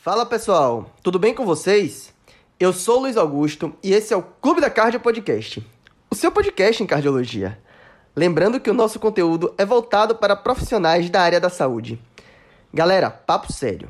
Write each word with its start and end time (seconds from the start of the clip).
Fala 0.00 0.24
pessoal, 0.24 0.94
tudo 1.02 1.18
bem 1.18 1.34
com 1.34 1.44
vocês? 1.44 2.14
Eu 2.58 2.72
sou 2.72 3.00
Luiz 3.00 3.16
Augusto 3.16 3.74
e 3.82 3.92
esse 3.92 4.14
é 4.14 4.16
o 4.16 4.22
Clube 4.22 4.60
da 4.60 4.70
Cardio 4.70 5.00
Podcast, 5.00 5.66
o 6.08 6.14
seu 6.14 6.30
podcast 6.30 6.80
em 6.80 6.86
cardiologia. 6.86 7.58
Lembrando 8.14 8.60
que 8.60 8.70
o 8.70 8.74
nosso 8.74 9.00
conteúdo 9.00 9.52
é 9.58 9.66
voltado 9.66 10.14
para 10.14 10.36
profissionais 10.36 11.10
da 11.10 11.20
área 11.20 11.40
da 11.40 11.50
saúde. 11.50 12.00
Galera, 12.72 13.10
papo 13.10 13.52
sério. 13.52 13.88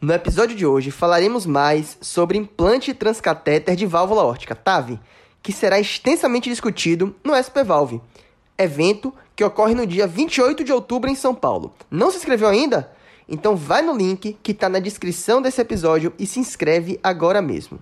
No 0.00 0.14
episódio 0.14 0.56
de 0.56 0.64
hoje 0.64 0.90
falaremos 0.90 1.44
mais 1.44 1.98
sobre 2.00 2.38
implante 2.38 2.94
transcatéter 2.94 3.76
de 3.76 3.84
válvula 3.84 4.24
órtica, 4.24 4.56
TAV, 4.56 4.98
que 5.42 5.52
será 5.52 5.78
extensamente 5.78 6.48
discutido 6.48 7.14
no 7.22 7.34
SP 7.36 7.62
Valve, 7.62 8.00
evento 8.56 9.12
que 9.36 9.44
ocorre 9.44 9.74
no 9.74 9.86
dia 9.86 10.06
28 10.06 10.64
de 10.64 10.72
outubro 10.72 11.10
em 11.10 11.14
São 11.14 11.34
Paulo. 11.34 11.74
Não 11.90 12.10
se 12.10 12.16
inscreveu 12.16 12.48
ainda? 12.48 12.90
Então 13.30 13.54
vai 13.54 13.80
no 13.80 13.96
link 13.96 14.36
que 14.42 14.50
está 14.50 14.68
na 14.68 14.80
descrição 14.80 15.40
desse 15.40 15.60
episódio 15.60 16.12
e 16.18 16.26
se 16.26 16.40
inscreve 16.40 16.98
agora 17.00 17.40
mesmo. 17.40 17.78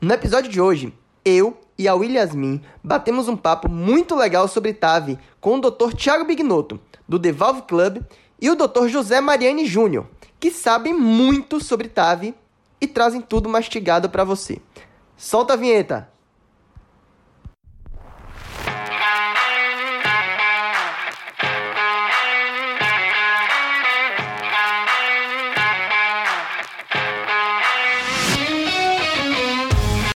No 0.00 0.14
episódio 0.14 0.48
de 0.48 0.60
hoje, 0.60 0.94
eu 1.24 1.58
e 1.76 1.88
a 1.88 1.94
Williasmin 1.94 2.62
batemos 2.82 3.26
um 3.26 3.36
papo 3.36 3.68
muito 3.68 4.14
legal 4.14 4.46
sobre 4.46 4.72
TAV 4.72 5.18
com 5.40 5.56
o 5.56 5.60
Dr. 5.60 5.92
Thiago 5.96 6.24
Bignotto, 6.24 6.78
do 7.08 7.18
The 7.18 7.32
Valve 7.32 7.62
Club, 7.62 8.02
e 8.40 8.50
o 8.50 8.54
Dr. 8.54 8.86
José 8.86 9.20
Mariani 9.20 9.66
Júnior, 9.66 10.06
que 10.38 10.50
sabem 10.50 10.92
muito 10.92 11.58
sobre 11.58 11.88
TAV 11.88 12.34
e 12.80 12.86
trazem 12.86 13.20
tudo 13.20 13.48
mastigado 13.48 14.08
para 14.08 14.22
você. 14.22 14.60
Solta 15.16 15.54
a 15.54 15.56
vinheta! 15.56 16.13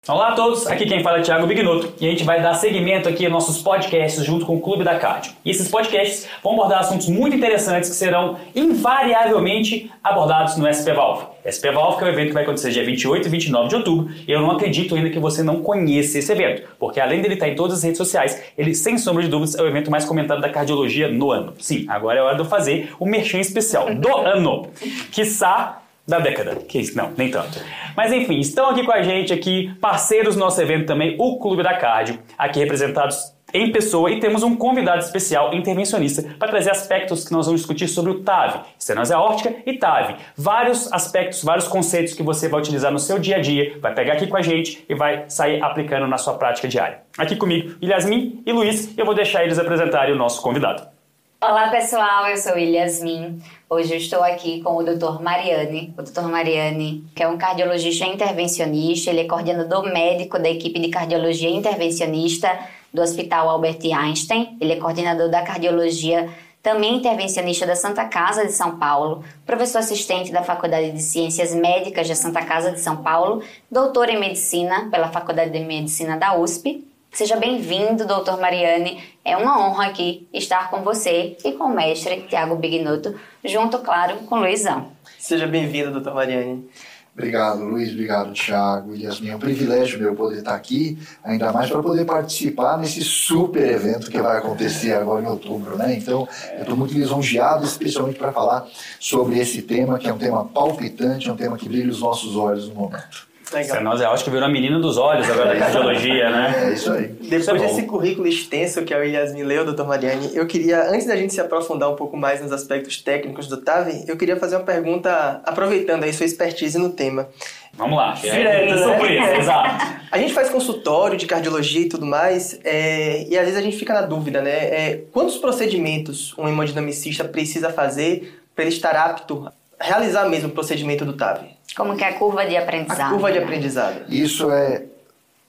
Olá 0.08 0.28
a 0.28 0.32
todos, 0.34 0.68
aqui 0.68 0.86
quem 0.86 1.02
fala 1.02 1.18
é 1.18 1.22
Thiago 1.24 1.48
Bignoto 1.48 1.92
e 2.00 2.06
a 2.06 2.12
gente 2.12 2.24
vai 2.24 2.40
dar 2.40 2.54
seguimento 2.54 3.10
aqui 3.10 3.26
aos 3.26 3.34
nossos 3.34 3.58
podcasts 3.64 4.24
junto 4.24 4.46
com 4.46 4.56
o 4.56 4.62
Clube 4.62 4.84
da 4.84 5.00
Cardio. 5.00 5.34
E 5.44 5.50
esses 5.50 5.68
podcasts 5.68 6.28
vão 6.44 6.54
abordar 6.54 6.82
assuntos 6.82 7.10
muito 7.10 7.36
interessantes 7.36 7.90
que 7.90 7.96
serão 7.96 8.38
invariavelmente 8.56 9.92
abordados 10.04 10.58
no 10.58 10.68
SP 10.70 10.94
Valve. 10.94 11.26
SP 11.42 11.72
Valve 11.72 11.98
que 11.98 12.04
é 12.04 12.08
o 12.08 12.12
evento 12.12 12.28
que 12.28 12.34
vai 12.36 12.44
acontecer 12.44 12.70
dia 12.70 12.86
28 12.86 13.28
e 13.28 13.32
29 13.32 13.68
de 13.68 13.76
outubro 13.78 14.14
e 14.28 14.32
eu 14.32 14.42
não 14.42 14.52
acredito 14.52 14.94
ainda 14.94 15.10
que 15.10 15.18
você 15.18 15.42
não 15.42 15.64
conheça 15.64 16.20
esse 16.20 16.32
evento, 16.32 16.68
porque 16.78 17.00
além 17.00 17.24
dele 17.24 17.34
estar 17.34 17.50
em 17.50 17.56
todas 17.56 17.80
as 17.80 17.84
redes 17.84 17.98
sociais, 17.98 18.44
ele 18.56 18.76
sem 18.76 19.00
sombra 19.00 19.24
de 19.24 19.30
dúvidas 19.30 19.56
é 19.56 19.64
o 19.64 19.68
evento 19.68 19.90
mais 19.90 20.06
comentado 20.06 20.40
da 20.40 20.50
cardiologia 20.50 21.08
no 21.08 21.32
ano. 21.32 21.56
Sim, 21.58 21.84
agora 21.90 22.20
é 22.20 22.22
hora 22.22 22.36
de 22.36 22.42
eu 22.42 22.46
fazer 22.46 22.94
o 23.00 23.08
merchan 23.08 23.40
especial 23.40 23.92
do 23.96 24.16
ano. 24.16 24.68
Quiçá 25.12 25.82
da 26.08 26.20
década. 26.20 26.56
Que 26.56 26.80
isso? 26.80 26.98
Não, 26.98 27.12
nem 27.18 27.32
tanto. 27.32 27.60
Mas 27.96 28.12
enfim, 28.12 28.40
estão 28.40 28.70
aqui 28.70 28.84
com 28.84 28.92
a 28.92 29.02
gente 29.02 29.34
aqui, 29.34 29.74
parceiros 29.82 30.36
do 30.36 30.40
nosso 30.40 30.62
evento 30.62 30.86
também, 30.86 31.16
o 31.20 31.40
Clube 31.40 31.64
da 31.64 31.78
Cardio, 31.78 32.20
aqui 32.38 32.60
representados 32.60 33.34
em 33.54 33.72
pessoa 33.72 34.12
e 34.12 34.20
temos 34.20 34.44
um 34.44 34.54
convidado 34.54 35.00
especial 35.00 35.54
intervencionista 35.54 36.24
para 36.38 36.50
trazer 36.50 36.72
aspectos 36.72 37.24
que 37.26 37.32
nós 37.32 37.46
vamos 37.46 37.62
discutir 37.62 37.88
sobre 37.88 38.12
o 38.12 38.22
TAV, 38.22 38.66
estenose 38.78 39.14
aórtica 39.14 39.56
e 39.66 39.78
TAV. 39.78 40.16
Vários 40.36 40.92
aspectos, 40.92 41.42
vários 41.42 41.68
conceitos 41.68 42.14
que 42.14 42.22
você 42.22 42.50
vai 42.50 42.60
utilizar 42.60 42.92
no 42.92 43.00
seu 43.00 43.18
dia 43.18 43.38
a 43.38 43.40
dia, 43.42 43.78
vai 43.80 43.94
pegar 43.94 44.14
aqui 44.14 44.28
com 44.28 44.36
a 44.36 44.42
gente 44.42 44.84
e 44.90 44.94
vai 44.94 45.24
sair 45.30 45.64
aplicando 45.64 46.06
na 46.06 46.18
sua 46.18 46.34
prática 46.34 46.68
diária. 46.68 47.00
Aqui 47.18 47.38
comigo, 47.38 47.78
Yasmin 47.82 48.44
e 48.46 48.52
Luiz, 48.52 48.98
eu 48.98 49.06
vou 49.06 49.16
deixar 49.16 49.46
eles 49.46 49.58
apresentarem 49.58 50.14
o 50.14 50.18
nosso 50.18 50.42
convidado. 50.42 50.96
Olá 51.42 51.70
pessoal, 51.70 52.28
eu 52.28 52.38
sou 52.38 52.58
Yasmin. 52.58 53.40
Hoje 53.68 53.94
eu 53.94 53.98
estou 53.98 54.24
aqui 54.24 54.62
com 54.62 54.76
o 54.76 54.84
Dr. 54.84 55.20
Mariane. 55.20 55.92
O 55.98 56.04
Dr. 56.04 56.28
Mariane, 56.28 57.04
que 57.16 57.24
é 57.24 57.28
um 57.28 57.36
cardiologista 57.36 58.06
intervencionista, 58.06 59.10
ele 59.10 59.22
é 59.22 59.24
coordenador 59.24 59.84
médico 59.92 60.38
da 60.38 60.48
equipe 60.48 60.80
de 60.80 60.90
cardiologia 60.90 61.50
intervencionista 61.50 62.60
do 62.94 63.02
Hospital 63.02 63.50
Albert 63.50 63.80
Einstein. 63.92 64.56
Ele 64.62 64.74
é 64.74 64.76
coordenador 64.76 65.32
da 65.32 65.42
cardiologia 65.42 66.30
também 66.62 66.98
intervencionista 66.98 67.66
da 67.66 67.76
Santa 67.76 68.06
Casa 68.06 68.46
de 68.46 68.52
São 68.52 68.78
Paulo, 68.78 69.24
professor 69.48 69.80
assistente 69.80 70.32
da 70.32 70.44
Faculdade 70.44 70.92
de 70.92 71.02
Ciências 71.02 71.54
Médicas 71.56 72.08
da 72.08 72.16
Santa 72.16 72.44
Casa 72.46 72.72
de 72.72 72.80
São 72.80 72.98
Paulo, 72.98 73.42
doutor 73.70 74.10
em 74.10 74.20
medicina 74.20 74.90
pela 74.92 75.10
Faculdade 75.10 75.50
de 75.50 75.60
Medicina 75.60 76.18
da 76.18 76.38
USP 76.38 76.86
Seja 77.16 77.38
bem-vindo, 77.38 78.06
doutor 78.06 78.38
Mariane. 78.42 79.02
É 79.24 79.38
uma 79.38 79.66
honra 79.66 79.86
aqui 79.86 80.28
estar 80.34 80.70
com 80.70 80.82
você 80.82 81.38
e 81.46 81.54
com 81.54 81.64
o 81.64 81.74
mestre 81.74 82.26
Tiago 82.28 82.58
Bignoto, 82.58 83.16
junto, 83.42 83.80
claro, 83.80 84.18
com 84.26 84.36
o 84.36 84.40
Luizão. 84.40 84.92
Seja 85.18 85.48
bem-vindo, 85.48 85.92
doutor 85.92 86.14
Mariane. 86.14 86.70
Obrigado, 87.14 87.64
Luiz. 87.64 87.94
Obrigado, 87.94 88.34
Thiago 88.34 88.94
e 88.94 89.04
Yasmin. 89.04 89.30
É 89.30 89.36
um 89.38 89.40
privilégio 89.40 89.98
meu 89.98 90.14
poder 90.14 90.40
estar 90.40 90.56
aqui, 90.56 91.00
ainda 91.24 91.54
mais 91.54 91.70
para 91.70 91.82
poder 91.82 92.04
participar 92.04 92.78
nesse 92.78 93.02
super 93.02 93.66
evento 93.66 94.12
que 94.12 94.22
vai 94.22 94.38
acontecer 94.38 94.92
agora 94.92 95.24
em 95.24 95.28
outubro, 95.28 95.78
né? 95.78 95.96
Então, 95.96 96.28
eu 96.56 96.64
estou 96.64 96.76
muito 96.76 96.94
lisonjeado, 96.94 97.64
especialmente 97.64 98.20
para 98.20 98.34
falar 98.34 98.68
sobre 99.00 99.40
esse 99.40 99.62
tema, 99.62 99.98
que 99.98 100.10
é 100.10 100.14
um 100.14 100.18
tema 100.18 100.44
palpitante, 100.44 101.30
é 101.30 101.32
um 101.32 101.38
tema 101.38 101.56
que 101.56 101.70
brilha 101.70 101.90
os 101.90 102.02
nossos 102.02 102.36
olhos 102.36 102.68
no 102.68 102.76
momento. 102.76 103.35
Legal. 103.54 103.84
Nós 103.84 104.02
acho 104.02 104.24
que 104.24 104.30
virou 104.30 104.46
a 104.46 104.52
menina 104.52 104.80
dos 104.80 104.98
olhos 104.98 105.30
agora 105.30 105.54
da 105.54 105.60
cardiologia, 105.60 106.30
né? 106.30 106.54
É 106.66 106.74
isso 106.74 106.92
aí. 106.92 107.08
Depois 107.08 107.42
Isso 107.42 107.52
é 107.52 107.58
desse 107.60 107.84
currículo 107.84 108.28
extenso 108.28 108.84
que 108.84 108.94
a 108.94 108.98
Yasmin 109.04 109.44
leu, 109.44 109.66
doutor 109.66 109.88
Mariane, 109.88 110.32
eu 110.34 110.48
queria, 110.48 110.90
antes 110.90 111.06
da 111.06 111.16
gente 111.16 111.34
se 111.34 111.40
aprofundar 111.40 111.90
um 111.90 111.96
pouco 111.96 112.18
mais 112.18 112.42
nos 112.42 112.52
aspectos 112.52 113.02
técnicos 113.02 113.48
do 113.48 113.58
TAV, 113.58 114.06
eu 114.08 114.18
queria 114.18 114.36
fazer 114.38 114.56
uma 114.56 114.64
pergunta, 114.64 115.42
aproveitando 115.46 116.04
aí 116.04 116.14
sua 116.14 116.26
expertise 116.26 116.78
no 116.78 116.90
tema. 116.90 117.28
Vamos 117.74 117.98
lá. 117.98 118.14
Direto, 118.14 118.74
né? 118.74 118.84
Surpresa, 118.84 119.38
exato. 119.38 119.86
A 120.12 120.18
gente 120.18 120.34
faz 120.34 120.50
consultório 120.50 121.18
de 121.18 121.26
cardiologia 121.26 121.82
e 121.82 121.90
tudo 121.90 122.06
mais, 122.06 122.60
é, 122.64 123.26
e 123.28 123.38
às 123.38 123.44
vezes 123.44 123.60
a 123.60 123.62
gente 123.62 123.78
fica 123.78 123.94
na 123.94 124.02
dúvida, 124.02 124.42
né? 124.42 124.52
É, 124.52 125.02
quantos 125.12 125.38
procedimentos 125.38 126.34
um 126.38 126.48
hemodinamicista 126.48 127.24
precisa 127.26 127.70
fazer 127.70 128.42
para 128.56 128.64
ele 128.64 128.74
estar 128.74 128.96
apto 128.96 129.52
a 129.80 129.84
realizar 129.84 130.28
mesmo 130.30 130.50
o 130.50 130.52
procedimento 130.52 131.04
do 131.04 131.14
TAV? 131.14 131.55
Como 131.76 131.96
que 131.96 132.04
é 132.04 132.10
a 132.10 132.14
curva 132.14 132.46
de 132.46 132.56
aprendizado? 132.56 133.02
A 133.02 133.10
curva 133.10 133.32
de 133.32 133.38
aprendizado. 133.40 134.06
Isso 134.08 134.50
é, 134.52 134.86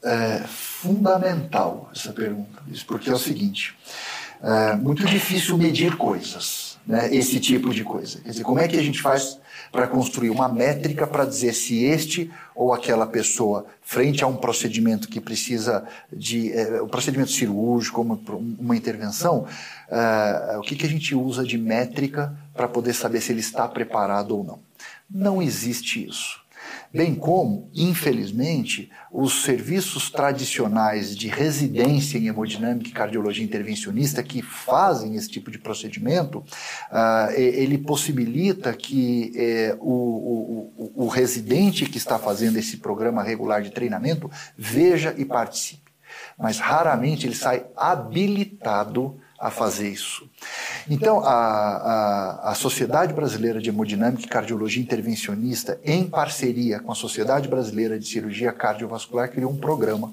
é 0.02 0.38
fundamental, 0.46 1.90
essa 1.94 2.12
pergunta, 2.12 2.62
Luiz, 2.66 2.82
porque 2.82 3.10
é 3.10 3.12
o 3.12 3.18
seguinte: 3.18 3.76
é 4.42 4.74
muito 4.74 5.04
difícil 5.06 5.56
medir 5.56 5.96
coisas, 5.96 6.78
né, 6.86 7.14
esse 7.14 7.38
tipo 7.40 7.72
de 7.72 7.84
coisa. 7.84 8.20
Quer 8.20 8.30
dizer, 8.30 8.42
como 8.42 8.58
é 8.58 8.66
que 8.66 8.76
a 8.76 8.82
gente 8.82 9.00
faz 9.00 9.38
para 9.70 9.86
construir 9.86 10.30
uma 10.30 10.48
métrica 10.48 11.06
para 11.06 11.24
dizer 11.24 11.52
se 11.52 11.84
este 11.84 12.30
ou 12.54 12.72
aquela 12.72 13.06
pessoa, 13.06 13.66
frente 13.82 14.22
a 14.24 14.26
um 14.26 14.36
procedimento 14.36 15.08
que 15.08 15.20
precisa 15.20 15.84
de 16.12 16.52
é, 16.52 16.82
um 16.82 16.88
procedimento 16.88 17.30
cirúrgico, 17.30 18.00
uma, 18.00 18.18
uma 18.58 18.76
intervenção, 18.76 19.46
é, 19.88 20.56
o 20.58 20.62
que, 20.62 20.76
que 20.76 20.86
a 20.86 20.88
gente 20.88 21.14
usa 21.14 21.44
de 21.44 21.58
métrica 21.58 22.36
para 22.54 22.68
poder 22.68 22.94
saber 22.94 23.20
se 23.20 23.32
ele 23.32 23.40
está 23.40 23.68
preparado 23.68 24.36
ou 24.36 24.44
não? 24.44 24.65
Não 25.10 25.40
existe 25.40 26.06
isso. 26.06 26.46
Bem 26.92 27.14
como, 27.14 27.70
infelizmente, 27.74 28.90
os 29.12 29.42
serviços 29.44 30.10
tradicionais 30.10 31.14
de 31.16 31.28
residência 31.28 32.18
em 32.18 32.28
hemodinâmica 32.28 32.88
e 32.88 32.92
cardiologia 32.92 33.44
intervencionista 33.44 34.22
que 34.22 34.40
fazem 34.42 35.14
esse 35.14 35.28
tipo 35.28 35.50
de 35.50 35.58
procedimento, 35.58 36.38
uh, 36.38 37.30
ele 37.36 37.78
possibilita 37.78 38.72
que 38.72 39.32
eh, 39.36 39.76
o, 39.78 39.92
o, 39.92 41.04
o, 41.04 41.08
residente 41.08 41.86
que 41.86 41.98
está 41.98 42.18
fazendo 42.18 42.56
esse 42.56 42.78
programa 42.78 43.22
regular 43.22 43.62
de 43.62 43.70
treinamento 43.70 44.30
veja 44.56 45.14
e 45.16 45.24
participe. 45.24 45.92
Mas 46.38 46.58
raramente 46.58 47.26
ele 47.26 47.34
sai 47.34 47.66
habilitado 47.76 49.20
a 49.38 49.50
fazer 49.50 49.88
isso. 49.88 50.28
Então, 50.88 51.20
a, 51.20 51.30
a, 51.30 52.50
a, 52.50 52.54
Sociedade 52.54 53.12
Brasileira 53.12 53.60
de 53.60 53.68
Hemodinâmica 53.68 54.24
e 54.24 54.28
Cardiologia 54.28 54.82
Intervencionista, 54.82 55.78
em 55.84 56.08
parceria 56.08 56.80
com 56.80 56.92
a 56.92 56.94
Sociedade 56.94 57.48
Brasileira 57.48 57.98
de 57.98 58.06
Cirurgia 58.06 58.52
Cardiovascular, 58.52 59.30
criou 59.30 59.50
um 59.50 59.56
programa. 59.56 60.12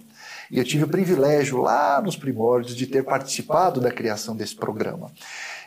E 0.51 0.59
eu 0.59 0.63
tive 0.63 0.83
o 0.83 0.88
privilégio, 0.88 1.62
lá 1.62 2.01
nos 2.01 2.15
primórdios, 2.15 2.75
de 2.75 2.86
ter 2.86 3.03
participado 3.03 3.80
da 3.80 3.92
criação 3.92 4.36
desse 4.36 4.56
programa. 4.56 5.12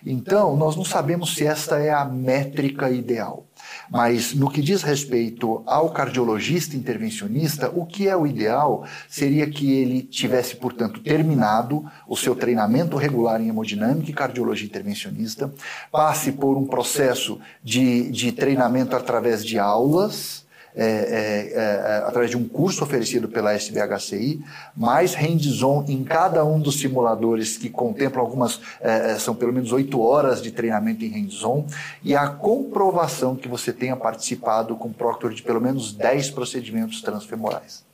Então, 0.05 0.57
nós 0.57 0.77
não 0.77 0.85
sabemos 0.85 1.35
se 1.35 1.47
esta 1.47 1.79
é 1.79 1.91
a 1.91 2.05
métrica 2.05 2.91
ideal. 2.91 3.47
Mas 3.91 4.35
no 4.35 4.51
que 4.51 4.63
diz 4.63 4.83
respeito 4.83 5.63
ao 5.67 5.91
cardiologista 5.91 6.77
intervencionista, 6.77 7.71
o 7.75 7.87
que 7.87 8.09
é 8.09 8.17
o 8.17 8.27
ideal 8.27 8.85
seria 9.09 9.49
que 9.49 9.73
ele 9.73 10.03
tivesse, 10.03 10.57
portanto, 10.57 11.01
terminado 11.01 11.85
o 12.07 12.17
seu 12.17 12.35
treinamento 12.35 12.97
regular 12.97 13.41
em 13.41 13.49
hemodinâmica 13.49 14.11
e 14.11 14.15
cardiologia 14.15 14.67
intervencionista, 14.67 15.53
passe 15.91 16.33
por 16.33 16.57
um 16.57 16.67
processo 16.67 17.41
de, 17.63 18.11
de 18.11 18.33
treinamento 18.33 18.97
através 18.97 19.45
de 19.45 19.59
aulas, 19.59 20.46
é, 20.77 20.85
é, 20.85 21.53
é, 21.55 21.97
através 22.07 22.31
de 22.31 22.37
um 22.37 22.47
curso 22.47 22.85
oferecido 22.85 23.29
pela 23.29 23.55
SBHCI, 23.55 24.45
mais 24.77 25.15
hands-on 25.15 25.85
em 25.89 26.05
cada 26.05 26.45
um 26.45 26.61
dos 26.61 26.79
simuladores 26.79 27.57
que 27.57 27.71
contemplam 27.71 28.23
algumas, 28.23 28.61
é, 28.81 29.13
é, 29.13 29.19
são 29.19 29.35
pelo 29.35 29.55
menos 29.55 29.73
oito 29.73 30.01
horas 30.01 30.43
de 30.43 30.51
treinamento 30.51 31.03
em 31.03 31.09
hands-on, 31.09 31.65
e 32.05 32.15
a 32.15 32.29
comprovação 32.29 33.35
que 33.35 33.49
você 33.49 33.73
tenha 33.73 33.97
participado 33.97 34.77
com 34.77 34.93
Proctor 34.93 35.33
de 35.33 35.43
pelo 35.43 35.61
menos 35.61 35.93
10 35.93 36.31
procedimentos 36.31 37.01
transfemorais. 37.01 37.85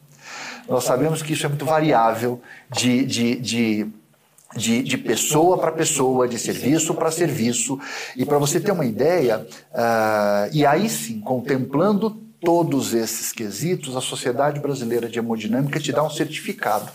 Nós 0.69 0.85
sabemos 0.85 1.23
que 1.23 1.33
isso 1.33 1.47
é 1.47 1.49
muito 1.49 1.65
variável 1.65 2.41
de, 2.71 3.05
de, 3.05 3.37
de 3.37 3.93
de, 4.55 4.83
de, 4.83 4.99
pessoa 4.99 5.57
para 5.57 5.73
pessoa, 5.73 6.29
de 6.29 6.39
serviço 6.39 6.95
para 6.95 7.11
serviço. 7.11 7.79
E 8.15 8.25
para 8.25 8.37
você 8.39 8.61
ter 8.61 8.73
uma 8.73 8.85
ideia, 8.85 9.47
uh, 9.73 10.51
e 10.53 10.67
aí 10.67 10.89
sim, 10.91 11.21
contemplando 11.21 12.22
todos 12.45 12.93
esses 12.93 13.33
quesitos, 13.33 13.97
a 13.97 14.01
Sociedade 14.01 14.61
Brasileira 14.61 15.09
de 15.09 15.19
Hemodinâmica 15.19 15.79
te 15.79 15.93
dá 15.93 16.03
um 16.03 16.11
certificado, 16.11 16.91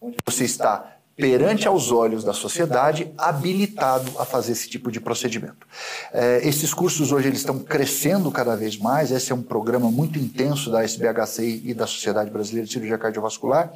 onde 0.00 0.16
você 0.24 0.44
está 0.44 0.92
perante 1.14 1.68
aos 1.68 1.92
olhos 1.92 2.24
da 2.24 2.32
sociedade, 2.32 3.12
habilitado 3.18 4.10
a 4.18 4.24
fazer 4.24 4.52
esse 4.52 4.68
tipo 4.68 4.90
de 4.90 4.98
procedimento. 4.98 5.66
É, 6.12 6.40
esses 6.42 6.72
cursos 6.72 7.12
hoje 7.12 7.28
eles 7.28 7.40
estão 7.40 7.58
crescendo 7.58 8.30
cada 8.30 8.56
vez 8.56 8.78
mais, 8.78 9.10
esse 9.10 9.30
é 9.30 9.34
um 9.34 9.42
programa 9.42 9.90
muito 9.90 10.18
intenso 10.18 10.70
da 10.70 10.82
SBHCI 10.82 11.62
e 11.66 11.74
da 11.74 11.86
Sociedade 11.86 12.30
Brasileira 12.30 12.66
de 12.66 12.72
Cirurgia 12.72 12.96
Cardiovascular, 12.96 13.72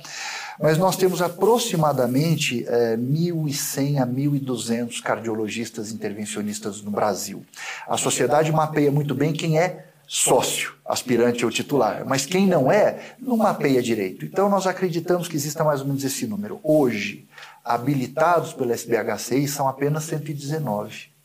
mas 0.61 0.79
nós 0.79 0.97
temos 0.97 1.21
aproximadamente 1.21 2.65
é, 2.67 2.97
1.100 2.97 4.03
a 4.03 4.07
1.200 4.07 5.03
cardiologistas 5.03 5.93
intervencionistas 5.93 6.81
no 6.81 6.91
Brasil. 6.91 7.45
A 7.87 7.99
sociedade 7.99 8.51
mapeia 8.51 8.91
muito 8.91 9.15
bem 9.15 9.35
quem 9.35 9.59
é 9.59 9.85
sócio, 10.07 10.75
aspirante 10.85 11.45
ou 11.45 11.51
titular. 11.51 12.05
Mas 12.07 12.25
quem 12.25 12.47
não 12.47 12.71
é, 12.71 13.15
não 13.19 13.37
mapeia 13.37 13.83
direito. 13.83 14.25
Então 14.25 14.49
nós 14.49 14.67
acreditamos 14.67 15.29
que 15.29 15.37
exista 15.37 15.65
mais 15.65 15.81
ou 15.81 15.87
menos 15.87 16.05
esse 16.05 16.27
número. 16.27 16.61
Hoje, 16.63 17.27
habilitados 17.65 18.53
pela 18.53 18.73
SBHCI 18.73 19.49
são 19.49 19.69
apenas 19.69 20.05
119. 20.05 21.17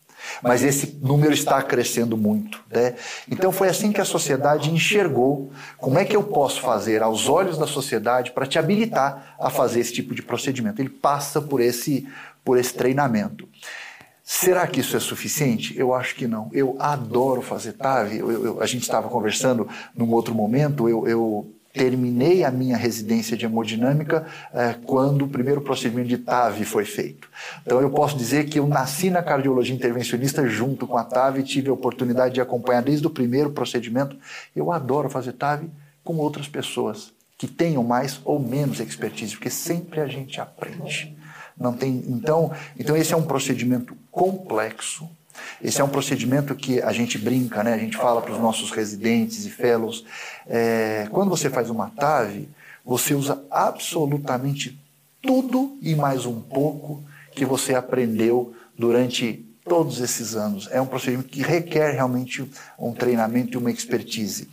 Mas 0.41 0.63
esse 0.63 0.99
número 1.01 1.33
está 1.33 1.61
crescendo 1.61 2.15
muito. 2.15 2.63
Né? 2.69 2.95
Então 3.29 3.51
foi 3.51 3.69
assim 3.69 3.91
que 3.91 4.01
a 4.01 4.05
sociedade 4.05 4.71
enxergou 4.71 5.51
como 5.77 5.97
é 5.97 6.05
que 6.05 6.15
eu 6.15 6.23
posso 6.23 6.61
fazer 6.61 7.01
aos 7.01 7.27
olhos 7.27 7.57
da 7.57 7.67
sociedade 7.67 8.31
para 8.31 8.45
te 8.45 8.59
habilitar 8.59 9.35
a 9.39 9.49
fazer 9.49 9.79
esse 9.79 9.93
tipo 9.93 10.13
de 10.13 10.21
procedimento. 10.21 10.81
Ele 10.81 10.89
passa 10.89 11.41
por 11.41 11.59
esse, 11.59 12.07
por 12.43 12.57
esse 12.57 12.73
treinamento. 12.73 13.47
Será 14.23 14.65
que 14.67 14.79
isso 14.79 14.95
é 14.95 14.99
suficiente? 14.99 15.77
Eu 15.77 15.93
acho 15.93 16.15
que 16.15 16.27
não. 16.27 16.49
Eu 16.53 16.75
adoro 16.79 17.41
fazer 17.41 17.73
TAV. 17.73 18.17
Eu, 18.17 18.31
eu, 18.31 18.61
a 18.61 18.65
gente 18.65 18.83
estava 18.83 19.09
conversando 19.09 19.67
num 19.95 20.11
outro 20.11 20.33
momento. 20.33 20.87
Eu, 20.87 21.07
eu, 21.07 21.53
terminei 21.73 22.43
a 22.43 22.51
minha 22.51 22.75
residência 22.75 23.37
de 23.37 23.45
hemodinâmica 23.45 24.25
eh, 24.53 24.75
quando 24.85 25.23
o 25.23 25.27
primeiro 25.27 25.61
procedimento 25.61 26.09
de 26.09 26.17
TAV 26.17 26.63
foi 26.65 26.85
feito. 26.85 27.29
Então 27.65 27.81
eu 27.81 27.89
posso 27.89 28.17
dizer 28.17 28.45
que 28.49 28.59
eu 28.59 28.67
nasci 28.67 29.09
na 29.09 29.23
cardiologia 29.23 29.73
intervencionista 29.73 30.45
junto 30.47 30.85
com 30.85 30.97
a 30.97 31.03
TAV 31.03 31.39
e 31.39 31.43
tive 31.43 31.69
a 31.69 31.73
oportunidade 31.73 32.33
de 32.33 32.41
acompanhar 32.41 32.81
desde 32.81 33.07
o 33.07 33.09
primeiro 33.09 33.51
procedimento. 33.51 34.17
Eu 34.55 34.71
adoro 34.71 35.09
fazer 35.09 35.33
TAV 35.33 35.69
com 36.03 36.17
outras 36.17 36.47
pessoas 36.47 37.13
que 37.37 37.47
tenham 37.47 37.83
mais 37.83 38.21
ou 38.23 38.39
menos 38.39 38.79
expertise, 38.79 39.33
porque 39.35 39.49
sempre 39.49 39.99
a 39.99 40.07
gente 40.07 40.39
aprende. 40.39 41.17
Não 41.57 41.73
tem, 41.73 42.03
então, 42.07 42.51
então 42.77 42.95
esse 42.95 43.13
é 43.13 43.17
um 43.17 43.23
procedimento 43.23 43.95
complexo. 44.11 45.09
Esse 45.63 45.81
é 45.81 45.83
um 45.83 45.89
procedimento 45.89 46.53
que 46.55 46.81
a 46.81 46.91
gente 46.91 47.17
brinca, 47.17 47.63
né? 47.63 47.73
A 47.73 47.77
gente 47.77 47.97
fala 47.97 48.21
para 48.21 48.33
os 48.33 48.39
nossos 48.39 48.71
residentes 48.71 49.45
e 49.45 49.49
fellows. 49.49 50.05
É, 50.47 51.07
quando 51.11 51.29
você 51.29 51.49
faz 51.49 51.69
uma 51.69 51.89
TAV, 51.89 52.47
você 52.83 53.13
usa 53.13 53.43
absolutamente 53.49 54.79
tudo 55.21 55.77
e 55.81 55.95
mais 55.95 56.25
um 56.25 56.41
pouco 56.41 57.03
que 57.31 57.45
você 57.45 57.73
aprendeu 57.73 58.53
durante 58.77 59.45
todos 59.63 60.01
esses 60.01 60.35
anos. 60.35 60.67
É 60.71 60.81
um 60.81 60.87
procedimento 60.87 61.29
que 61.29 61.41
requer 61.41 61.91
realmente 61.91 62.49
um 62.77 62.93
treinamento 62.93 63.53
e 63.53 63.57
uma 63.57 63.71
expertise. 63.71 64.49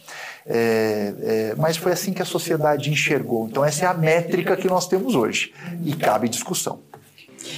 É, 0.47 1.15
é, 1.21 1.55
mas 1.57 1.77
foi 1.77 1.93
assim 1.93 2.13
que 2.13 2.23
a 2.23 2.27
sociedade 2.27 2.91
enxergou. 2.91 3.49
Então, 3.49 3.65
essa 3.65 3.85
é 3.85 3.89
a 3.89 3.95
métrica 3.95 4.57
que 4.57 4.69
nós 4.69 4.87
temos 4.87 5.15
hoje. 5.15 5.53
E 5.85 5.95
cabe 5.95 6.29
discussão. 6.29 6.81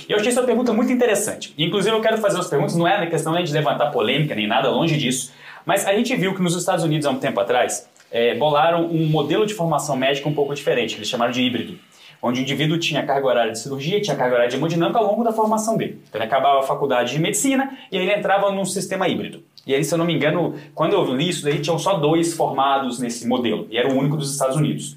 Eu 0.09 0.17
achei 0.17 0.31
essa 0.31 0.43
pergunta 0.43 0.73
muito 0.73 0.93
interessante. 0.93 1.55
Inclusive, 1.56 1.94
eu 1.94 2.00
quero 2.00 2.19
fazer 2.19 2.38
as 2.38 2.49
perguntas, 2.49 2.77
não 2.77 2.87
é 2.87 2.99
na 2.99 3.06
questão 3.06 3.32
nem 3.32 3.44
de 3.44 3.53
levantar 3.53 3.91
polêmica, 3.91 4.35
nem 4.35 4.47
nada, 4.47 4.71
longe 4.71 4.97
disso. 4.97 5.32
Mas 5.65 5.87
a 5.87 5.93
gente 5.93 6.15
viu 6.17 6.35
que 6.35 6.43
nos 6.43 6.56
Estados 6.56 6.85
Unidos, 6.85 7.06
há 7.06 7.11
um 7.11 7.19
tempo 7.19 7.38
atrás, 7.41 7.88
é, 8.11 8.35
bolaram 8.35 8.87
um 8.87 9.06
modelo 9.06 9.47
de 9.47 9.55
formação 9.55 9.97
médica 9.97 10.29
um 10.29 10.35
pouco 10.35 10.55
diferente, 10.55 10.97
eles 10.97 11.09
chamaram 11.09 11.32
de 11.32 11.43
híbrido. 11.43 11.79
Onde 12.23 12.41
o 12.41 12.43
indivíduo 12.43 12.79
tinha 12.79 13.03
carga 13.03 13.27
horária 13.27 13.53
de 13.53 13.59
cirurgia, 13.59 14.00
tinha 14.00 14.15
carga 14.15 14.35
horária 14.35 14.50
de 14.50 14.56
hemodinâmica 14.56 14.99
ao 14.99 15.06
longo 15.06 15.25
da 15.25 15.32
formação 15.32 15.77
dele. 15.77 16.03
Então, 16.06 16.21
ele 16.21 16.27
acabava 16.27 16.59
a 16.59 16.62
faculdade 16.62 17.12
de 17.12 17.19
medicina 17.19 17.79
e 17.91 17.97
aí 17.97 18.03
ele 18.03 18.12
entrava 18.12 18.53
num 18.53 18.65
sistema 18.65 19.09
híbrido. 19.09 19.43
E 19.67 19.75
aí, 19.75 19.82
se 19.82 19.94
eu 19.94 19.99
não 19.99 20.05
me 20.05 20.15
engano, 20.15 20.55
quando 20.75 20.93
eu 20.94 21.15
li 21.15 21.29
isso, 21.29 21.44
daí 21.44 21.61
tinham 21.61 21.79
só 21.79 21.94
dois 21.94 22.35
formados 22.35 22.99
nesse 22.99 23.27
modelo, 23.27 23.67
e 23.71 23.79
era 23.79 23.88
o 23.88 23.97
único 23.97 24.17
dos 24.17 24.32
Estados 24.32 24.56
Unidos. 24.56 24.97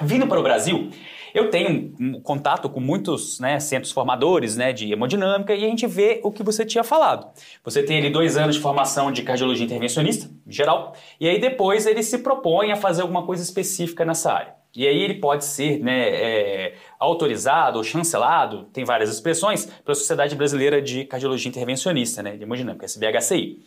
Vindo 0.00 0.26
para 0.26 0.40
o 0.40 0.42
Brasil, 0.42 0.90
eu 1.34 1.50
tenho 1.50 1.92
um 1.98 2.20
contato 2.20 2.70
com 2.70 2.78
muitos 2.78 3.40
né, 3.40 3.58
centros 3.58 3.90
formadores 3.90 4.56
né, 4.56 4.72
de 4.72 4.92
hemodinâmica 4.92 5.52
e 5.52 5.64
a 5.64 5.68
gente 5.68 5.84
vê 5.84 6.20
o 6.22 6.30
que 6.30 6.44
você 6.44 6.64
tinha 6.64 6.84
falado. 6.84 7.26
Você 7.64 7.82
tem 7.82 7.98
ali 7.98 8.08
dois 8.08 8.36
anos 8.36 8.54
de 8.54 8.62
formação 8.62 9.10
de 9.10 9.24
cardiologia 9.24 9.66
intervencionista, 9.66 10.30
geral, 10.46 10.94
e 11.18 11.28
aí 11.28 11.40
depois 11.40 11.86
ele 11.86 12.04
se 12.04 12.18
propõe 12.18 12.70
a 12.70 12.76
fazer 12.76 13.02
alguma 13.02 13.26
coisa 13.26 13.42
específica 13.42 14.04
nessa 14.04 14.32
área. 14.32 14.54
E 14.76 14.86
aí 14.86 15.02
ele 15.02 15.14
pode 15.14 15.44
ser 15.44 15.80
né, 15.80 16.08
é, 16.08 16.74
autorizado 17.00 17.78
ou 17.78 17.84
chancelado, 17.84 18.64
tem 18.72 18.84
várias 18.84 19.10
expressões, 19.10 19.66
pela 19.66 19.94
Sociedade 19.94 20.36
Brasileira 20.36 20.80
de 20.80 21.04
Cardiologia 21.04 21.48
Intervencionista, 21.48 22.22
né, 22.22 22.36
de 22.36 22.44
hemodinâmica, 22.44 22.86
SBHCI. 22.86 23.58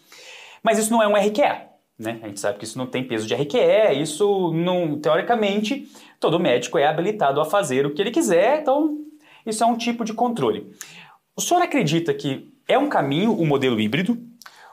Mas 0.63 0.79
isso 0.79 0.91
não 0.91 1.03
é 1.03 1.07
um 1.07 1.15
RQE. 1.15 1.67
Né? 1.99 2.19
A 2.21 2.27
gente 2.27 2.39
sabe 2.39 2.59
que 2.59 2.63
isso 2.63 2.77
não 2.77 2.85
tem 2.85 3.03
peso 3.03 3.25
de 3.25 3.33
RQE, 3.33 4.01
isso 4.01 4.53
não, 4.53 4.99
teoricamente, 4.99 5.87
todo 6.19 6.39
médico 6.39 6.77
é 6.77 6.87
habilitado 6.87 7.39
a 7.39 7.45
fazer 7.45 7.85
o 7.85 7.93
que 7.93 8.01
ele 8.01 8.11
quiser, 8.11 8.61
então 8.61 8.97
isso 9.45 9.63
é 9.63 9.67
um 9.67 9.77
tipo 9.77 10.03
de 10.03 10.13
controle. 10.13 10.71
O 11.35 11.41
senhor 11.41 11.61
acredita 11.61 12.13
que 12.13 12.51
é 12.67 12.77
um 12.77 12.89
caminho 12.89 13.33
o 13.33 13.45
modelo 13.45 13.79
híbrido? 13.79 14.17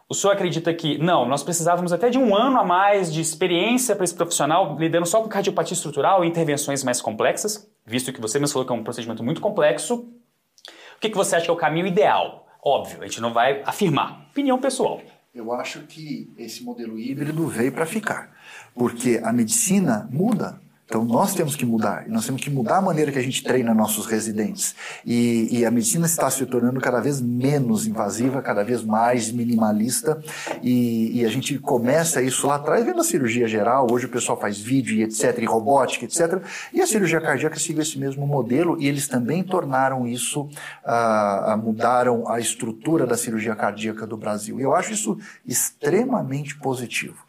O 0.09 0.15
senhor 0.15 0.33
acredita 0.33 0.73
que, 0.75 0.99
não, 0.99 1.27
nós 1.27 1.43
precisávamos 1.43 1.93
até 1.93 2.11
de 2.11 2.19
um 2.19 2.37
ano 2.37 2.59
a 2.59 2.65
mais 2.65 3.13
de 3.13 3.21
experiência 3.21 3.97
para 3.97 4.05
esse 4.05 4.15
profissional 4.15 4.77
lidando 4.79 5.07
só 5.07 5.23
com 5.23 5.29
cardiopatia 5.29 5.75
estrutural 5.75 6.25
e 6.25 6.29
intervenções 6.29 6.85
mais 6.85 7.01
complexas, 7.01 7.71
visto 7.87 8.13
que 8.13 8.21
você 8.21 8.39
mesmo 8.39 8.53
falou 8.53 8.67
que 8.67 8.73
é 8.73 8.77
um 8.77 8.85
procedimento 8.85 9.23
muito 9.23 9.41
complexo. 9.41 9.97
O 10.97 11.01
que, 11.01 11.09
que 11.09 11.17
você 11.17 11.37
acha 11.37 11.47
que 11.47 11.51
é 11.51 11.55
o 11.55 11.57
caminho 11.57 11.87
ideal? 11.87 12.47
Óbvio, 12.63 13.03
a 13.03 13.07
gente 13.07 13.21
não 13.21 13.33
vai 13.33 13.63
afirmar. 13.65 14.27
Opinião 14.31 14.59
pessoal. 14.59 15.01
Eu 15.35 15.53
acho 15.53 15.81
que 15.81 16.33
esse 16.39 16.63
modelo 16.63 16.99
híbrido 16.99 17.47
veio 17.49 17.73
para 17.73 17.85
ficar, 17.85 18.33
porque 18.75 19.21
a 19.23 19.33
medicina 19.33 20.09
muda 20.11 20.61
então 20.87 21.03
nós 21.05 21.35
temos 21.35 21.57
que 21.57 21.65
mudar, 21.65 22.05
nós 22.09 22.27
temos 22.27 22.43
que 22.43 22.51
mudar 22.51 22.77
a 22.77 22.83
maneira 22.83 23.11
que 23.11 23.19
a 23.19 23.23
gente 23.23 23.43
treina 23.43 23.73
nossos 23.73 24.07
residentes. 24.07 24.75
E, 25.05 25.49
e, 25.51 25.65
a 25.65 25.71
medicina 25.71 26.05
está 26.05 26.31
se 26.31 26.45
tornando 26.45 26.79
cada 26.79 27.01
vez 27.01 27.21
menos 27.21 27.87
invasiva, 27.87 28.43
cada 28.43 28.63
vez 28.63 28.85
mais 28.85 29.33
minimalista, 29.33 30.23
e, 30.63 31.21
e, 31.21 31.25
a 31.25 31.29
gente 31.29 31.59
começa 31.59 32.23
isso 32.23 32.47
lá 32.47 32.57
atrás, 32.57 32.85
vendo 32.85 33.01
a 33.01 33.05
cirurgia 33.05 33.49
geral, 33.49 33.87
hoje 33.91 34.07
o 34.07 34.11
pessoal 34.11 34.39
faz 34.39 34.59
vídeo 34.59 34.97
e 34.97 35.03
etc, 35.03 35.39
e 35.39 35.47
robótica, 35.47 36.05
etc. 36.05 36.43
E 36.73 36.83
a 36.83 36.87
cirurgia 36.87 37.21
cardíaca 37.21 37.59
siga 37.59 37.81
esse 37.81 37.99
mesmo 37.99 38.27
modelo, 38.27 38.81
e 38.81 38.87
eles 38.87 39.09
também 39.09 39.43
tornaram 39.43 40.07
isso, 40.07 40.49
mudaram 41.63 42.29
a 42.29 42.39
estrutura 42.39 43.07
da 43.07 43.17
cirurgia 43.17 43.57
cardíaca 43.57 44.07
do 44.07 44.19
Brasil. 44.19 44.61
E 44.61 44.63
eu 44.63 44.75
acho 44.75 44.93
isso 44.93 45.19
extremamente 45.47 46.57
positivo. 46.59 47.25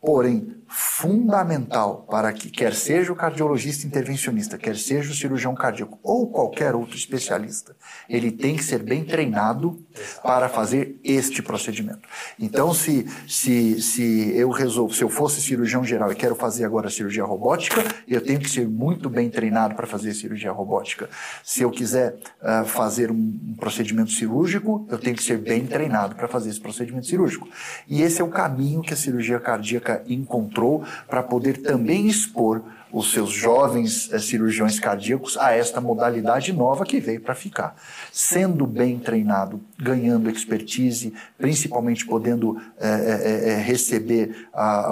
Porém, 0.00 0.56
fundamental 0.70 2.06
para 2.08 2.32
que, 2.32 2.48
quer 2.48 2.74
seja 2.74 3.12
o 3.12 3.16
cardiologista 3.16 3.86
intervencionista, 3.86 4.56
quer 4.56 4.76
seja 4.76 5.10
o 5.10 5.14
cirurgião 5.14 5.52
cardíaco 5.54 5.98
ou 6.02 6.30
qualquer 6.30 6.76
outro 6.76 6.96
especialista, 6.96 7.74
ele 8.08 8.30
tem 8.30 8.56
que 8.56 8.62
ser 8.62 8.82
bem 8.82 9.04
treinado 9.04 9.84
para 10.22 10.48
fazer 10.48 10.98
este 11.02 11.42
procedimento. 11.42 12.08
Então, 12.38 12.72
se, 12.72 13.04
se, 13.28 13.82
se 13.82 14.32
eu 14.36 14.50
resolvo, 14.50 14.94
se 14.94 15.02
eu 15.02 15.08
fosse 15.08 15.40
cirurgião 15.40 15.84
geral 15.84 16.12
e 16.12 16.14
quero 16.14 16.36
fazer 16.36 16.64
agora 16.64 16.88
cirurgia 16.88 17.24
robótica, 17.24 17.82
eu 18.06 18.20
tenho 18.20 18.38
que 18.38 18.48
ser 18.48 18.68
muito 18.68 19.10
bem 19.10 19.28
treinado 19.28 19.74
para 19.74 19.88
fazer 19.88 20.14
cirurgia 20.14 20.52
robótica. 20.52 21.10
Se 21.42 21.62
eu 21.62 21.70
quiser 21.70 22.16
uh, 22.40 22.64
fazer 22.64 23.10
um, 23.10 23.56
procedimento 23.58 24.12
cirúrgico, 24.12 24.86
eu 24.88 24.98
tenho 24.98 25.16
que 25.16 25.22
ser 25.22 25.38
bem 25.38 25.66
treinado 25.66 26.14
para 26.14 26.28
fazer 26.28 26.50
esse 26.50 26.60
procedimento 26.60 27.06
cirúrgico. 27.06 27.48
E 27.88 28.02
esse 28.02 28.20
é 28.20 28.24
o 28.24 28.28
caminho 28.28 28.82
que 28.82 28.94
a 28.94 28.96
cirurgia 28.96 29.40
cardíaca 29.40 29.80
clínica 29.80 30.20
encontrou 30.60 30.84
para 31.08 31.22
poder 31.22 31.58
também 31.58 32.06
expor 32.06 32.62
os 32.92 33.12
seus 33.12 33.30
jovens 33.30 34.12
eh, 34.12 34.18
cirurgiões 34.18 34.80
cardíacos 34.80 35.38
a 35.38 35.52
esta 35.52 35.80
modalidade 35.80 36.52
nova 36.52 36.84
que 36.84 36.98
veio 36.98 37.20
para 37.20 37.36
ficar. 37.36 37.76
Sendo 38.12 38.66
bem 38.66 38.98
treinado, 38.98 39.60
ganhando 39.78 40.28
expertise, 40.28 41.14
principalmente 41.38 42.04
podendo 42.04 42.60
eh, 42.80 43.52
eh, 43.52 43.62
receber 43.62 44.48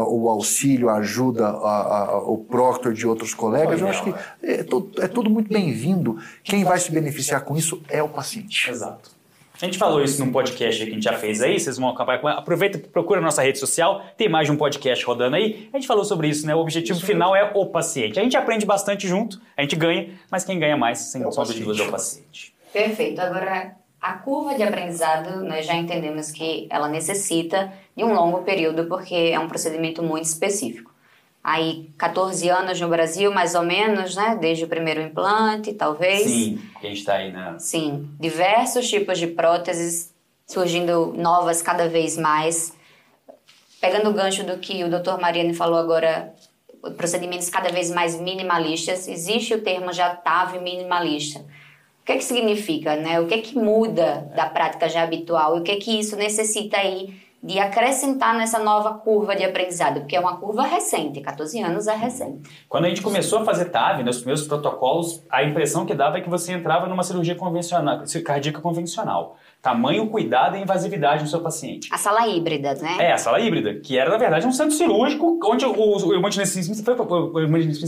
o 0.07 0.29
auxílio, 0.29 0.89
a 0.89 0.99
ajuda, 0.99 1.51
o 2.23 2.39
proctor 2.39 2.95
de 2.95 3.05
outros 3.05 3.35
colegas, 3.35 3.81
eu 3.81 3.89
acho 3.89 4.05
que 4.05 4.15
é, 4.45 4.61
é 4.61 5.09
tudo 5.09 5.29
muito 5.29 5.53
bem-vindo. 5.53 6.19
Quem 6.45 6.63
vai 6.63 6.79
se 6.79 6.93
beneficiar 6.93 7.41
com 7.41 7.57
isso 7.57 7.83
é 7.89 8.01
o 8.01 8.09
paciente. 8.09 8.71
Exato. 8.71 9.18
A 9.61 9.65
gente 9.65 9.77
falou 9.77 10.03
isso 10.03 10.25
num 10.25 10.31
podcast 10.31 10.85
que 10.85 10.89
a 10.89 10.95
gente 10.95 11.03
já 11.03 11.15
fez 11.15 11.43
aí, 11.43 11.59
vocês 11.59 11.77
vão 11.79 11.89
acabar 11.89 12.21
com. 12.21 12.29
Aproveita 12.29 12.79
e 12.79 12.81
procura 12.81 13.19
a 13.19 13.23
nossa 13.23 13.43
rede 13.43 13.59
social, 13.59 14.05
tem 14.17 14.29
mais 14.29 14.47
de 14.47 14.53
um 14.53 14.57
podcast 14.57 15.05
rodando 15.05 15.35
aí. 15.35 15.69
A 15.73 15.77
gente 15.77 15.87
falou 15.89 16.05
sobre 16.05 16.29
isso, 16.29 16.47
né? 16.47 16.55
O 16.55 16.61
objetivo 16.61 16.97
isso 16.97 17.07
final 17.07 17.35
é 17.35 17.51
o 17.53 17.67
paciente. 17.67 18.21
A 18.21 18.23
gente 18.23 18.37
aprende 18.37 18.65
bastante 18.65 19.09
junto, 19.09 19.41
a 19.57 19.63
gente 19.63 19.75
ganha, 19.75 20.11
mas 20.31 20.45
quem 20.45 20.61
ganha 20.61 20.77
mais, 20.77 20.99
sem 20.99 21.27
é 21.27 21.31
sombra 21.33 21.53
de 21.53 21.65
dúvida, 21.65 21.83
é 21.83 21.89
o 21.89 21.91
paciente. 21.91 22.55
Perfeito. 22.73 23.21
Agora, 23.21 23.75
a 24.01 24.13
curva 24.13 24.55
de 24.55 24.63
aprendizado, 24.63 25.43
nós 25.43 25.67
já 25.67 25.75
entendemos 25.75 26.31
que 26.31 26.69
ela 26.71 26.89
necessita 26.89 27.73
de 27.97 28.05
um 28.05 28.15
longo 28.15 28.43
período, 28.43 28.85
porque 28.85 29.33
é 29.33 29.41
um 29.41 29.49
procedimento 29.49 30.05
muito 30.05 30.27
específico 30.27 30.88
aí 31.49 31.89
14 31.97 32.47
anos 32.51 32.79
no 32.79 32.89
Brasil, 32.89 33.33
mais 33.33 33.55
ou 33.55 33.63
menos, 33.63 34.15
né? 34.15 34.37
Desde 34.39 34.65
o 34.65 34.69
primeiro 34.69 35.01
implante, 35.01 35.73
talvez. 35.73 36.25
Sim, 36.25 36.61
gente 36.83 36.99
está 36.99 37.15
aí, 37.15 37.33
né? 37.33 37.57
Sim, 37.59 38.09
diversos 38.21 38.89
tipos 38.89 39.19
de 39.19 39.29
próteses 39.29 40.13
surgindo 40.47 41.15
novas 41.17 41.63
cada 41.63 41.89
vez 41.89 42.19
mais. 42.19 42.75
Pegando 43.81 44.11
o 44.11 44.13
gancho 44.13 44.45
do 44.45 44.59
que 44.59 44.85
o 44.85 44.91
Dr. 44.91 45.19
Mariano 45.21 45.55
falou 45.55 45.79
agora, 45.79 46.35
procedimentos 46.97 47.49
cada 47.49 47.71
vez 47.71 47.91
mais 47.91 48.21
minimalistas, 48.21 49.09
existe 49.09 49.55
o 49.55 49.63
termo 49.63 49.91
já 49.93 50.15
TAV 50.15 50.59
minimalista. 50.61 51.41
O 52.03 52.05
que 52.05 52.13
é 52.13 52.17
que 52.17 52.25
significa, 52.25 52.97
né? 52.97 53.21
O 53.21 53.27
que 53.27 53.35
é 53.35 53.39
que 53.39 53.57
muda 53.57 54.31
da 54.35 54.47
prática 54.47 54.89
já 54.89 55.03
habitual 55.03 55.57
e 55.57 55.61
o 55.61 55.63
que 55.63 55.73
é 55.73 55.77
que 55.77 55.99
isso 55.99 56.17
necessita 56.17 56.77
aí 56.79 57.15
de 57.43 57.59
acrescentar 57.59 58.37
nessa 58.37 58.59
nova 58.59 58.95
curva 58.95 59.37
de 59.37 59.45
aprendizado, 59.45 60.01
porque 60.01 60.17
é 60.17 60.21
uma 60.21 60.37
curva 60.39 60.63
recente, 60.63 61.21
14 61.21 61.61
anos 61.63 61.87
é 61.87 61.95
recente. 61.95 62.51
Quando 62.69 62.87
a 62.87 62.89
gente 62.89 63.01
começou 63.01 63.41
a 63.41 63.45
fazer 63.45 63.67
TAV, 63.67 64.03
nos 64.03 64.17
primeiros 64.19 64.47
protocolos, 64.47 65.23
a 65.31 65.45
impressão 65.45 65.87
que 65.87 65.95
dava 65.95 66.19
é 66.19 66.21
que 66.21 66.29
você 66.29 66.53
entrava 66.53 66.89
numa 66.89 67.05
cirurgia 67.05 67.37
convencional, 67.37 68.03
cardíaca 68.25 68.61
convencional. 68.61 69.37
Tamanho, 69.63 70.09
cuidado 70.09 70.57
e 70.57 70.63
invasividade 70.63 71.25
do 71.25 71.31
seu 71.31 71.41
paciente. 71.41 71.89
A 71.93 71.99
sala 71.99 72.27
híbrida, 72.27 72.75
né? 72.75 72.97
É, 72.99 73.13
a 73.13 73.19
sala 73.19 73.41
híbrida, 73.41 73.75
que 73.81 73.97
era, 73.99 74.11
na 74.11 74.17
verdade, 74.17 74.47
um 74.47 74.53
centro 74.53 74.75
cirúrgico 74.75 75.39
onde 75.45 75.65
o, 75.65 75.73
o 75.73 76.15
imaginicista 76.15 76.85
foi, 76.85 76.97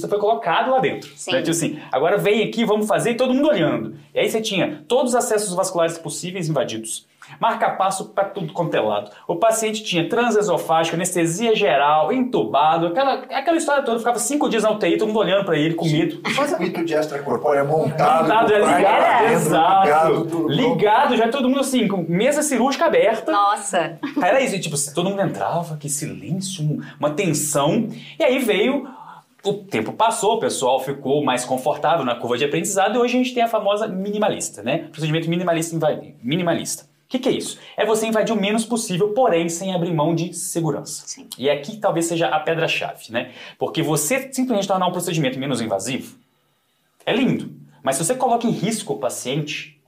foi 0.09 0.19
colocado 0.19 0.71
lá 0.71 0.78
dentro. 0.78 1.11
Sim. 1.16 1.33
Né? 1.33 1.38
Tipo 1.38 1.50
assim, 1.50 1.78
agora 1.90 2.19
vem 2.19 2.42
aqui, 2.42 2.64
vamos 2.64 2.87
fazer, 2.87 3.12
e 3.12 3.16
todo 3.16 3.35
mundo 3.35 3.49
olhando. 3.49 3.97
E 4.14 4.19
aí 4.19 4.28
você 4.28 4.40
tinha 4.40 4.85
todos 4.87 5.12
os 5.12 5.16
acessos 5.16 5.54
vasculares 5.54 5.99
possíveis 5.99 6.49
invadidos 6.49 7.10
marca-passo 7.39 8.07
para 8.11 8.25
tudo 8.25 8.53
quanto 8.53 8.75
é 8.75 8.81
lado. 8.81 9.11
O 9.27 9.37
paciente 9.37 9.83
tinha 9.83 10.09
transesofágico, 10.09 10.97
anestesia 10.97 11.55
geral, 11.55 12.13
entubado, 12.13 12.89
aquela, 12.89 13.15
aquela 13.31 13.57
história 13.57 13.83
toda. 13.83 13.99
Ficava 13.99 14.19
cinco 14.19 14.49
dias 14.49 14.63
na 14.63 14.71
UTI, 14.71 14.99
todo 14.99 15.09
mundo 15.09 15.21
olhando 15.21 15.45
para 15.45 15.57
ele 15.57 15.75
com 15.75 15.87
medo. 15.87 16.21
Circuito 16.31 16.85
de 16.85 16.95
extracorpóreo 16.95 17.67
montado. 17.67 18.23
Montado, 18.23 18.53
é 18.53 18.59
ligado, 18.59 19.25
é, 19.25 19.33
exato. 19.33 19.87
Ligado, 19.87 20.49
ligado, 20.49 21.17
já 21.17 21.29
todo 21.29 21.49
mundo 21.49 21.61
assim, 21.61 21.87
com 21.87 22.05
mesa 22.09 22.43
cirúrgica 22.43 22.87
aberta. 22.87 23.31
Nossa. 23.31 23.99
Era 24.23 24.41
isso, 24.41 24.59
tipo, 24.61 24.77
todo 24.95 25.11
mundo 25.11 25.23
entrava, 25.23 25.77
que 25.77 25.89
silêncio, 25.89 26.81
uma 26.99 27.11
tensão. 27.11 27.89
E 28.19 28.25
aí 28.25 28.39
veio 28.39 28.89
o 29.43 29.55
tempo 29.55 29.93
passou, 29.93 30.35
o 30.35 30.41
pessoal 30.41 30.81
ficou 30.81 31.25
mais 31.25 31.45
confortável 31.45 32.05
na 32.05 32.15
curva 32.15 32.37
de 32.37 32.45
aprendizado 32.45 32.97
e 32.97 32.99
hoje 32.99 33.15
a 33.15 33.23
gente 33.23 33.35
tem 33.35 33.43
a 33.43 33.49
famosa 33.49 33.89
minimalista, 33.89 34.63
né? 34.63 34.89
Procedimento 34.93 35.31
minimalista 35.31 35.77
minimalista 36.23 36.90
que, 37.11 37.19
que 37.19 37.29
é 37.29 37.33
isso? 37.33 37.59
É 37.76 37.85
você 37.85 38.07
invadir 38.07 38.33
o 38.33 38.40
menos 38.40 38.64
possível, 38.64 39.09
porém 39.09 39.49
sem 39.49 39.75
abrir 39.75 39.93
mão 39.93 40.14
de 40.14 40.33
segurança. 40.33 41.02
Sim. 41.07 41.26
E 41.37 41.50
aqui 41.50 41.76
talvez 41.76 42.07
seja 42.07 42.29
a 42.29 42.38
pedra-chave, 42.38 43.11
né? 43.11 43.33
Porque 43.59 43.83
você 43.83 44.33
simplesmente 44.33 44.69
tornar 44.69 44.87
um 44.87 44.93
procedimento 44.93 45.37
menos 45.37 45.61
invasivo 45.61 46.17
é 47.05 47.12
lindo. 47.12 47.50
Mas 47.83 47.97
se 47.97 48.05
você 48.05 48.14
coloca 48.14 48.47
em 48.47 48.50
risco 48.50 48.93
o 48.93 48.99
paciente, 48.99 49.81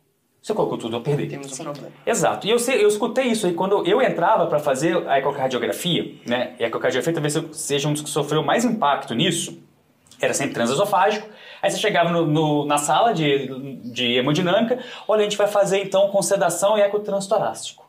você 0.43 0.53
colocou 0.53 0.77
tudo 0.77 0.97
a 0.97 1.01
perder. 1.01 1.29
Temos 1.29 1.53
um 1.53 1.55
Sim. 1.55 1.63
problema. 1.63 1.93
Exato. 2.05 2.45
E 2.45 2.51
eu, 2.51 2.57
eu 2.57 2.89
escutei 2.89 3.27
isso 3.27 3.47
aí 3.47 3.55
quando 3.55 3.87
eu 3.87 4.03
entrava 4.03 4.47
para 4.47 4.59
fazer 4.59 5.07
a 5.07 5.19
ecocardiografia, 5.19 6.15
né? 6.27 6.57
E 6.59 6.65
a 6.65 6.67
ecocardiografia 6.67 7.13
talvez 7.13 7.57
seja 7.57 7.89
um 7.89 7.93
dos 7.93 8.03
que 8.03 8.11
sofreu 8.11 8.43
mais 8.43 8.65
impacto 8.65 9.15
nisso. 9.15 9.63
Era 10.23 10.33
sempre 10.33 10.55
transesofágico 10.55 11.29
Aí 11.63 11.71
você 11.71 11.79
chegava 11.79 12.11
no, 12.11 12.27
no, 12.27 12.67
na 12.67 12.77
sala 12.77 13.15
de, 13.15 13.47
de 13.93 14.17
hemodinâmica, 14.17 14.81
olha, 15.07 15.21
a 15.21 15.23
gente 15.23 15.37
vai 15.37 15.47
fazer 15.47 15.81
então 15.81 16.09
com 16.09 16.21
sedação 16.21 16.77
e 16.77 16.81
ecotranstorácico. 16.81 17.89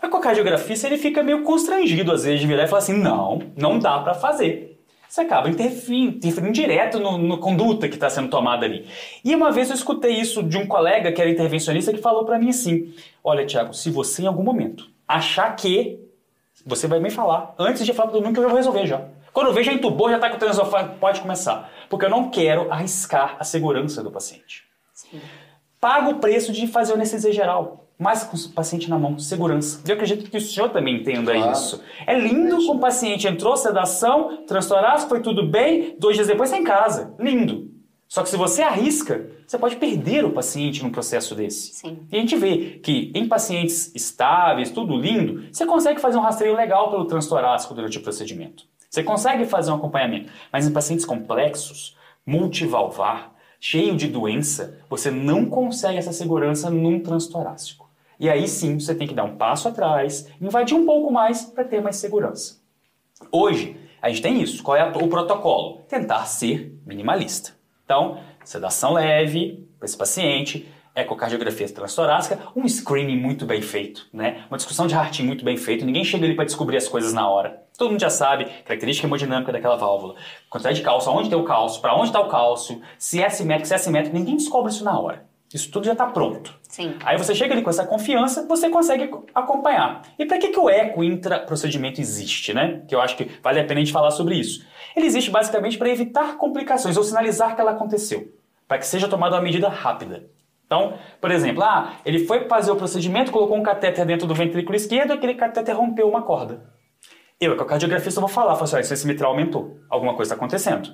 O 0.00 0.06
ecocardiografista 0.06 0.86
ele 0.86 0.96
fica 0.96 1.20
meio 1.20 1.42
constrangido 1.42 2.12
às 2.12 2.22
vezes 2.22 2.40
de 2.40 2.46
virar 2.46 2.62
e 2.62 2.68
falar 2.68 2.78
assim, 2.78 2.96
não, 2.96 3.42
não 3.56 3.80
dá 3.80 3.98
para 3.98 4.14
fazer. 4.14 4.78
Você 5.08 5.22
acaba 5.22 5.48
interferindo, 5.48 6.16
interferindo 6.16 6.52
direto 6.52 7.00
no, 7.00 7.18
no 7.18 7.38
conduta 7.38 7.88
que 7.88 7.94
está 7.94 8.08
sendo 8.08 8.28
tomada 8.28 8.64
ali. 8.64 8.86
E 9.24 9.34
uma 9.34 9.50
vez 9.50 9.68
eu 9.68 9.74
escutei 9.74 10.12
isso 10.12 10.42
de 10.42 10.56
um 10.56 10.66
colega 10.66 11.10
que 11.10 11.20
era 11.20 11.30
intervencionista 11.30 11.92
que 11.92 12.00
falou 12.00 12.24
para 12.24 12.38
mim 12.38 12.50
assim, 12.50 12.94
olha 13.24 13.44
Tiago, 13.44 13.74
se 13.74 13.90
você 13.90 14.22
em 14.22 14.26
algum 14.26 14.44
momento 14.44 14.88
achar 15.08 15.56
que, 15.56 15.98
você 16.64 16.86
vai 16.86 17.00
me 17.00 17.10
falar, 17.10 17.54
antes 17.58 17.84
de 17.84 17.92
falar 17.92 18.08
para 18.08 18.18
todo 18.18 18.24
mundo 18.24 18.34
que 18.34 18.40
eu 18.40 18.44
já 18.44 18.48
vou 18.48 18.56
resolver 18.56 18.86
já. 18.86 19.15
Quando 19.36 19.48
eu 19.48 19.52
vejo, 19.52 19.70
já 19.70 19.76
entubou, 19.76 20.08
já 20.08 20.16
está 20.16 20.30
com 20.30 20.36
o 20.36 20.38
transofágico, 20.38 20.94
pode 20.98 21.20
começar. 21.20 21.70
Porque 21.90 22.06
eu 22.06 22.08
não 22.08 22.30
quero 22.30 22.72
arriscar 22.72 23.36
a 23.38 23.44
segurança 23.44 24.02
do 24.02 24.10
paciente. 24.10 24.64
Sim. 24.94 25.20
Pago 25.78 26.12
o 26.12 26.14
preço 26.14 26.54
de 26.54 26.66
fazer 26.66 26.92
o 26.92 26.94
anestesia 26.94 27.30
geral, 27.30 27.84
mas 27.98 28.24
com 28.24 28.34
o 28.34 28.52
paciente 28.54 28.88
na 28.88 28.98
mão, 28.98 29.18
segurança. 29.18 29.82
Eu 29.86 29.92
acredito 29.94 30.30
que 30.30 30.38
o 30.38 30.40
senhor 30.40 30.70
também 30.70 31.02
entenda 31.02 31.34
claro. 31.34 31.52
isso. 31.52 31.82
É 32.06 32.18
lindo 32.18 32.64
com 32.64 32.76
o 32.76 32.78
paciente 32.78 33.28
entrou, 33.28 33.54
sedação, 33.58 34.46
transtorácico, 34.46 35.10
foi 35.10 35.20
tudo 35.20 35.46
bem, 35.46 35.94
dois 35.98 36.16
dias 36.16 36.28
depois 36.28 36.48
está 36.48 36.58
em 36.58 36.64
casa. 36.64 37.14
Lindo. 37.18 37.70
Só 38.08 38.22
que 38.22 38.30
se 38.30 38.38
você 38.38 38.62
arrisca, 38.62 39.28
você 39.46 39.58
pode 39.58 39.76
perder 39.76 40.24
o 40.24 40.30
paciente 40.30 40.82
num 40.82 40.90
processo 40.90 41.34
desse. 41.34 41.74
Sim. 41.74 41.98
E 42.10 42.16
a 42.16 42.20
gente 42.20 42.36
vê 42.36 42.80
que 42.82 43.12
em 43.14 43.28
pacientes 43.28 43.94
estáveis, 43.94 44.70
tudo 44.70 44.96
lindo, 44.96 45.46
você 45.52 45.66
consegue 45.66 46.00
fazer 46.00 46.16
um 46.16 46.22
rastreio 46.22 46.56
legal 46.56 46.90
pelo 46.90 47.04
transtorácico 47.04 47.74
durante 47.74 47.98
o 47.98 48.02
procedimento. 48.02 48.64
Você 48.96 49.02
consegue 49.02 49.44
fazer 49.44 49.70
um 49.70 49.74
acompanhamento, 49.74 50.32
mas 50.50 50.66
em 50.66 50.72
pacientes 50.72 51.04
complexos, 51.04 51.94
multivalvar, 52.24 53.30
cheio 53.60 53.94
de 53.94 54.08
doença, 54.08 54.80
você 54.88 55.10
não 55.10 55.44
consegue 55.44 55.98
essa 55.98 56.14
segurança 56.14 56.70
num 56.70 56.98
transtorácico. 56.98 57.90
E 58.18 58.30
aí 58.30 58.48
sim 58.48 58.80
você 58.80 58.94
tem 58.94 59.06
que 59.06 59.12
dar 59.12 59.24
um 59.24 59.36
passo 59.36 59.68
atrás, 59.68 60.26
invadir 60.40 60.74
um 60.74 60.86
pouco 60.86 61.12
mais 61.12 61.44
para 61.44 61.62
ter 61.62 61.82
mais 61.82 61.96
segurança. 61.96 62.58
Hoje, 63.30 63.76
a 64.00 64.08
gente 64.08 64.22
tem 64.22 64.40
isso. 64.40 64.62
Qual 64.62 64.74
é 64.74 64.88
o 64.88 65.08
protocolo? 65.08 65.82
Tentar 65.86 66.24
ser 66.24 66.74
minimalista. 66.86 67.50
Então, 67.84 68.18
sedação 68.44 68.94
leve 68.94 69.68
para 69.78 69.84
esse 69.84 69.96
paciente, 69.98 70.66
ecocardiografia 70.96 71.68
transtorácica, 71.68 72.38
um 72.56 72.66
screening 72.66 73.18
muito 73.18 73.44
bem 73.44 73.60
feito, 73.60 74.08
né? 74.12 74.44
Uma 74.48 74.56
discussão 74.56 74.86
de 74.86 74.94
Harting 74.94 75.24
muito 75.24 75.44
bem 75.44 75.56
feito, 75.56 75.84
ninguém 75.84 76.02
chega 76.02 76.24
ali 76.24 76.34
para 76.34 76.46
descobrir 76.46 76.78
as 76.78 76.88
coisas 76.88 77.12
na 77.12 77.28
hora. 77.28 77.62
Todo 77.76 77.90
mundo 77.90 78.00
já 78.00 78.08
sabe 78.08 78.46
característica 78.64 79.06
hemodinâmica 79.06 79.52
daquela 79.52 79.76
válvula, 79.76 80.14
quantidade 80.48 80.76
de 80.76 80.82
cálcio, 80.82 81.12
aonde 81.12 81.28
tem 81.28 81.38
o 81.38 81.44
cálcio, 81.44 81.82
para 81.82 81.94
onde 81.94 82.06
está 82.06 82.20
o 82.20 82.28
cálcio, 82.28 82.80
se 82.98 83.22
é 83.22 83.28
simétrico, 83.28 83.68
se 83.68 83.74
é 83.74 83.76
assimétrico, 83.76 84.16
ninguém 84.16 84.36
descobre 84.36 84.72
isso 84.72 84.82
na 84.82 84.98
hora. 84.98 85.26
Isso 85.52 85.70
tudo 85.70 85.86
já 85.86 85.92
está 85.92 86.06
pronto. 86.06 86.52
Sim. 86.68 86.96
Aí 87.04 87.16
você 87.16 87.34
chega 87.34 87.54
ali 87.54 87.62
com 87.62 87.70
essa 87.70 87.86
confiança, 87.86 88.46
você 88.46 88.68
consegue 88.68 89.10
acompanhar. 89.34 90.02
E 90.18 90.26
para 90.26 90.38
que, 90.38 90.48
que 90.48 90.58
o 90.58 90.68
eco 90.68 91.04
intraprocedimento 91.04 92.00
existe, 92.00 92.52
né? 92.52 92.82
Que 92.88 92.94
eu 92.94 93.00
acho 93.00 93.16
que 93.16 93.30
vale 93.42 93.60
a 93.60 93.64
pena 93.64 93.80
a 93.80 93.84
gente 93.84 93.92
falar 93.92 94.10
sobre 94.10 94.34
isso. 94.34 94.66
Ele 94.94 95.06
existe 95.06 95.30
basicamente 95.30 95.78
para 95.78 95.88
evitar 95.88 96.36
complicações 96.36 96.96
ou 96.96 97.04
sinalizar 97.04 97.54
que 97.54 97.60
ela 97.60 97.70
aconteceu, 97.70 98.32
para 98.66 98.78
que 98.78 98.86
seja 98.86 99.08
tomada 99.08 99.36
uma 99.36 99.42
medida 99.42 99.68
rápida. 99.68 100.28
Então, 100.66 100.98
por 101.20 101.30
exemplo, 101.30 101.62
ah, 101.62 101.94
ele 102.04 102.26
foi 102.26 102.48
fazer 102.48 102.72
o 102.72 102.76
procedimento, 102.76 103.30
colocou 103.30 103.56
um 103.56 103.62
catéter 103.62 104.04
dentro 104.04 104.26
do 104.26 104.34
ventrículo 104.34 104.74
esquerdo, 104.74 105.12
aquele 105.12 105.34
catéter 105.34 105.76
rompeu 105.76 106.08
uma 106.08 106.22
corda. 106.22 106.74
Eu, 107.40 107.56
com 107.56 107.62
a 107.62 107.66
cardiografista, 107.66 108.20
vou 108.20 108.28
falar, 108.28 108.56
falo 108.56 108.64
assim, 108.64 108.94
esse 108.94 109.06
mitral 109.06 109.30
aumentou, 109.30 109.78
alguma 109.88 110.14
coisa 110.14 110.32
está 110.32 110.34
acontecendo. 110.34 110.90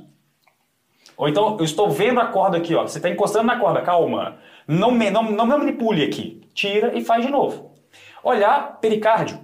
Ou 1.17 1.29
então, 1.29 1.57
eu 1.59 1.65
estou 1.65 1.89
vendo 1.91 2.21
a 2.21 2.27
corda 2.27 2.59
aqui, 2.59 2.75
ó, 2.75 2.83
você 2.83 2.99
está 2.99 3.09
encostando 3.09 3.47
na 3.47 3.59
corda, 3.59 3.81
calma, 3.81 4.39
não 4.67 4.91
me, 4.91 5.11
não, 5.11 5.23
não 5.23 5.47
me 5.47 5.57
manipule 5.57 6.05
aqui, 6.05 6.43
tira 6.53 6.97
e 6.97 7.05
faz 7.05 7.25
de 7.25 7.31
novo. 7.31 7.73
Olhar 8.23 8.79
pericárdio, 8.81 9.39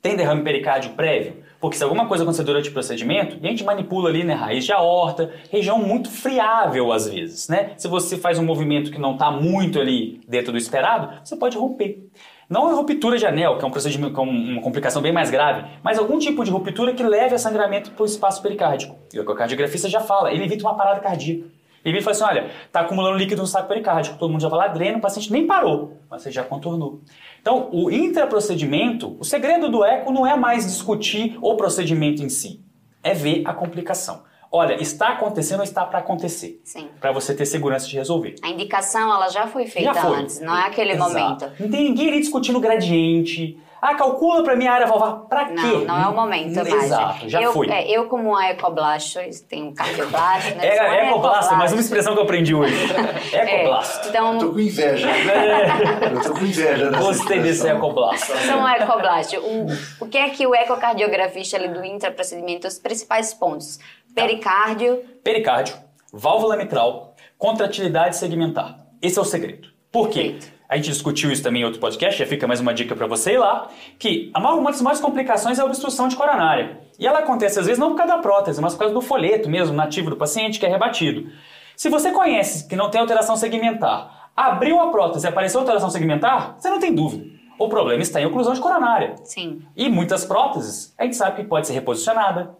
tem 0.00 0.16
derrame 0.16 0.42
pericárdio 0.42 0.92
prévio? 0.92 1.44
Porque 1.60 1.76
se 1.76 1.82
alguma 1.82 2.06
coisa 2.06 2.22
acontecer 2.22 2.44
durante 2.44 2.68
o 2.68 2.72
procedimento, 2.72 3.36
a 3.42 3.46
gente 3.46 3.64
manipula 3.64 4.08
ali, 4.08 4.22
né, 4.22 4.32
raiz 4.32 4.64
de 4.64 4.72
aorta, 4.72 5.32
região 5.50 5.78
muito 5.78 6.08
friável 6.08 6.92
às 6.92 7.08
vezes, 7.08 7.48
né? 7.48 7.72
Se 7.76 7.88
você 7.88 8.16
faz 8.16 8.38
um 8.38 8.44
movimento 8.44 8.92
que 8.92 9.00
não 9.00 9.14
está 9.14 9.30
muito 9.30 9.80
ali 9.80 10.20
dentro 10.28 10.52
do 10.52 10.58
esperado, 10.58 11.18
você 11.24 11.36
pode 11.36 11.58
romper. 11.58 12.08
Não 12.48 12.70
é 12.70 12.74
ruptura 12.74 13.18
de 13.18 13.26
anel, 13.26 13.58
que 13.58 13.64
é 13.64 13.68
um 13.68 13.70
procedimento 13.70 14.14
com 14.14 14.22
uma 14.22 14.62
complicação 14.62 15.02
bem 15.02 15.12
mais 15.12 15.30
grave, 15.30 15.68
mas 15.82 15.98
algum 15.98 16.18
tipo 16.18 16.44
de 16.44 16.50
ruptura 16.50 16.94
que 16.94 17.02
leve 17.02 17.34
a 17.34 17.38
sangramento 17.38 17.90
para 17.90 18.02
o 18.02 18.06
espaço 18.06 18.40
pericárdico. 18.40 18.96
E 19.12 19.18
o 19.18 19.22
ecocardiografista 19.22 19.88
já 19.88 20.00
fala, 20.00 20.32
ele 20.32 20.44
evita 20.44 20.64
uma 20.64 20.74
parada 20.74 21.00
cardíaca. 21.00 21.44
Ele 21.84 22.00
fala 22.00 22.16
assim, 22.16 22.24
olha, 22.24 22.50
está 22.66 22.80
acumulando 22.80 23.16
líquido 23.16 23.42
no 23.42 23.46
saco 23.46 23.68
pericárdico, 23.68 24.18
todo 24.18 24.30
mundo 24.30 24.40
já 24.40 24.48
vai 24.48 24.60
lá, 24.60 24.68
drena, 24.68 24.98
o 24.98 25.00
paciente 25.00 25.30
nem 25.32 25.46
parou, 25.46 25.98
mas 26.10 26.22
você 26.22 26.30
já 26.30 26.42
contornou. 26.42 27.00
Então, 27.48 27.70
o 27.72 27.90
intraprocedimento, 27.90 29.16
o 29.18 29.24
segredo 29.24 29.70
do 29.70 29.82
eco 29.82 30.12
não 30.12 30.26
é 30.26 30.36
mais 30.36 30.66
discutir 30.66 31.38
o 31.40 31.56
procedimento 31.56 32.22
em 32.22 32.28
si, 32.28 32.60
é 33.02 33.14
ver 33.14 33.40
a 33.46 33.54
complicação. 33.54 34.22
Olha, 34.52 34.74
está 34.74 35.08
acontecendo 35.14 35.60
ou 35.60 35.64
está 35.64 35.82
para 35.86 36.00
acontecer? 36.00 36.60
Sim. 36.62 36.88
Para 37.00 37.10
você 37.10 37.34
ter 37.34 37.46
segurança 37.46 37.86
de 37.88 37.96
resolver. 37.96 38.34
A 38.42 38.50
indicação, 38.50 39.10
ela 39.10 39.30
já 39.30 39.46
foi 39.46 39.66
feita 39.66 39.94
Já 39.94 40.02
foi. 40.02 40.18
antes, 40.18 40.40
não 40.40 40.54
é 40.54 40.66
aquele 40.66 40.92
Exato. 40.92 41.10
momento. 41.10 41.52
Não 41.58 41.70
tem 41.70 41.84
ninguém 41.84 42.08
ali 42.08 42.20
discutindo 42.20 42.60
gradiente. 42.60 43.58
Ah, 43.80 43.94
calcula 43.94 44.42
para 44.42 44.56
mim 44.56 44.66
a 44.66 44.72
área 44.72 44.86
valvar. 44.86 45.20
Para 45.28 45.46
quê? 45.46 45.54
Não, 45.54 45.84
não 45.84 46.02
é 46.02 46.08
o 46.08 46.14
momento 46.14 46.54
mais. 46.54 46.84
Exato, 46.84 47.28
já 47.28 47.40
eu, 47.40 47.52
foi. 47.52 47.68
é, 47.70 47.88
eu, 47.88 48.06
como 48.06 48.30
uma 48.30 48.48
ecoblasto, 48.48 49.20
tenho 49.48 49.66
um 49.66 49.74
cardioblasto, 49.74 50.54
né? 50.56 50.66
É, 50.66 50.78
é 50.78 51.08
ecoblasto, 51.08 51.54
mais 51.54 51.72
uma 51.72 51.80
expressão 51.80 52.14
que 52.14 52.18
eu 52.18 52.24
aprendi 52.24 52.54
hoje. 52.54 52.74
Ecoblasto. 53.32 54.06
Eu 54.06 54.10
Então, 54.10 54.38
tô 54.38 54.52
com 54.52 54.60
inveja. 54.60 55.08
É. 55.28 56.12
Eu 56.14 56.22
tô 56.22 56.32
com 56.32 56.44
inveja 56.44 56.90
Gostei 56.90 57.40
desse 57.40 57.68
ecoblasto. 57.68 58.32
uma 58.56 58.76
ecoblasto. 58.76 59.36
O, 59.40 59.66
o 60.00 60.08
que 60.08 60.18
é 60.18 60.30
que 60.30 60.46
o 60.46 60.54
ecocardiografista 60.54 61.56
ali 61.56 61.68
do 61.68 61.84
intraprocedimento, 61.84 62.66
os 62.66 62.78
principais 62.78 63.32
pontos? 63.34 63.78
Pericárdio, 64.14 65.02
Pericárdio, 65.22 65.76
válvula 66.12 66.56
mitral, 66.56 67.14
contratilidade 67.36 68.16
segmentar. 68.16 68.80
Esse 69.00 69.18
é 69.18 69.22
o 69.22 69.24
segredo. 69.24 69.68
Por 69.92 70.08
quê? 70.08 70.30
Perfeito. 70.32 70.57
A 70.68 70.76
gente 70.76 70.90
discutiu 70.90 71.32
isso 71.32 71.42
também 71.42 71.62
em 71.62 71.64
outro 71.64 71.80
podcast, 71.80 72.18
já 72.18 72.26
fica 72.26 72.46
mais 72.46 72.60
uma 72.60 72.74
dica 72.74 72.94
para 72.94 73.06
você 73.06 73.32
ir 73.32 73.38
lá, 73.38 73.68
que 73.98 74.30
uma 74.36 74.70
das 74.70 74.82
maiores 74.82 75.00
complicações 75.00 75.58
é 75.58 75.62
a 75.62 75.64
obstrução 75.64 76.08
de 76.08 76.14
coronária. 76.16 76.80
E 76.98 77.06
ela 77.06 77.20
acontece 77.20 77.58
às 77.58 77.64
vezes 77.64 77.78
não 77.78 77.92
por 77.92 77.96
causa 77.96 78.16
da 78.16 78.18
prótese, 78.20 78.60
mas 78.60 78.74
por 78.74 78.80
causa 78.80 78.92
do 78.92 79.00
folheto 79.00 79.48
mesmo, 79.48 79.74
nativo 79.74 80.10
do 80.10 80.16
paciente, 80.16 80.60
que 80.60 80.66
é 80.66 80.68
rebatido. 80.68 81.30
Se 81.74 81.88
você 81.88 82.10
conhece 82.10 82.68
que 82.68 82.76
não 82.76 82.90
tem 82.90 83.00
alteração 83.00 83.34
segmentar, 83.34 84.30
abriu 84.36 84.78
a 84.78 84.90
prótese 84.90 85.26
e 85.26 85.28
apareceu 85.30 85.60
alteração 85.60 85.88
segmentar, 85.88 86.56
você 86.58 86.68
não 86.68 86.78
tem 86.78 86.94
dúvida. 86.94 87.24
O 87.58 87.66
problema 87.68 88.02
está 88.02 88.20
em 88.20 88.26
oclusão 88.26 88.52
de 88.52 88.60
coronária. 88.60 89.14
sim. 89.24 89.62
E 89.74 89.88
muitas 89.88 90.26
próteses, 90.26 90.94
a 90.98 91.04
gente 91.04 91.16
sabe 91.16 91.36
que 91.36 91.44
pode 91.44 91.66
ser 91.66 91.72
reposicionada, 91.72 92.54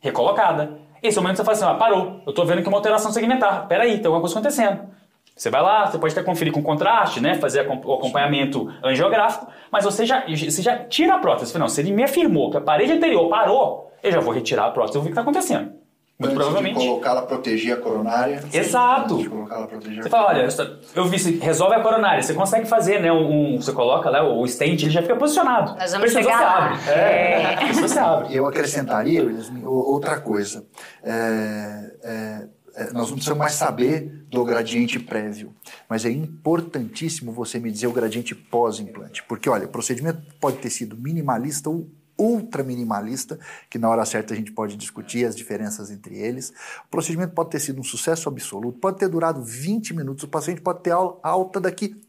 recolocada. 0.00 0.78
Esse 1.02 1.18
momento 1.18 1.38
você 1.38 1.44
fala 1.44 1.56
assim, 1.56 1.64
ah, 1.64 1.74
parou, 1.74 2.20
eu 2.26 2.32
tô 2.34 2.44
vendo 2.44 2.60
que 2.60 2.68
é 2.68 2.70
uma 2.70 2.76
alteração 2.76 3.10
segmentar, 3.10 3.66
peraí, 3.68 3.96
tem 3.96 4.06
alguma 4.06 4.20
coisa 4.20 4.34
acontecendo. 4.34 4.92
Você 5.36 5.50
vai 5.50 5.60
lá, 5.62 5.86
você 5.90 5.98
pode 5.98 6.12
até 6.12 6.22
conferir 6.22 6.52
com 6.52 6.62
contraste, 6.62 7.20
né, 7.20 7.34
fazer 7.34 7.66
o 7.68 7.92
acompanhamento 7.94 8.72
angiográfico, 8.84 9.48
mas 9.70 9.84
você 9.84 10.06
já, 10.06 10.24
você 10.28 10.62
já 10.62 10.78
tira 10.84 11.14
a 11.14 11.18
prótese. 11.18 11.46
Você 11.46 11.52
fala, 11.54 11.64
Não, 11.64 11.68
se 11.68 11.80
ele 11.80 11.90
me 11.92 12.04
afirmou 12.04 12.50
que 12.50 12.56
a 12.56 12.60
parede 12.60 12.92
anterior 12.92 13.28
parou, 13.28 13.90
eu 14.02 14.12
já 14.12 14.20
vou 14.20 14.32
retirar 14.32 14.66
a 14.66 14.70
prótese, 14.70 14.96
eu 14.96 15.02
vou 15.02 15.04
ver 15.04 15.10
o 15.10 15.14
que 15.14 15.20
está 15.20 15.22
acontecendo. 15.22 15.72
Muito 16.16 16.30
Antes 16.30 16.36
provavelmente. 16.44 16.78
de 16.78 16.86
colocá-la 16.86 17.22
proteger 17.22 17.72
a 17.74 17.76
coronária. 17.76 18.40
Exato. 18.52 19.14
Antes 19.14 19.24
de 19.24 19.28
colocá-la 19.30 19.66
proteger 19.66 20.02
Você 20.02 20.06
a 20.08 20.10
fala, 20.12 20.28
olha, 20.28 20.48
eu- 20.94 21.04
vi, 21.06 21.38
resolve 21.40 21.74
a 21.74 21.80
coronária, 21.80 22.22
você 22.22 22.32
consegue 22.32 22.66
fazer, 22.68 23.00
né? 23.00 23.10
Um, 23.10 23.60
você 23.60 23.72
coloca 23.72 24.08
lá 24.08 24.22
o 24.22 24.46
stent, 24.46 24.80
ele 24.82 24.90
já 24.90 25.02
fica 25.02 25.16
posicionado. 25.16 25.74
Nós 25.76 25.90
vamos 25.90 26.12
chegar 26.12 26.38
você 26.38 26.44
lá. 26.44 26.66
abre. 26.66 26.90
É, 26.92 27.56
precisou, 27.56 27.88
você 27.88 27.98
abre. 27.98 28.32
Eu 28.36 28.46
acrescentaria, 28.46 29.24
William, 29.24 29.68
outra 29.68 30.20
coisa. 30.20 30.64
É, 31.02 31.90
é, 32.04 32.46
é, 32.76 32.84
nós 32.92 33.08
não 33.08 33.14
precisamos 33.14 33.38
mais 33.38 33.52
saber 33.54 34.23
do 34.34 34.44
gradiente 34.44 34.98
prévio, 34.98 35.54
mas 35.88 36.04
é 36.04 36.10
importantíssimo 36.10 37.32
você 37.32 37.58
me 37.58 37.70
dizer 37.70 37.86
o 37.86 37.92
gradiente 37.92 38.34
pós-implante. 38.34 39.22
Porque, 39.24 39.48
olha, 39.48 39.66
o 39.66 39.68
procedimento 39.68 40.22
pode 40.40 40.58
ter 40.58 40.70
sido 40.70 40.96
minimalista 40.96 41.70
ou 41.70 41.88
ultra 42.18 42.62
minimalista, 42.62 43.38
que 43.68 43.78
na 43.78 43.88
hora 43.88 44.04
certa 44.04 44.34
a 44.34 44.36
gente 44.36 44.52
pode 44.52 44.76
discutir 44.76 45.24
as 45.26 45.34
diferenças 45.34 45.90
entre 45.90 46.16
eles. 46.16 46.50
O 46.86 46.90
procedimento 46.90 47.34
pode 47.34 47.50
ter 47.50 47.58
sido 47.60 47.80
um 47.80 47.84
sucesso 47.84 48.28
absoluto, 48.28 48.78
pode 48.78 48.98
ter 48.98 49.08
durado 49.08 49.42
20 49.42 49.94
minutos, 49.94 50.24
o 50.24 50.28
paciente 50.28 50.60
pode 50.60 50.80
ter 50.82 50.92
al- 50.92 51.18
alta 51.22 51.60
daqui 51.60 52.00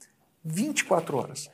24 0.44 1.18
horas. 1.18 1.50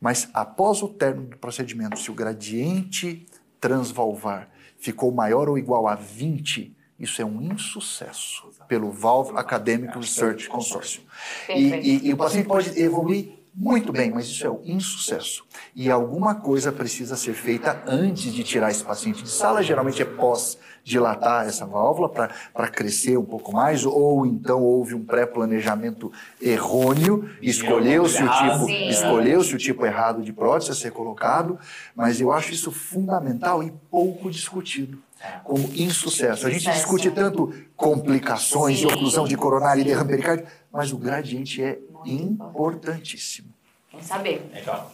Mas 0.00 0.30
após 0.32 0.82
o 0.82 0.88
término 0.88 1.28
do 1.28 1.36
procedimento, 1.36 1.98
se 1.98 2.10
o 2.10 2.14
gradiente 2.14 3.26
transvalvar 3.60 4.48
ficou 4.78 5.12
maior 5.12 5.48
ou 5.48 5.58
igual 5.58 5.86
a 5.86 5.94
20, 5.94 6.74
isso 7.00 7.20
é 7.22 7.24
um 7.24 7.40
insucesso 7.40 8.44
pelo 8.68 8.90
Valve 8.92 9.32
Academic 9.36 9.96
Research 9.98 10.48
Consortium. 10.48 11.02
E, 11.48 11.52
e- 11.88 12.08
e 12.08 12.12
o 12.12 12.16
paciente 12.16 12.46
pode 12.46 12.78
evoluir 12.80 13.40
muito 13.52 13.92
bem, 13.92 14.12
mas 14.12 14.26
isso 14.28 14.46
é 14.46 14.50
um 14.50 14.60
insucesso. 14.64 15.44
E 15.74 15.90
alguma 15.90 16.36
coisa 16.36 16.70
precisa 16.70 17.16
ser 17.16 17.32
feita 17.34 17.82
antes 17.86 18.32
de 18.32 18.44
tirar 18.44 18.70
esse 18.70 18.84
paciente 18.84 19.22
de 19.24 19.28
sala, 19.30 19.60
geralmente 19.62 20.00
é 20.00 20.04
pós 20.04 20.56
dilatar 20.84 21.46
essa 21.46 21.66
válvula 21.66 22.08
para 22.08 22.68
crescer 22.68 23.16
um 23.18 23.24
pouco 23.24 23.52
mais, 23.52 23.84
ou 23.84 24.24
então 24.24 24.62
houve 24.62 24.94
um 24.94 25.04
pré-planejamento 25.04 26.12
errôneo, 26.40 27.28
escolheu-se 27.42 28.22
o 28.22 28.28
tipo, 28.30 28.70
escolheu-se 28.88 29.54
o 29.54 29.58
tipo 29.58 29.84
errado 29.84 30.22
de 30.22 30.32
prótese 30.32 30.70
a 30.70 30.74
ser 30.74 30.92
colocado, 30.92 31.58
mas 31.94 32.20
eu 32.20 32.32
acho 32.32 32.52
isso 32.52 32.70
fundamental 32.70 33.62
e 33.62 33.72
pouco 33.90 34.30
discutido 34.30 34.98
como 35.44 35.68
insucesso. 35.74 36.46
A 36.46 36.50
gente 36.50 36.62
Insucesso. 36.62 36.78
discute 36.78 37.10
tanto 37.10 37.52
complicações 37.76 38.78
de 38.78 38.88
Sim. 38.88 38.94
oclusão 38.94 39.26
de 39.26 39.36
coronária 39.36 39.80
e 39.80 39.84
derrame 39.84 40.10
pericárdio, 40.10 40.46
mas 40.72 40.92
o 40.92 40.98
gradiente 40.98 41.62
é 41.62 41.78
importantíssimo. 42.06 43.48
Vamos 43.92 44.06
saber. 44.06 44.48
Legal. 44.52 44.92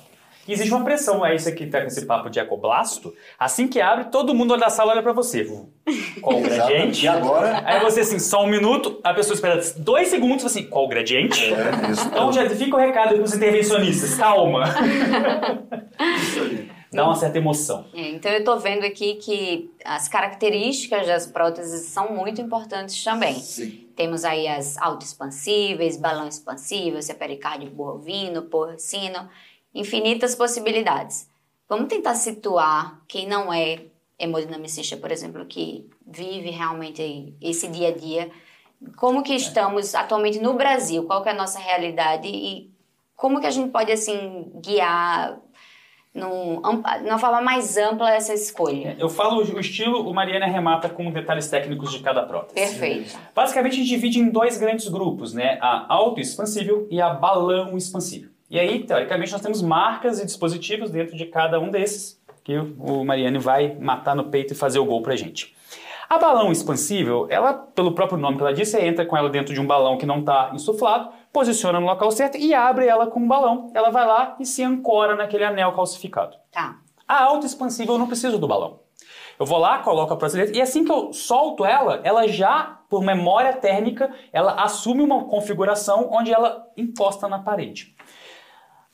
E 0.48 0.52
existe 0.52 0.72
uma 0.72 0.84
pressão, 0.84 1.26
é 1.26 1.34
isso 1.34 1.48
aqui 1.48 1.66
tá 1.66 1.80
com 1.80 1.88
esse 1.88 2.06
papo 2.06 2.30
de 2.30 2.38
ecoblasto. 2.38 3.12
Assim 3.36 3.66
que 3.66 3.80
abre, 3.80 4.04
todo 4.04 4.32
mundo 4.32 4.56
da 4.56 4.70
sala 4.70 4.92
olha 4.92 5.02
pra 5.02 5.12
você. 5.12 5.44
Qual 6.20 6.38
o 6.38 6.40
gradiente? 6.40 7.04
E 7.04 7.08
agora? 7.08 7.62
Aí 7.64 7.80
você 7.80 8.00
assim, 8.00 8.20
só 8.20 8.44
um 8.44 8.46
minuto, 8.46 9.00
a 9.02 9.12
pessoa 9.12 9.34
espera 9.34 9.60
dois 9.78 10.06
segundos 10.06 10.36
e 10.36 10.40
fala 10.40 10.50
assim, 10.50 10.70
qual 10.70 10.84
o 10.84 10.88
gradiente? 10.88 11.52
É 11.52 11.90
isso. 11.90 12.06
Então 12.06 12.32
já 12.32 12.48
fica 12.48 12.76
o 12.76 12.78
recado 12.78 13.14
aí 13.14 13.18
pros 13.18 13.34
intervencionistas, 13.34 14.14
calma. 14.14 14.64
Isso 16.22 16.40
ali. 16.40 16.75
Dá 16.96 17.04
uma 17.04 17.14
certa 17.14 17.38
emoção. 17.38 17.86
É, 17.94 18.10
então 18.10 18.30
eu 18.32 18.42
tô 18.42 18.58
vendo 18.58 18.84
aqui 18.84 19.14
que 19.16 19.70
as 19.84 20.08
características 20.08 21.06
das 21.06 21.26
próteses 21.26 21.86
são 21.88 22.12
muito 22.12 22.40
importantes 22.40 23.02
também. 23.02 23.34
Sim. 23.34 23.88
Temos 23.94 24.24
aí 24.24 24.46
as 24.48 24.76
autoexpansíveis, 24.78 25.96
balão 25.96 26.28
expansível, 26.28 27.00
se 27.00 27.12
é 27.12 27.14
pericárdio 27.14 27.70
bovino, 27.70 28.42
porcino, 28.42 29.28
infinitas 29.74 30.34
possibilidades. 30.34 31.28
Vamos 31.68 31.88
tentar 31.88 32.14
situar 32.14 33.02
quem 33.08 33.26
não 33.26 33.52
é 33.52 33.86
hemodinamicista, 34.18 34.96
por 34.96 35.10
exemplo, 35.10 35.44
que 35.46 35.88
vive 36.06 36.50
realmente 36.50 37.34
esse 37.40 37.68
dia 37.68 37.88
a 37.88 37.92
dia. 37.92 38.30
Como 38.96 39.22
que 39.22 39.34
estamos 39.34 39.94
atualmente 39.94 40.38
no 40.38 40.54
Brasil? 40.54 41.04
Qual 41.04 41.22
que 41.22 41.28
é 41.28 41.32
a 41.32 41.34
nossa 41.34 41.58
realidade 41.58 42.28
e 42.28 42.70
como 43.16 43.40
que 43.40 43.46
a 43.46 43.50
gente 43.50 43.70
pode 43.70 43.90
assim 43.90 44.52
guiar 44.62 45.40
num, 46.16 46.60
ampa- 46.64 46.98
de 46.98 47.04
uma 47.08 47.18
forma 47.18 47.40
mais 47.40 47.76
ampla 47.76 48.10
essa 48.12 48.32
escolha? 48.34 48.96
Eu 48.98 49.08
falo 49.08 49.42
o 49.42 49.60
estilo, 49.60 50.08
o 50.08 50.14
Mariana 50.14 50.46
arremata 50.46 50.88
com 50.88 51.10
detalhes 51.10 51.48
técnicos 51.48 51.92
de 51.92 52.00
cada 52.00 52.22
prótese. 52.22 52.54
Perfeito. 52.54 53.16
Basicamente, 53.34 53.74
a 53.74 53.76
gente 53.76 53.88
divide 53.88 54.18
em 54.18 54.28
dois 54.30 54.56
grandes 54.58 54.88
grupos, 54.88 55.32
né? 55.34 55.58
A 55.60 55.86
autoexpansível 55.94 56.86
e 56.90 57.00
a 57.00 57.10
balão 57.10 57.76
expansível. 57.76 58.30
E 58.50 58.58
aí, 58.58 58.84
teoricamente, 58.84 59.32
nós 59.32 59.40
temos 59.40 59.60
marcas 59.60 60.20
e 60.20 60.24
dispositivos 60.24 60.90
dentro 60.90 61.16
de 61.16 61.26
cada 61.26 61.58
um 61.60 61.70
desses, 61.70 62.20
que 62.44 62.56
o 62.56 63.04
Mariane 63.04 63.38
vai 63.38 63.74
matar 63.78 64.14
no 64.14 64.24
peito 64.24 64.52
e 64.52 64.56
fazer 64.56 64.78
o 64.78 64.84
gol 64.84 65.02
pra 65.02 65.16
gente. 65.16 65.54
A 66.08 66.18
balão 66.18 66.52
expansível, 66.52 67.26
ela, 67.28 67.52
pelo 67.52 67.92
próprio 67.92 68.18
nome 68.18 68.36
que 68.36 68.42
ela 68.42 68.54
disse, 68.54 68.78
entra 68.78 69.04
com 69.04 69.16
ela 69.16 69.28
dentro 69.28 69.52
de 69.52 69.60
um 69.60 69.66
balão 69.66 69.98
que 69.98 70.06
não 70.06 70.20
está 70.20 70.50
insuflado, 70.54 71.10
posiciona 71.32 71.80
no 71.80 71.86
local 71.86 72.10
certo 72.12 72.36
e 72.36 72.54
abre 72.54 72.86
ela 72.86 73.08
com 73.08 73.18
um 73.18 73.26
balão. 73.26 73.72
Ela 73.74 73.90
vai 73.90 74.06
lá 74.06 74.36
e 74.38 74.46
se 74.46 74.62
ancora 74.62 75.16
naquele 75.16 75.44
anel 75.44 75.72
calcificado. 75.72 76.36
Tá. 76.52 76.76
A 77.08 77.24
autoexpansível 77.24 77.94
eu 77.94 77.98
não 77.98 78.06
preciso 78.06 78.38
do 78.38 78.46
balão. 78.46 78.80
Eu 79.38 79.44
vou 79.44 79.58
lá, 79.58 79.78
coloco 79.80 80.14
a 80.14 80.28
dentro, 80.28 80.56
e 80.56 80.62
assim 80.62 80.84
que 80.84 80.90
eu 80.90 81.12
solto 81.12 81.64
ela, 81.64 82.00
ela 82.04 82.26
já, 82.26 82.80
por 82.88 83.02
memória 83.02 83.52
térmica, 83.52 84.10
ela 84.32 84.62
assume 84.62 85.02
uma 85.02 85.24
configuração 85.24 86.08
onde 86.10 86.32
ela 86.32 86.66
encosta 86.76 87.28
na 87.28 87.40
parede. 87.40 87.95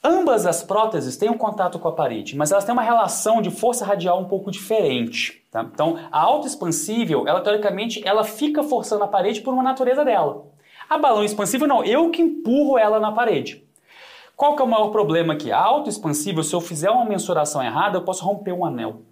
Ambas 0.04 0.46
as 0.46 0.64
próteses 0.64 1.16
têm 1.16 1.30
um 1.30 1.38
contato 1.38 1.78
com 1.78 1.86
a 1.86 1.92
parede, 1.92 2.36
mas 2.36 2.50
elas 2.50 2.64
têm 2.64 2.72
uma 2.72 2.82
relação 2.82 3.40
de 3.40 3.50
força 3.50 3.84
radial 3.84 4.20
um 4.20 4.24
pouco 4.24 4.50
diferente. 4.50 5.44
tá? 5.48 5.62
Então, 5.62 5.96
a 6.10 6.20
autoexpansível, 6.20 7.28
ela 7.28 7.40
teoricamente, 7.40 8.02
ela 8.04 8.24
fica 8.24 8.64
forçando 8.64 9.04
a 9.04 9.08
parede 9.08 9.42
por 9.42 9.54
uma 9.54 9.62
natureza 9.62 10.04
dela. 10.04 10.44
A 10.90 10.98
balão 10.98 11.22
expansível 11.22 11.68
não, 11.68 11.84
eu 11.84 12.10
que 12.10 12.20
empurro 12.20 12.76
ela 12.76 12.98
na 12.98 13.12
parede. 13.12 13.64
Qual 14.36 14.56
que 14.56 14.62
é 14.62 14.64
o 14.64 14.68
maior 14.68 14.88
problema 14.88 15.34
aqui? 15.34 15.52
A 15.52 15.58
autoexpansível, 15.58 16.42
se 16.42 16.52
eu 16.52 16.60
fizer 16.60 16.90
uma 16.90 17.04
mensuração 17.04 17.62
errada, 17.62 17.96
eu 17.96 18.02
posso 18.02 18.24
romper 18.24 18.52
um 18.52 18.64
anel. 18.64 19.02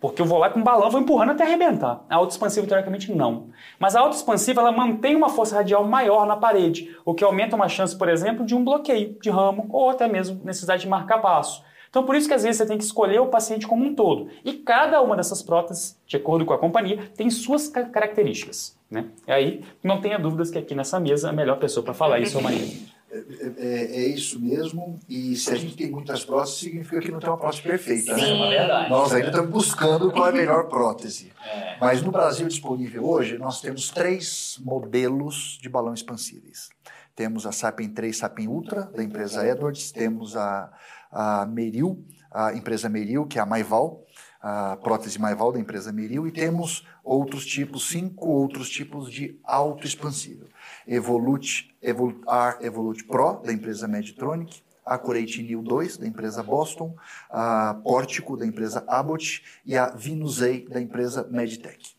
Porque 0.00 0.22
eu 0.22 0.26
vou 0.26 0.38
lá 0.38 0.48
com 0.48 0.62
balão, 0.62 0.90
vou 0.90 1.00
empurrando 1.00 1.32
até 1.32 1.44
arrebentar. 1.44 2.04
A 2.08 2.16
autoexpansiva, 2.16 2.66
teoricamente, 2.66 3.12
não. 3.12 3.48
Mas 3.78 3.94
a 3.94 4.00
autoexpansiva, 4.00 4.62
ela 4.62 4.72
mantém 4.72 5.14
uma 5.14 5.28
força 5.28 5.56
radial 5.56 5.84
maior 5.84 6.26
na 6.26 6.36
parede, 6.36 6.96
o 7.04 7.14
que 7.14 7.22
aumenta 7.22 7.54
uma 7.54 7.68
chance, 7.68 7.96
por 7.96 8.08
exemplo, 8.08 8.46
de 8.46 8.54
um 8.54 8.64
bloqueio 8.64 9.18
de 9.20 9.28
ramo 9.28 9.66
ou 9.70 9.90
até 9.90 10.08
mesmo 10.08 10.40
necessidade 10.42 10.82
de 10.82 10.88
marcar 10.88 11.18
passo. 11.18 11.62
Então, 11.90 12.04
por 12.04 12.14
isso 12.14 12.28
que 12.28 12.34
às 12.34 12.44
vezes 12.44 12.56
você 12.56 12.66
tem 12.66 12.78
que 12.78 12.84
escolher 12.84 13.20
o 13.20 13.26
paciente 13.26 13.66
como 13.66 13.84
um 13.84 13.94
todo. 13.94 14.28
E 14.44 14.52
cada 14.54 15.02
uma 15.02 15.16
dessas 15.16 15.42
próteses, 15.42 16.00
de 16.06 16.16
acordo 16.16 16.46
com 16.46 16.54
a 16.54 16.58
companhia, 16.58 17.10
tem 17.16 17.28
suas 17.28 17.68
características. 17.68 18.78
Né? 18.88 19.06
E 19.26 19.32
aí, 19.32 19.64
não 19.82 20.00
tenha 20.00 20.18
dúvidas 20.18 20.50
que 20.50 20.58
aqui 20.58 20.74
nessa 20.74 20.98
mesa 20.98 21.30
a 21.30 21.32
melhor 21.32 21.58
pessoa 21.58 21.84
para 21.84 21.92
falar 21.92 22.20
isso 22.20 22.36
é 22.36 22.40
o 22.40 22.42
Maria. 22.42 22.66
É, 23.12 23.18
é, 23.58 24.02
é, 24.02 24.08
isso 24.08 24.38
mesmo, 24.38 25.00
e 25.08 25.34
se 25.34 25.52
a 25.52 25.56
gente 25.56 25.76
tem 25.76 25.90
muitas 25.90 26.24
próteses, 26.24 26.60
significa 26.60 27.00
que 27.00 27.10
não 27.10 27.18
tem 27.18 27.28
uma 27.28 27.36
prótese 27.36 27.62
perfeita. 27.62 28.16
Né? 28.16 28.24
Sim. 28.24 28.42
É 28.52 28.88
Nós 28.88 29.12
ainda 29.12 29.28
estamos 29.28 29.50
buscando 29.50 30.12
qual 30.12 30.26
é 30.26 30.30
a 30.30 30.32
melhor 30.32 30.68
prótese. 30.68 31.32
É. 31.40 31.78
Mas 31.80 32.02
no 32.02 32.12
Brasil 32.12 32.46
disponível 32.46 33.04
hoje, 33.04 33.38
nós 33.38 33.62
temos 33.62 33.88
três 33.88 34.60
modelos 34.62 35.58
de 35.60 35.70
balão 35.70 35.94
expansíveis. 35.94 36.68
Temos 37.16 37.46
a 37.46 37.50
Sapien 37.50 37.88
3 37.88 38.16
Sapien 38.16 38.46
Ultra, 38.46 38.82
da 38.82 39.02
empresa 39.02 39.44
Edwards, 39.44 39.90
temos 39.90 40.36
a, 40.36 40.70
a 41.10 41.46
Meril, 41.46 42.04
a 42.30 42.52
empresa 42.52 42.88
Meril, 42.88 43.26
que 43.26 43.38
é 43.38 43.42
a 43.42 43.46
Maival, 43.46 44.04
a 44.40 44.76
prótese 44.76 45.18
Maival 45.18 45.52
da 45.52 45.58
empresa 45.58 45.92
Meril, 45.92 46.26
e 46.26 46.30
temos 46.30 46.86
outros 47.02 47.44
tipos, 47.44 47.88
cinco 47.88 48.28
outros 48.28 48.68
tipos 48.68 49.10
de 49.10 49.40
autoexpansível. 49.44 50.48
Evolute, 50.86 51.74
R 51.82 52.58
Evolute 52.60 53.04
Pro, 53.04 53.40
da 53.44 53.52
empresa 53.52 53.86
Medtronic, 53.86 54.62
a 54.84 54.98
Nil 54.98 55.62
2, 55.62 55.98
da 55.98 56.06
empresa 56.06 56.42
Boston, 56.42 56.96
a 57.30 57.74
Pórtico, 57.74 58.36
da 58.36 58.46
empresa 58.46 58.84
Abbott, 58.88 59.42
e 59.64 59.76
a 59.76 59.90
Vinusei, 59.90 60.66
da 60.68 60.80
empresa 60.80 61.28
Meditech. 61.30 61.96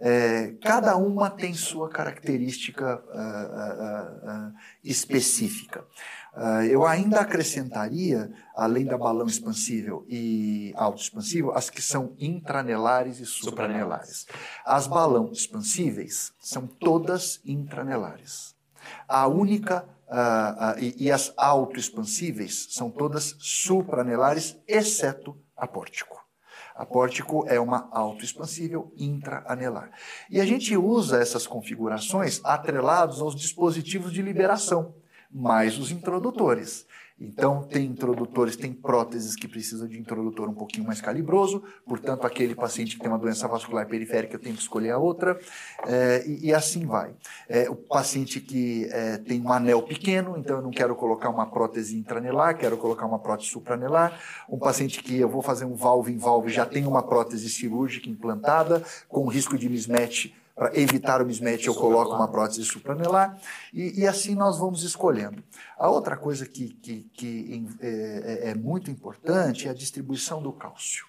É, 0.00 0.54
cada 0.62 0.96
uma 0.96 1.30
tem 1.30 1.54
sua 1.54 1.88
característica 1.88 3.02
uh, 3.06 4.48
uh, 4.48 4.48
uh, 4.48 4.54
específica. 4.82 5.84
Eu 6.70 6.84
ainda 6.86 7.20
acrescentaria, 7.20 8.30
além 8.56 8.84
da 8.84 8.98
balão 8.98 9.26
expansível 9.26 10.04
e 10.08 10.72
autoexpansível, 10.76 11.52
as 11.52 11.70
que 11.70 11.80
são 11.80 12.14
intranelares 12.18 13.20
e 13.20 13.26
supranelares. 13.26 14.26
As 14.64 14.86
balão 14.86 15.30
expansíveis 15.32 16.32
são 16.40 16.66
todas 16.66 17.40
intranelares. 17.44 18.54
A 19.06 19.26
única 19.26 19.86
e, 20.78 21.04
e 21.06 21.10
as 21.10 21.32
autoexpansíveis 21.36 22.68
são 22.70 22.90
todas 22.90 23.36
supranelares, 23.38 24.56
exceto 24.66 25.36
a 25.56 25.66
pórtico. 25.66 26.22
A 26.74 26.84
pórtico 26.84 27.46
é 27.46 27.60
uma 27.60 27.88
autoexpansível 27.92 28.92
intraanelar. 28.96 29.92
E 30.28 30.40
a 30.40 30.44
gente 30.44 30.76
usa 30.76 31.20
essas 31.20 31.46
configurações 31.46 32.40
atrelados 32.44 33.20
aos 33.20 33.36
dispositivos 33.36 34.12
de 34.12 34.20
liberação, 34.20 34.92
mais 35.34 35.76
os 35.78 35.90
introdutores. 35.90 36.86
Então, 37.20 37.62
tem 37.62 37.86
introdutores, 37.86 38.56
tem 38.56 38.72
próteses 38.72 39.36
que 39.36 39.46
precisam 39.46 39.86
de 39.86 39.98
introdutor 39.98 40.48
um 40.48 40.54
pouquinho 40.54 40.84
mais 40.84 41.00
calibroso, 41.00 41.62
portanto, 41.86 42.26
aquele 42.26 42.56
paciente 42.56 42.96
que 42.96 43.00
tem 43.00 43.08
uma 43.08 43.18
doença 43.18 43.46
vascular 43.46 43.86
periférica, 43.86 44.34
eu 44.34 44.40
tenho 44.40 44.56
que 44.56 44.60
escolher 44.60 44.90
a 44.90 44.98
outra, 44.98 45.38
é, 45.86 46.24
e, 46.26 46.46
e, 46.46 46.54
assim 46.54 46.84
vai. 46.84 47.14
É, 47.48 47.70
o 47.70 47.76
paciente 47.76 48.40
que 48.40 48.88
é, 48.90 49.18
tem 49.18 49.40
um 49.40 49.52
anel 49.52 49.82
pequeno, 49.82 50.36
então 50.36 50.56
eu 50.56 50.62
não 50.62 50.72
quero 50.72 50.96
colocar 50.96 51.30
uma 51.30 51.46
prótese 51.46 51.96
intranelar, 51.96 52.58
quero 52.58 52.76
colocar 52.76 53.06
uma 53.06 53.20
prótese 53.20 53.50
supranelar. 53.50 54.20
Um 54.48 54.58
paciente 54.58 55.00
que 55.00 55.16
eu 55.16 55.28
vou 55.28 55.40
fazer 55.40 55.64
um 55.64 55.74
valve 55.74 56.12
em 56.12 56.18
valve, 56.18 56.50
já 56.50 56.66
tem 56.66 56.84
uma 56.84 57.02
prótese 57.02 57.48
cirúrgica 57.48 58.10
implantada, 58.10 58.82
com 59.08 59.26
risco 59.28 59.56
de 59.56 59.68
mismatch 59.68 60.32
para 60.54 60.78
evitar 60.78 61.20
o 61.20 61.26
mismatch, 61.26 61.66
eu 61.66 61.74
coloco 61.74 62.14
uma 62.14 62.28
prótese 62.28 62.64
supranelar 62.64 63.36
e, 63.72 64.02
e, 64.02 64.06
assim 64.06 64.34
nós 64.34 64.58
vamos 64.58 64.82
escolhendo. 64.82 65.42
A 65.76 65.88
outra 65.88 66.16
coisa 66.16 66.46
que, 66.46 66.68
que, 66.74 67.10
que 67.12 67.66
é, 67.80 67.88
é, 67.88 68.50
é 68.50 68.54
muito 68.54 68.90
importante 68.90 69.66
é 69.66 69.70
a 69.70 69.74
distribuição 69.74 70.40
do 70.40 70.52
cálcio 70.52 71.06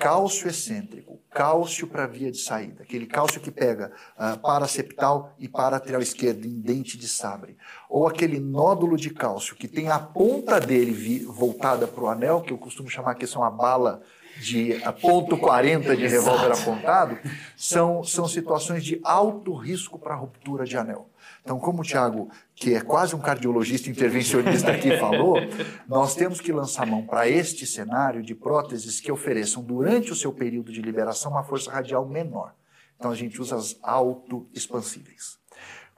cálcio 0.00 0.48
excêntrico, 0.48 1.20
cálcio 1.30 1.86
para 1.86 2.06
via 2.06 2.32
de 2.32 2.38
saída, 2.38 2.82
aquele 2.82 3.06
cálcio 3.06 3.38
que 3.38 3.50
pega 3.50 3.92
uh, 4.16 4.38
paraseptal 4.38 5.34
e 5.38 5.46
paratrial 5.46 6.00
esquerdo 6.00 6.46
em 6.46 6.58
dente 6.58 6.96
de 6.96 7.06
sabre, 7.06 7.54
ou 7.86 8.08
aquele 8.08 8.40
nódulo 8.40 8.96
de 8.96 9.10
cálcio 9.10 9.54
que 9.54 9.68
tem 9.68 9.90
a 9.90 9.98
ponta 9.98 10.58
dele 10.58 11.26
voltada 11.26 11.86
para 11.86 12.02
o 12.02 12.08
anel, 12.08 12.40
que 12.40 12.50
eu 12.50 12.56
costumo 12.56 12.88
chamar 12.88 13.14
que 13.14 13.26
são 13.26 13.44
a 13.44 13.50
bala 13.50 14.00
de 14.38 14.80
ponto 15.00 15.36
40 15.36 15.96
de 15.96 16.06
revólver 16.06 16.52
apontado, 16.52 17.18
são, 17.56 18.04
são 18.04 18.28
situações 18.28 18.84
de 18.84 19.00
alto 19.02 19.54
risco 19.54 19.98
para 19.98 20.14
ruptura 20.14 20.64
de 20.64 20.76
anel. 20.76 21.08
Então, 21.42 21.58
como 21.58 21.80
o 21.80 21.84
Tiago, 21.84 22.30
que 22.54 22.74
é 22.74 22.80
quase 22.80 23.16
um 23.16 23.20
cardiologista 23.20 23.88
intervencionista 23.88 24.70
aqui 24.70 24.96
falou, 24.98 25.36
nós 25.88 26.14
temos 26.14 26.40
que 26.40 26.52
lançar 26.52 26.86
mão 26.86 27.04
para 27.04 27.28
este 27.28 27.66
cenário 27.66 28.22
de 28.22 28.34
próteses 28.34 29.00
que 29.00 29.10
ofereçam, 29.10 29.62
durante 29.62 30.12
o 30.12 30.16
seu 30.16 30.32
período 30.32 30.72
de 30.72 30.82
liberação, 30.82 31.32
uma 31.32 31.42
força 31.42 31.70
radial 31.70 32.06
menor. 32.06 32.54
Então, 32.98 33.10
a 33.10 33.14
gente 33.14 33.40
usa 33.40 33.56
as 33.56 33.78
autoexpansíveis 33.82 35.39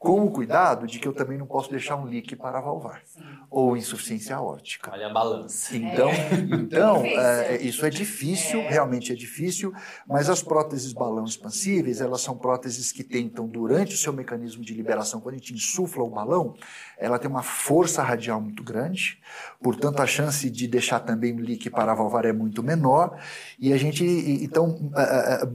com 0.02 0.24
o 0.24 0.30
cuidado 0.32 0.84
de 0.84 0.98
que 0.98 1.06
eu 1.06 1.12
também 1.12 1.38
não 1.38 1.46
posso 1.46 1.70
deixar 1.70 1.94
um 1.94 2.06
leak 2.06 2.34
paravalvar 2.34 3.02
Sim. 3.06 3.22
ou 3.48 3.76
insuficiência 3.76 4.34
aórtica. 4.34 4.90
Olha 4.92 5.06
a 5.06 5.12
balança. 5.12 5.76
Então, 5.76 6.08
é. 6.08 6.34
então 6.58 7.04
é, 7.04 7.62
isso 7.62 7.86
é 7.86 7.90
difícil, 7.90 8.58
é. 8.62 8.68
realmente 8.68 9.12
é 9.12 9.14
difícil, 9.14 9.72
mas 10.04 10.28
as 10.28 10.42
próteses 10.42 10.92
balão 10.92 11.24
expansíveis, 11.24 12.00
elas 12.00 12.20
são 12.20 12.36
próteses 12.36 12.90
que 12.90 13.04
tentam, 13.04 13.46
durante 13.46 13.94
o 13.94 13.96
seu 13.96 14.12
mecanismo 14.12 14.64
de 14.64 14.74
liberação, 14.74 15.20
quando 15.20 15.36
a 15.36 15.38
gente 15.38 15.54
insufla 15.54 16.02
o 16.02 16.10
balão, 16.10 16.56
ela 16.98 17.16
tem 17.16 17.30
uma 17.30 17.44
força 17.44 18.02
radial 18.02 18.40
muito 18.40 18.64
grande, 18.64 19.20
portanto 19.62 20.00
a 20.00 20.06
chance 20.06 20.50
de 20.50 20.66
deixar 20.66 20.98
também 20.98 21.32
o 21.32 21.40
leak 21.40 21.70
paravalvar 21.70 22.26
é 22.26 22.32
muito 22.32 22.60
menor, 22.60 23.16
e 23.56 23.72
a 23.72 23.76
gente, 23.76 24.04
então, 24.04 24.90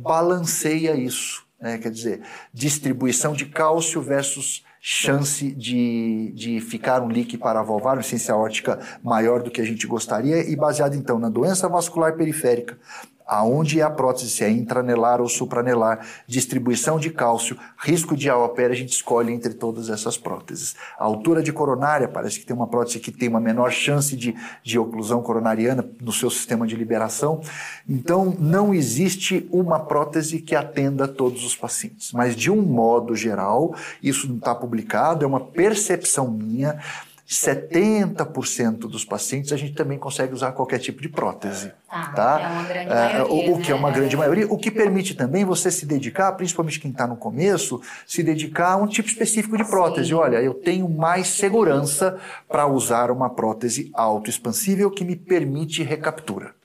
balanceia 0.02 0.96
isso. 0.96 1.47
Né? 1.60 1.78
Quer 1.78 1.92
dizer, 1.92 2.22
distribuição 2.54 3.34
de 3.34 3.46
cálcio 3.46 4.02
versus 4.02 4.64
chance 4.80 5.52
de, 5.52 6.32
de 6.34 6.62
ficar 6.62 7.02
um 7.02 7.08
leak 7.08 7.38
paravalvar, 7.38 7.96
uma 7.96 8.02
essência 8.02 8.36
ótica 8.36 8.80
maior 9.04 9.42
do 9.42 9.52
que 9.52 9.60
a 9.60 9.66
gente 9.66 9.88
gostaria, 9.88 10.50
e 10.50 10.56
baseado 10.56 10.96
então 10.96 11.20
na 11.20 11.30
doença 11.30 11.68
vascular 11.68 12.16
periférica, 12.16 12.78
aonde 13.28 13.82
é 13.82 13.84
a 13.84 13.90
prótese, 13.90 14.30
se 14.30 14.44
é 14.44 14.50
intranelar 14.50 15.20
ou 15.20 15.28
supranelar, 15.28 16.06
distribuição 16.26 16.98
de 16.98 17.10
cálcio, 17.10 17.58
risco 17.78 18.16
de 18.16 18.30
AOP, 18.30 18.60
a 18.62 18.74
gente 18.74 18.94
escolhe 18.94 19.34
entre 19.34 19.54
todas 19.54 19.90
essas 19.90 20.18
próteses. 20.18 20.76
A 20.98 21.04
altura 21.04 21.44
de 21.44 21.52
coronária, 21.52 22.08
parece 22.08 22.40
que 22.40 22.46
tem 22.46 22.56
uma 22.56 22.68
prótese 22.68 23.00
que 23.00 23.12
tem 23.12 23.28
uma 23.28 23.40
menor 23.40 23.72
chance 23.72 24.16
de, 24.16 24.36
de 24.64 24.80
oclusão 24.80 25.22
coronariana 25.22 25.88
no 26.02 26.12
seu 26.12 26.30
sistema 26.30 26.66
de 26.66 26.76
liberação. 26.76 27.42
Então, 27.88 28.36
não 28.40 28.74
existe 28.74 29.48
uma 29.52 29.80
prótese 29.80 30.40
que 30.40 30.56
atenda 30.56 31.08
todos 31.08 31.44
os 31.44 31.56
pacientes. 31.56 32.12
Mas, 32.14 32.36
de 32.36 32.50
um 32.50 32.62
modo 32.62 33.16
geral, 33.16 33.76
isso 34.02 34.28
não 34.28 34.38
está 34.38 34.56
publicado, 34.56 35.26
é 35.26 35.28
uma 35.28 35.40
percepção 35.40 36.30
minha, 36.30 36.80
70% 37.28 38.78
dos 38.80 39.04
pacientes 39.04 39.52
a 39.52 39.58
gente 39.58 39.74
também 39.74 40.00
consegue 40.00 40.34
usar 40.34 40.54
qualquer 40.54 40.80
tipo 40.80 41.02
de 41.02 41.10
prótese. 41.10 41.74
Ah, 41.90 42.12
tá? 42.16 42.40
É 42.42 42.48
uma 42.48 42.64
grande 42.64 42.90
maioria, 42.90 43.26
o, 43.28 43.54
o 43.54 43.60
que 43.60 43.68
né? 43.68 43.72
é 43.72 43.76
uma 43.76 43.92
grande 43.92 44.18
maioria, 44.18 44.48
o 44.48 44.58
que 44.58 44.72
permite 44.72 45.14
também 45.14 45.44
você 45.44 45.70
se 45.70 45.86
dedicar, 45.86 46.32
principalmente 46.34 46.80
quem 46.80 46.92
está 46.92 47.06
no 47.06 47.18
começo, 47.18 47.82
se 48.06 48.24
dedicar 48.24 48.72
a 48.72 48.78
um 48.78 48.88
tipo 48.88 49.10
específico 49.10 49.58
de 49.58 49.66
prótese. 49.66 50.10
Sim. 50.10 50.14
Olha, 50.14 50.42
eu 50.42 50.54
tenho 50.54 50.88
mais 50.88 51.28
segurança 51.28 52.18
para 52.48 52.66
usar 52.66 53.12
uma 53.12 53.30
prótese 53.30 53.92
autoexpansível 53.94 54.90
que 54.90 55.04
me 55.04 55.16
permite 55.18 55.84
recaptura. 55.84 56.57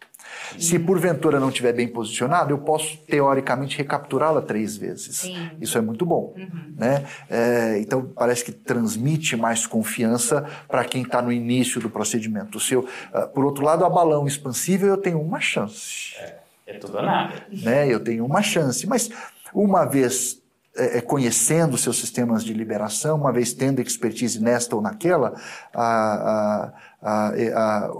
Se 0.59 0.79
porventura 0.79 1.41
não 1.41 1.49
estiver 1.49 1.73
bem 1.73 1.89
posicionado, 1.89 2.53
eu 2.53 2.59
posso 2.59 2.97
teoricamente 3.07 3.77
recapturá-la 3.77 4.43
três 4.43 4.77
vezes. 4.77 5.19
Sim. 5.19 5.51
Isso 5.61 5.77
é 5.79 5.81
muito 5.81 6.05
bom. 6.05 6.35
Uhum. 6.37 6.75
Né? 6.77 7.05
É, 7.29 7.79
então 7.79 8.05
parece 8.05 8.45
que 8.45 8.53
transmite 8.53 9.37
mais 9.37 9.67
confiança 9.67 10.45
para 10.69 10.85
quem 10.85 11.03
está 11.03 11.21
no 11.23 11.33
início 11.33 11.81
do 11.81 11.91
procedimento. 11.91 12.59
O 12.59 12.61
seu, 12.61 12.81
uh, 12.81 13.29
por 13.35 13.45
outro 13.45 13.65
lado, 13.65 13.85
a 13.85 13.91
balão 13.91 14.27
expansível 14.27 14.89
eu 14.89 14.97
tenho 14.97 15.21
uma 15.21 15.41
chance. 15.41 16.15
É, 16.19 16.39
é 16.67 16.79
tudo 16.79 16.97
ou 16.97 17.03
nada. 17.03 17.35
Né? 17.51 17.89
Eu 17.89 18.01
tenho 18.01 18.25
uma 18.25 18.43
chance, 18.43 18.87
mas 18.87 19.11
uma 19.53 19.85
vez 19.85 20.43
é, 20.77 20.99
é 20.99 21.01
conhecendo 21.01 21.77
seus 21.77 21.99
sistemas 21.99 22.45
de 22.45 22.53
liberação, 22.53 23.17
uma 23.17 23.33
vez 23.33 23.53
tendo 23.53 23.81
expertise 23.81 24.41
nesta 24.41 24.75
ou 24.75 24.83
naquela, 24.83 25.35
a, 25.75 26.73
a, 27.03 27.29
a, 27.29 27.87
a 27.87 27.91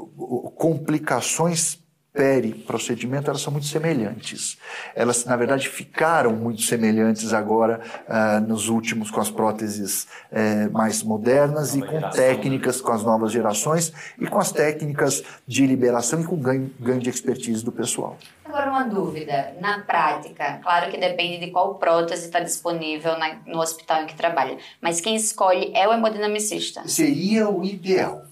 complicações 2.13 2.23
peri-procedimento, 2.23 3.31
elas 3.31 3.41
são 3.41 3.53
muito 3.53 3.67
semelhantes. 3.67 4.59
Elas, 4.95 5.25
na 5.25 5.37
verdade, 5.37 5.69
ficaram 5.69 6.33
muito 6.33 6.63
semelhantes 6.63 7.33
agora, 7.33 7.81
uh, 8.07 8.41
nos 8.47 8.69
últimos, 8.69 9.11
com 9.11 9.21
as 9.21 9.31
próteses 9.31 10.07
uh, 10.31 10.71
mais 10.73 11.03
modernas 11.03 11.75
Nova 11.75 11.87
e 11.87 11.89
com 11.89 11.97
geração. 11.97 12.11
técnicas, 12.11 12.81
com 12.81 12.93
as 12.93 13.03
novas 13.03 13.33
gerações 13.33 13.93
e 14.19 14.27
com 14.27 14.39
as 14.39 14.53
técnicas 14.53 15.23
de 15.47 15.67
liberação 15.67 16.21
e 16.21 16.25
com 16.25 16.37
ganho, 16.37 16.71
ganho 16.79 17.01
de 17.01 17.09
expertise 17.09 17.65
do 17.65 17.73
pessoal. 17.73 18.19
Agora, 18.45 18.71
uma 18.71 18.85
dúvida. 18.85 19.55
Na 19.61 19.81
prática, 19.81 20.61
claro 20.63 20.91
que 20.91 20.99
depende 20.99 21.39
de 21.39 21.51
qual 21.51 21.77
prótese 21.77 22.27
está 22.27 22.41
disponível 22.41 23.19
na, 23.19 23.37
no 23.47 23.61
hospital 23.61 24.03
em 24.03 24.07
que 24.07 24.15
trabalha, 24.15 24.59
mas 24.81 25.01
quem 25.01 25.17
escolhe 25.17 25.73
é 25.75 25.89
o 25.89 25.93
hemodinamicista? 25.93 26.87
Seria 26.87 27.49
o 27.49 27.65
ideal 27.65 28.32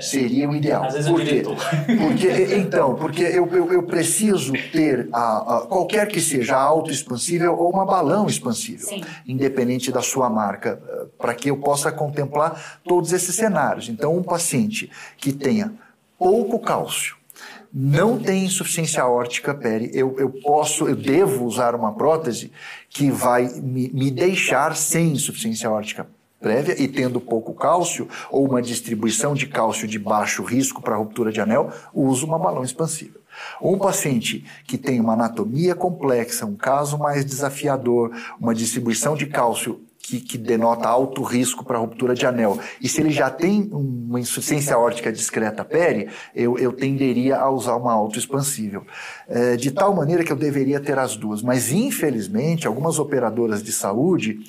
Seria 0.00 0.48
o 0.48 0.56
ideal. 0.56 0.86
Às 0.86 0.94
vezes 0.94 1.08
o 1.08 1.12
Por 1.12 1.22
quê? 1.24 1.42
Porque, 1.98 2.28
então, 2.56 2.94
porque 2.96 3.22
eu, 3.22 3.46
eu, 3.54 3.72
eu 3.72 3.82
preciso 3.84 4.52
ter 4.72 5.08
a, 5.12 5.58
a- 5.58 5.60
qualquer 5.68 6.08
que 6.08 6.20
seja 6.20 6.56
a 6.56 6.60
autoexpansível 6.62 7.54
ou 7.56 7.70
uma 7.70 7.84
balão 7.86 8.26
expansível, 8.26 8.86
Sim. 8.86 9.00
independente 9.26 9.92
da 9.92 10.02
sua 10.02 10.28
marca, 10.28 10.80
para 11.18 11.34
que 11.34 11.50
eu 11.50 11.56
possa 11.56 11.92
contemplar 11.92 12.80
todos 12.84 13.12
esses 13.12 13.34
cenários. 13.36 13.88
Então, 13.88 14.16
um 14.16 14.22
paciente 14.22 14.90
que 15.16 15.32
tenha 15.32 15.72
pouco 16.18 16.58
cálcio, 16.58 17.16
não 17.72 18.18
tem 18.18 18.44
insuficiência 18.44 19.02
aórtica, 19.02 19.54
Peri, 19.54 19.90
eu, 19.94 20.16
eu 20.18 20.28
posso, 20.30 20.88
eu 20.88 20.96
devo 20.96 21.44
usar 21.46 21.74
uma 21.74 21.92
prótese 21.94 22.52
que 22.90 23.10
vai 23.10 23.48
me, 23.60 23.88
me 23.90 24.10
deixar 24.10 24.76
sem 24.76 25.12
insuficiência 25.12 25.68
aórtica 25.68 26.06
prévia 26.42 26.74
e 26.82 26.88
tendo 26.88 27.20
pouco 27.20 27.54
cálcio 27.54 28.08
ou 28.30 28.46
uma 28.46 28.60
distribuição 28.60 29.32
de 29.32 29.46
cálcio 29.46 29.86
de 29.86 29.98
baixo 29.98 30.42
risco 30.42 30.82
para 30.82 30.96
ruptura 30.96 31.30
de 31.30 31.40
anel, 31.40 31.70
uso 31.94 32.26
uma 32.26 32.38
balão 32.38 32.64
expansível. 32.64 33.22
Um 33.60 33.78
paciente 33.78 34.44
que 34.66 34.76
tem 34.76 35.00
uma 35.00 35.14
anatomia 35.14 35.74
complexa, 35.74 36.44
um 36.44 36.56
caso 36.56 36.98
mais 36.98 37.24
desafiador, 37.24 38.10
uma 38.38 38.54
distribuição 38.54 39.16
de 39.16 39.26
cálcio 39.26 39.80
que, 40.02 40.20
que 40.20 40.36
denota 40.36 40.88
alto 40.88 41.22
risco 41.22 41.64
para 41.64 41.78
ruptura 41.78 42.12
de 42.12 42.26
anel, 42.26 42.58
e 42.80 42.88
se 42.88 43.00
ele 43.00 43.12
já 43.12 43.30
tem 43.30 43.70
uma 43.72 44.18
insuficiência 44.18 44.74
aórtica 44.74 45.12
discreta 45.12 45.64
peri, 45.64 46.08
eu, 46.34 46.58
eu 46.58 46.72
tenderia 46.72 47.38
a 47.38 47.48
usar 47.48 47.76
uma 47.76 47.92
autoexpansível. 47.92 48.84
É, 49.28 49.56
de 49.56 49.70
tal 49.70 49.94
maneira 49.94 50.24
que 50.24 50.32
eu 50.32 50.36
deveria 50.36 50.80
ter 50.80 50.98
as 50.98 51.16
duas. 51.16 51.40
Mas, 51.40 51.70
infelizmente, 51.70 52.66
algumas 52.66 52.98
operadoras 52.98 53.62
de 53.62 53.72
saúde 53.72 54.40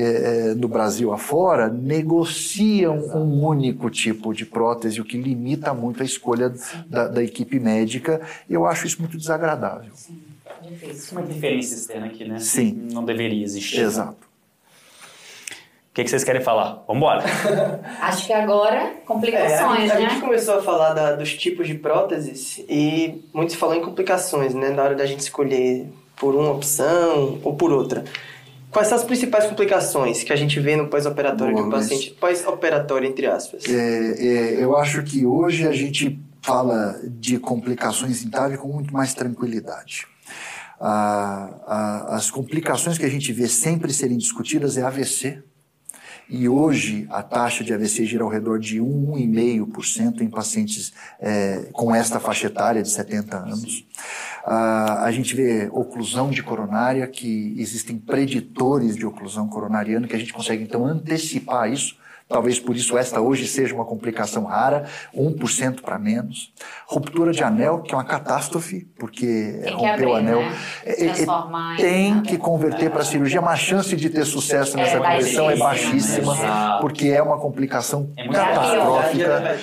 é, 0.00 0.50
é, 0.50 0.54
no 0.54 0.68
Brasil 0.68 1.12
afora 1.12 1.68
negociam 1.68 2.96
um 3.16 3.44
único 3.44 3.90
tipo 3.90 4.32
de 4.32 4.46
prótese, 4.46 5.00
o 5.00 5.04
que 5.04 5.16
limita 5.18 5.74
muito 5.74 6.02
a 6.02 6.06
escolha 6.06 6.52
da, 6.86 7.08
da 7.08 7.22
equipe 7.22 7.58
médica. 7.58 8.20
Eu 8.48 8.64
acho 8.64 8.86
isso 8.86 9.00
muito 9.00 9.18
desagradável. 9.18 9.90
Difícil. 10.62 11.12
Uma 11.18 11.22
interferência 11.22 11.74
externa 11.74 12.06
aqui, 12.06 12.24
né? 12.24 12.38
Sim. 12.38 12.88
Não 12.92 13.04
deveria 13.04 13.42
existir. 13.44 13.80
Exato. 13.80 14.28
O 15.90 15.94
que, 15.98 16.04
que 16.04 16.10
vocês 16.10 16.22
querem 16.22 16.40
falar? 16.42 16.84
Vambora. 16.86 17.24
Acho 18.00 18.24
que 18.26 18.32
agora, 18.32 18.76
É, 18.76 18.82
a, 18.82 18.94
complicações, 19.04 19.80
gente, 19.80 19.90
a 19.92 19.98
né? 19.98 20.08
gente 20.10 20.20
começou 20.20 20.54
a 20.58 20.62
falar 20.62 20.94
da- 20.94 21.16
dos 21.16 21.34
tipos 21.36 21.66
de 21.66 21.74
próteses 21.74 22.58
e 22.68 23.20
muito 23.34 23.50
se 23.50 23.58
falou 23.58 23.74
em 23.74 23.80
complicações, 23.82 24.54
né? 24.54 24.70
Na 24.70 24.84
hora 24.84 24.94
da 24.94 25.04
gente 25.06 25.20
escolher 25.20 25.88
por 26.14 26.36
uma 26.36 26.50
opção 26.52 27.40
ou 27.42 27.56
por 27.56 27.72
outra. 27.72 28.04
Quais 28.70 28.88
são 28.88 28.98
as 28.98 29.04
principais 29.04 29.46
complicações 29.46 30.22
que 30.22 30.32
a 30.32 30.36
gente 30.36 30.60
vê 30.60 30.76
no 30.76 30.88
pós-operatório 30.88 31.54
de 31.54 31.62
um 31.62 31.70
paciente? 31.70 32.10
Pós-operatório, 32.20 33.08
entre 33.08 33.26
aspas. 33.26 33.64
É, 33.66 33.72
é, 33.72 34.62
eu 34.62 34.76
acho 34.76 35.02
que 35.02 35.24
hoje 35.24 35.66
a 35.66 35.72
gente 35.72 36.20
fala 36.42 37.00
de 37.04 37.38
complicações 37.38 38.24
em 38.24 38.30
TAV 38.30 38.56
com 38.58 38.68
muito 38.68 38.92
mais 38.92 39.14
tranquilidade. 39.14 40.06
Ah, 40.80 41.50
ah, 41.66 42.16
as 42.16 42.30
complicações 42.30 42.96
que 42.96 43.04
a 43.04 43.08
gente 43.08 43.32
vê 43.32 43.48
sempre 43.48 43.92
serem 43.92 44.16
discutidas 44.16 44.76
é 44.76 44.82
AVC. 44.82 45.42
E 46.30 46.46
hoje 46.46 47.06
a 47.08 47.22
taxa 47.22 47.64
de 47.64 47.72
AVC 47.72 48.04
gira 48.04 48.22
ao 48.22 48.28
redor 48.28 48.58
de 48.58 48.78
1,5% 48.80 50.20
em 50.20 50.28
pacientes 50.28 50.92
é, 51.18 51.68
com 51.72 51.94
esta 51.94 52.20
faixa 52.20 52.48
etária 52.48 52.82
de 52.82 52.90
70 52.90 53.36
anos. 53.36 53.86
Ah, 54.44 55.04
a 55.04 55.10
gente 55.10 55.34
vê 55.34 55.70
oclusão 55.72 56.30
de 56.30 56.42
coronária, 56.42 57.06
que 57.06 57.54
existem 57.56 57.98
preditores 57.98 58.94
de 58.94 59.06
oclusão 59.06 59.48
coronariana, 59.48 60.06
que 60.06 60.16
a 60.16 60.18
gente 60.18 60.32
consegue 60.32 60.62
então 60.62 60.84
antecipar 60.84 61.72
isso. 61.72 61.96
Talvez 62.28 62.60
por 62.60 62.76
isso 62.76 62.98
esta 62.98 63.20
hoje 63.20 63.46
seja 63.46 63.74
uma 63.74 63.84
complicação 63.84 64.44
rara, 64.44 64.84
1% 65.16 65.80
para 65.80 65.98
menos. 65.98 66.52
Ruptura 66.86 67.32
de 67.32 67.42
anel, 67.42 67.80
que 67.80 67.94
é 67.94 67.96
uma 67.96 68.04
catástrofe, 68.04 68.86
porque 68.98 69.60
Tem 69.62 69.72
rompeu 69.72 70.10
o 70.10 70.14
anel. 70.14 70.40
né? 70.40 70.56
É, 70.84 71.06
é, 71.06 71.26
tem 71.78 72.20
que 72.20 72.36
converter 72.36 72.90
para 72.90 73.02
cirurgia, 73.04 73.40
mas 73.40 73.54
a 73.54 73.56
chance 73.56 73.96
de 73.96 74.10
ter 74.10 74.26
sucesso 74.26 74.76
nessa 74.76 74.96
É 74.96 75.00
conversão 75.00 75.50
é 75.50 75.56
baixíssima, 75.56 76.78
porque 76.80 77.08
é 77.08 77.22
uma 77.22 77.38
complicação 77.38 78.10
É 78.16 78.24
muito 78.24 78.36
catastrófica. 78.36 79.56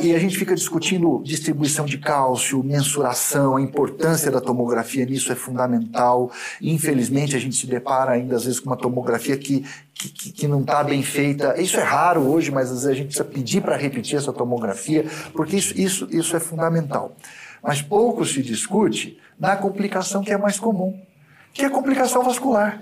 E, 0.00 0.06
e 0.08 0.14
a 0.14 0.18
gente 0.18 0.38
fica 0.38 0.54
discutindo 0.54 1.20
distribuição 1.24 1.84
de 1.84 1.98
cálcio, 1.98 2.62
mensuração, 2.62 3.56
a 3.56 3.60
importância 3.60 4.30
da 4.30 4.40
tomografia 4.40 5.04
nisso 5.04 5.32
é 5.32 5.34
fundamental. 5.34 6.30
Infelizmente, 6.62 7.34
a 7.34 7.38
gente 7.38 7.56
se 7.56 7.66
depara 7.66 8.12
ainda 8.12 8.36
às 8.36 8.44
vezes 8.44 8.60
com 8.60 8.70
uma 8.70 8.76
tomografia 8.76 9.36
que, 9.36 9.64
que, 9.98 10.08
que- 10.08 10.32
que 10.32 10.48
não 10.48 10.60
está 10.60 10.82
bem 10.84 11.02
feita. 11.02 11.60
Isso 11.60 11.78
é 11.78 11.82
raro 11.82 12.20
hoje, 12.22 12.50
mas 12.50 12.66
às 12.70 12.82
vezes 12.82 12.86
a 12.88 12.94
gente 12.94 13.06
precisa 13.06 13.24
pedir 13.24 13.62
para 13.62 13.76
repetir 13.76 14.16
essa 14.18 14.32
tomografia, 14.32 15.06
porque 15.32 15.56
isso, 15.56 15.72
isso, 15.78 16.06
isso 16.10 16.36
é 16.36 16.40
fundamental. 16.40 17.12
Mas 17.62 17.80
pouco 17.82 18.24
se 18.24 18.42
discute 18.42 19.18
na 19.38 19.56
complicação 19.56 20.22
que 20.22 20.32
é 20.32 20.36
mais 20.36 20.58
comum. 20.58 20.98
Que 21.52 21.62
é 21.62 21.66
a 21.68 21.70
complicação 21.70 22.22
vascular. 22.22 22.78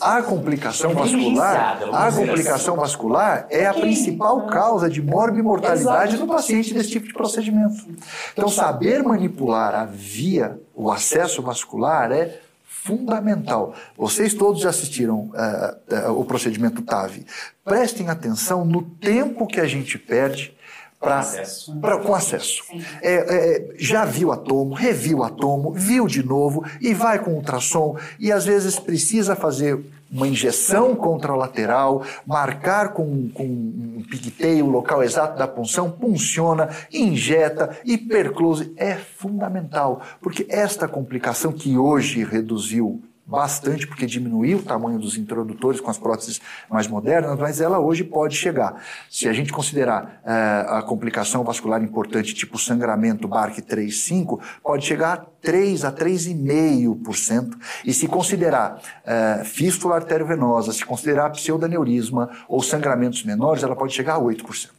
A 0.00 0.22
complicação 0.22 0.94
vascular, 0.94 1.78
a 1.92 2.10
complicação 2.10 2.74
vascular 2.76 3.46
é 3.50 3.66
a 3.66 3.74
principal 3.74 4.46
causa 4.46 4.88
de 4.88 5.02
morbimortalidade 5.02 6.16
no 6.16 6.26
paciente 6.26 6.72
desse 6.72 6.88
tipo 6.90 7.06
de 7.06 7.12
procedimento. 7.12 7.86
Então, 8.32 8.48
saber 8.48 9.02
manipular 9.02 9.74
a 9.74 9.84
via, 9.84 10.58
o 10.74 10.90
acesso 10.90 11.42
vascular 11.42 12.10
é 12.12 12.40
fundamental. 12.84 13.74
Vocês 13.96 14.34
todos 14.34 14.60
já 14.60 14.68
assistiram 14.68 15.30
eh, 15.34 15.76
eh, 15.88 16.08
o 16.08 16.22
procedimento 16.24 16.82
TAV. 16.82 17.24
Prestem 17.64 18.10
atenção 18.10 18.62
no 18.62 18.82
tempo 18.82 19.46
que 19.46 19.58
a 19.58 19.66
gente 19.66 19.98
perde 19.98 20.54
para 21.00 21.18
acesso. 21.18 21.74
com 22.02 22.14
acesso. 22.14 22.62
É, 23.02 23.14
é, 23.14 23.74
já 23.78 24.04
viu 24.04 24.32
atomo, 24.32 24.74
reviu 24.74 25.22
atomo, 25.22 25.72
viu 25.72 26.06
de 26.06 26.22
novo 26.22 26.64
e 26.80 26.94
vai 26.94 27.18
com 27.18 27.32
ultrassom 27.32 27.98
e 28.18 28.32
às 28.32 28.44
vezes 28.44 28.78
precisa 28.78 29.36
fazer 29.36 29.78
uma 30.10 30.28
injeção 30.28 30.94
contralateral, 30.94 32.04
marcar 32.26 32.92
com, 32.92 33.28
com 33.30 33.44
um 33.44 34.04
pigtail 34.08 34.66
o 34.66 34.70
local 34.70 35.02
exato 35.02 35.38
da 35.38 35.48
punção, 35.48 35.90
punciona, 35.90 36.68
injeta, 36.92 37.78
hiperclose, 37.84 38.72
é 38.76 38.94
fundamental, 38.94 40.00
porque 40.20 40.46
esta 40.48 40.86
complicação 40.86 41.52
que 41.52 41.76
hoje 41.76 42.24
reduziu 42.24 43.02
bastante, 43.26 43.86
porque 43.86 44.04
diminuiu 44.06 44.58
o 44.58 44.62
tamanho 44.62 44.98
dos 44.98 45.16
introdutores 45.16 45.80
com 45.80 45.90
as 45.90 45.96
próteses 45.96 46.40
mais 46.68 46.86
modernas, 46.86 47.38
mas 47.38 47.60
ela 47.60 47.78
hoje 47.78 48.04
pode 48.04 48.36
chegar. 48.36 48.82
Se 49.10 49.26
a 49.28 49.32
gente 49.32 49.52
considerar 49.52 50.20
eh, 50.24 50.66
a 50.68 50.82
complicação 50.82 51.42
vascular 51.42 51.82
importante, 51.82 52.34
tipo 52.34 52.58
sangramento 52.58 53.26
BARC 53.26 53.56
3,5, 53.62 54.40
pode 54.62 54.84
chegar 54.84 55.12
a 55.12 55.16
3 55.16 55.84
a 55.84 55.92
3,5%. 55.92 57.54
E 57.84 57.94
se 57.94 58.06
considerar 58.06 58.80
eh, 59.06 59.42
fístula 59.44 59.96
arteriovenosa, 59.96 60.72
se 60.72 60.84
considerar 60.84 61.30
pseudaneurisma 61.30 62.30
ou 62.46 62.62
sangramentos 62.62 63.24
menores, 63.24 63.62
ela 63.62 63.74
pode 63.74 63.94
chegar 63.94 64.16
a 64.16 64.20
8%. 64.20 64.70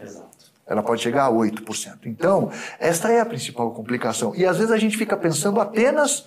Exato. 0.00 0.26
Ela 0.66 0.82
pode 0.82 1.02
chegar 1.02 1.26
a 1.26 1.30
8%. 1.30 2.06
Então, 2.06 2.50
esta 2.80 3.10
é 3.12 3.20
a 3.20 3.26
principal 3.26 3.70
complicação. 3.72 4.34
E 4.34 4.46
às 4.46 4.56
vezes 4.56 4.72
a 4.72 4.78
gente 4.78 4.96
fica 4.96 5.16
pensando 5.16 5.60
apenas 5.60 6.24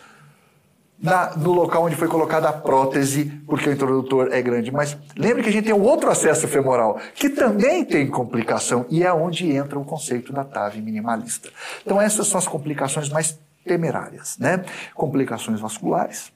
na- 1.01 1.35
no 1.35 1.51
local 1.51 1.83
onde 1.83 1.95
foi 1.95 2.07
colocada 2.07 2.49
a 2.49 2.53
prótese, 2.53 3.25
porque 3.45 3.69
o 3.69 3.73
introdutor 3.73 4.29
é 4.31 4.41
grande. 4.41 4.71
Mas 4.71 4.97
lembre 5.17 5.43
que 5.43 5.49
a 5.49 5.51
gente 5.51 5.65
tem 5.65 5.73
um 5.73 5.81
outro 5.83 6.09
acesso 6.09 6.47
femoral, 6.47 6.99
que 7.13 7.29
também 7.29 7.83
tem 7.85 8.07
complicação, 8.07 8.85
e 8.89 9.03
é 9.03 9.11
onde 9.13 9.51
entra 9.51 9.77
o 9.77 9.85
conceito 9.85 10.31
da 10.33 10.43
TAV 10.43 10.77
minimalista. 10.81 11.49
Então, 11.85 12.01
essas 12.01 12.27
são 12.27 12.37
as 12.39 12.47
complicações 12.47 13.09
mais 13.09 13.37
temerárias, 13.65 14.37
né? 14.39 14.63
Complicações 14.93 15.59
vasculares, 15.59 16.31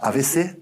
AVC, 0.00 0.56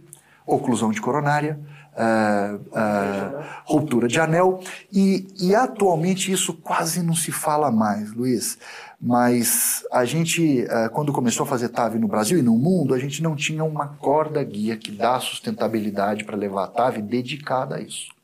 oclusão 0.46 0.90
de 0.90 1.00
coronária, 1.00 1.58
ah, 1.96 2.58
ah, 2.74 3.62
ruptura 3.64 4.06
de 4.06 4.20
anel, 4.20 4.60
e, 4.92 5.26
e 5.40 5.54
atualmente 5.54 6.30
isso 6.30 6.52
quase 6.54 7.02
não 7.02 7.14
se 7.14 7.32
fala 7.32 7.70
mais, 7.70 8.12
Luiz. 8.12 8.58
Mas 9.00 9.84
a 9.92 10.04
gente, 10.04 10.66
ah, 10.70 10.88
quando 10.88 11.12
começou 11.12 11.44
a 11.44 11.46
fazer 11.46 11.68
TAV 11.70 11.98
no 11.98 12.08
Brasil 12.08 12.38
e 12.38 12.42
no 12.42 12.56
mundo, 12.56 12.94
a 12.94 12.98
gente 12.98 13.22
não 13.22 13.34
tinha 13.34 13.64
uma 13.64 13.88
corda 13.88 14.42
guia 14.44 14.76
que 14.76 14.90
dá 14.90 15.18
sustentabilidade 15.20 16.24
para 16.24 16.36
levar 16.36 16.64
a 16.64 16.68
TAV 16.68 16.98
dedicada 17.02 17.76
a 17.76 17.80
isso. 17.80 18.14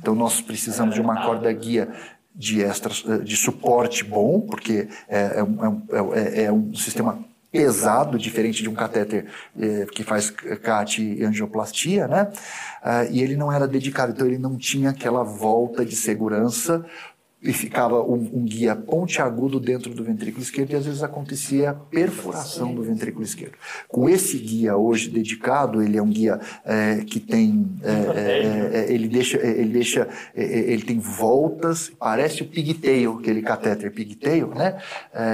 Então 0.00 0.14
nós 0.14 0.40
precisamos 0.40 0.94
de 0.94 1.00
uma 1.00 1.22
corda 1.22 1.50
guia 1.52 1.88
de 2.34 2.62
extras, 2.62 3.04
eh, 3.06 3.18
de 3.18 3.36
suporte 3.36 4.04
bom, 4.04 4.40
porque 4.40 4.88
é, 5.08 5.18
é 5.18 5.40
é 5.40 6.42
é- 6.42 6.44
é 6.44 6.52
um 6.52 6.74
sistema 6.74 7.18
pesado, 7.52 8.18
diferente 8.18 8.62
de 8.62 8.68
um 8.70 8.74
catéter 8.74 9.26
eh, 9.60 9.86
que 9.92 10.02
faz 10.02 10.30
CAT 10.30 11.02
e 11.02 11.22
angioplastia, 11.22 12.08
né? 12.08 12.32
Ah, 12.82 13.04
e 13.04 13.20
ele 13.20 13.36
não 13.36 13.52
era 13.52 13.68
dedicado, 13.68 14.12
então 14.12 14.26
ele 14.26 14.38
não 14.38 14.56
tinha 14.56 14.90
aquela 14.90 15.22
volta 15.22 15.84
de 15.84 15.94
segurança 15.94 16.84
e 17.42 17.52
ficava 17.52 18.00
um, 18.00 18.30
um, 18.34 18.44
guia 18.44 18.76
pontiagudo 18.76 19.58
dentro 19.58 19.92
do 19.92 20.04
ventrículo 20.04 20.42
esquerdo 20.42 20.70
e 20.70 20.76
às 20.76 20.86
vezes 20.86 21.02
acontecia 21.02 21.74
perfuração 21.90 22.72
do 22.72 22.82
ventrículo 22.84 23.24
esquerdo. 23.24 23.54
Com 23.88 24.08
esse 24.08 24.38
guia 24.38 24.76
hoje 24.76 25.10
dedicado, 25.10 25.82
ele 25.82 25.98
é 25.98 26.02
um 26.02 26.08
guia 26.08 26.38
é, 26.64 26.98
que 27.04 27.18
tem, 27.18 27.68
é, 27.82 27.90
é, 27.90 28.70
é 28.78 28.92
ele 28.92 29.08
deixa, 29.08 29.38
é, 29.38 29.50
ele 29.50 29.70
deixa, 29.70 30.08
é, 30.36 30.42
ele 30.44 30.82
tem 30.82 31.00
voltas, 31.00 31.90
parece 31.98 32.42
o 32.42 32.46
pigtail, 32.46 33.18
aquele 33.18 33.42
catéter 33.42 33.90
pigtail, 33.92 34.48
né, 34.54 34.78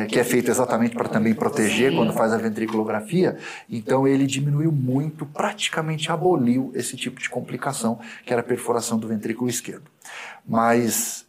que 0.08 0.18
é 0.18 0.24
feito 0.24 0.50
exatamente 0.50 0.94
para 0.94 1.08
também 1.08 1.34
proteger 1.34 1.94
quando 1.94 2.12
faz 2.14 2.32
a 2.32 2.38
ventriculografia. 2.38 3.36
Então 3.68 4.08
ele 4.08 4.26
diminuiu 4.26 4.72
muito, 4.72 5.26
praticamente 5.26 6.10
aboliu 6.10 6.72
esse 6.74 6.96
tipo 6.96 7.20
de 7.20 7.28
complicação 7.28 7.98
que 8.24 8.32
era 8.32 8.40
a 8.40 8.44
perfuração 8.44 8.98
do 8.98 9.06
ventrículo 9.06 9.50
esquerdo. 9.50 9.90
Mas 10.46 11.27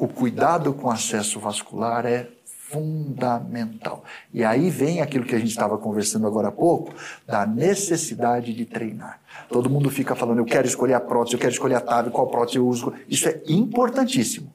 o 0.00 0.08
cuidado 0.08 0.72
com 0.72 0.90
acesso 0.90 1.38
vascular 1.38 2.06
é 2.06 2.26
fundamental. 2.70 4.02
E 4.32 4.42
aí 4.42 4.70
vem 4.70 5.02
aquilo 5.02 5.26
que 5.26 5.34
a 5.34 5.38
gente 5.38 5.50
estava 5.50 5.76
conversando 5.76 6.26
agora 6.26 6.48
há 6.48 6.52
pouco, 6.52 6.94
da 7.26 7.44
necessidade 7.44 8.54
de 8.54 8.64
treinar. 8.64 9.20
Todo 9.50 9.68
mundo 9.68 9.90
fica 9.90 10.14
falando, 10.14 10.38
eu 10.38 10.46
quero 10.46 10.66
escolher 10.66 10.94
a 10.94 11.00
prótese, 11.00 11.34
eu 11.34 11.40
quero 11.40 11.52
escolher 11.52 11.74
a 11.74 11.80
TAV, 11.80 12.10
qual 12.10 12.28
prótese 12.28 12.56
eu 12.56 12.66
uso. 12.66 12.94
Isso 13.08 13.28
é 13.28 13.42
importantíssimo. 13.46 14.50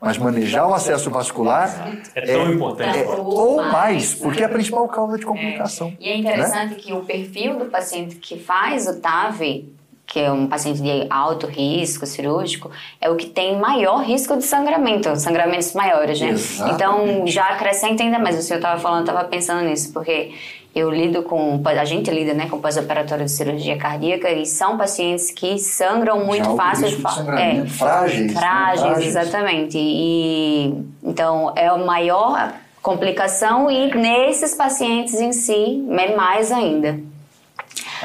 Mas 0.00 0.16
manejar 0.16 0.66
o 0.66 0.72
acesso 0.72 1.10
vascular 1.10 1.90
é 2.14 2.20
tão 2.26 2.46
é, 2.46 2.52
importante. 2.52 2.98
É, 2.98 3.06
ou 3.06 3.62
mais, 3.62 4.14
porque 4.14 4.42
é 4.42 4.46
a 4.46 4.48
principal 4.48 4.88
causa 4.88 5.18
de 5.18 5.26
complicação. 5.26 5.88
É. 6.00 6.04
E 6.04 6.08
é 6.08 6.16
interessante 6.16 6.74
né? 6.74 6.76
que 6.76 6.92
o 6.92 7.04
perfil 7.04 7.58
do 7.58 7.66
paciente 7.66 8.16
que 8.16 8.38
faz 8.38 8.86
o 8.86 8.98
TAV 8.98 9.66
que 10.06 10.20
é 10.20 10.30
um 10.30 10.46
paciente 10.46 10.80
de 10.80 11.06
alto 11.10 11.46
risco 11.46 12.06
cirúrgico, 12.06 12.70
é 13.00 13.10
o 13.10 13.16
que 13.16 13.26
tem 13.26 13.58
maior 13.58 14.04
risco 14.04 14.36
de 14.36 14.44
sangramento, 14.44 15.14
sangramentos 15.16 15.72
maiores, 15.74 16.20
né? 16.20 16.30
Exatamente. 16.30 16.74
Então, 16.74 17.26
já 17.26 17.48
acrescenta 17.48 18.02
ainda 18.02 18.18
mais. 18.18 18.38
O 18.38 18.42
senhor 18.42 18.58
estava 18.58 18.80
falando, 18.80 19.08
estava 19.08 19.24
pensando 19.24 19.62
nisso, 19.62 19.92
porque 19.92 20.32
eu 20.74 20.90
lido 20.90 21.22
com, 21.22 21.60
a 21.64 21.84
gente 21.84 22.10
lida, 22.10 22.34
né, 22.34 22.48
com 22.48 22.60
pós-operatório 22.60 23.24
de 23.24 23.30
cirurgia 23.30 23.78
cardíaca 23.78 24.30
e 24.30 24.44
são 24.46 24.76
pacientes 24.76 25.30
que 25.30 25.58
sangram 25.58 26.24
muito 26.24 26.54
fácil. 26.54 26.88
De 26.88 26.94
é, 26.94 26.98
frágeis. 26.98 27.26
Né? 27.26 27.66
Frágeis, 27.66 28.32
frágeis, 28.32 29.06
exatamente. 29.06 29.78
E, 29.78 30.84
então, 31.02 31.52
é 31.56 31.66
a 31.66 31.78
maior 31.78 32.52
complicação 32.80 33.68
e 33.68 33.92
nesses 33.96 34.54
pacientes 34.54 35.14
em 35.14 35.32
si, 35.32 35.84
é 35.90 36.14
mais 36.14 36.52
ainda. 36.52 37.00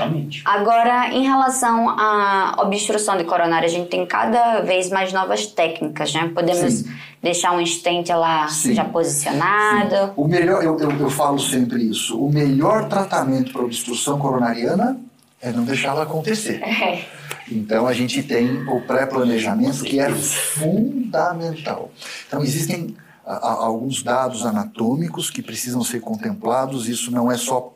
Realmente. 0.02 0.42
Agora, 0.46 1.10
em 1.10 1.24
relação 1.24 1.90
à 1.90 2.56
obstrução 2.60 3.18
de 3.18 3.24
coronária, 3.24 3.68
a 3.68 3.72
gente 3.72 3.90
tem 3.90 4.06
cada 4.06 4.62
vez 4.62 4.90
mais 4.90 5.14
novas 5.14 5.46
técnicas, 5.46 6.14
né? 6.14 6.32
Podemos 6.34 6.74
Sim. 6.74 6.92
deixar 7.22 7.54
um 7.54 7.66
stent 7.66 8.10
lá 8.10 8.48
Sim. 8.48 8.74
já 8.74 8.86
posicionado. 8.86 9.96
Sim. 9.96 10.14
O 10.16 10.28
melhor, 10.28 10.64
eu, 10.64 10.78
eu, 10.80 10.92
eu 10.92 11.10
falo 11.10 11.40
sempre 11.40 11.84
isso, 11.84 12.20
o 12.20 12.32
melhor 12.32 12.88
tratamento 12.88 13.52
para 13.52 13.62
obstrução 13.62 14.18
coronariana 14.18 15.00
é 15.42 15.52
não 15.52 15.64
deixá-la 15.64 16.04
acontecer. 16.04 16.62
É. 16.92 17.04
Então 17.50 17.86
a 17.86 17.92
gente 17.92 18.24
tem 18.24 18.66
o 18.70 18.80
pré-planejamento 18.82 19.84
que 19.84 20.00
é 20.00 20.10
fundamental. 20.10 21.92
Então 22.26 22.42
existem 22.42 22.96
a, 23.26 23.34
a, 23.34 23.52
alguns 23.66 24.02
dados 24.02 24.46
anatômicos 24.46 25.30
que 25.30 25.42
precisam 25.42 25.84
ser 25.84 26.00
contemplados, 26.00 26.88
isso 26.88 27.12
não 27.12 27.30
é 27.30 27.38
só 27.38 27.74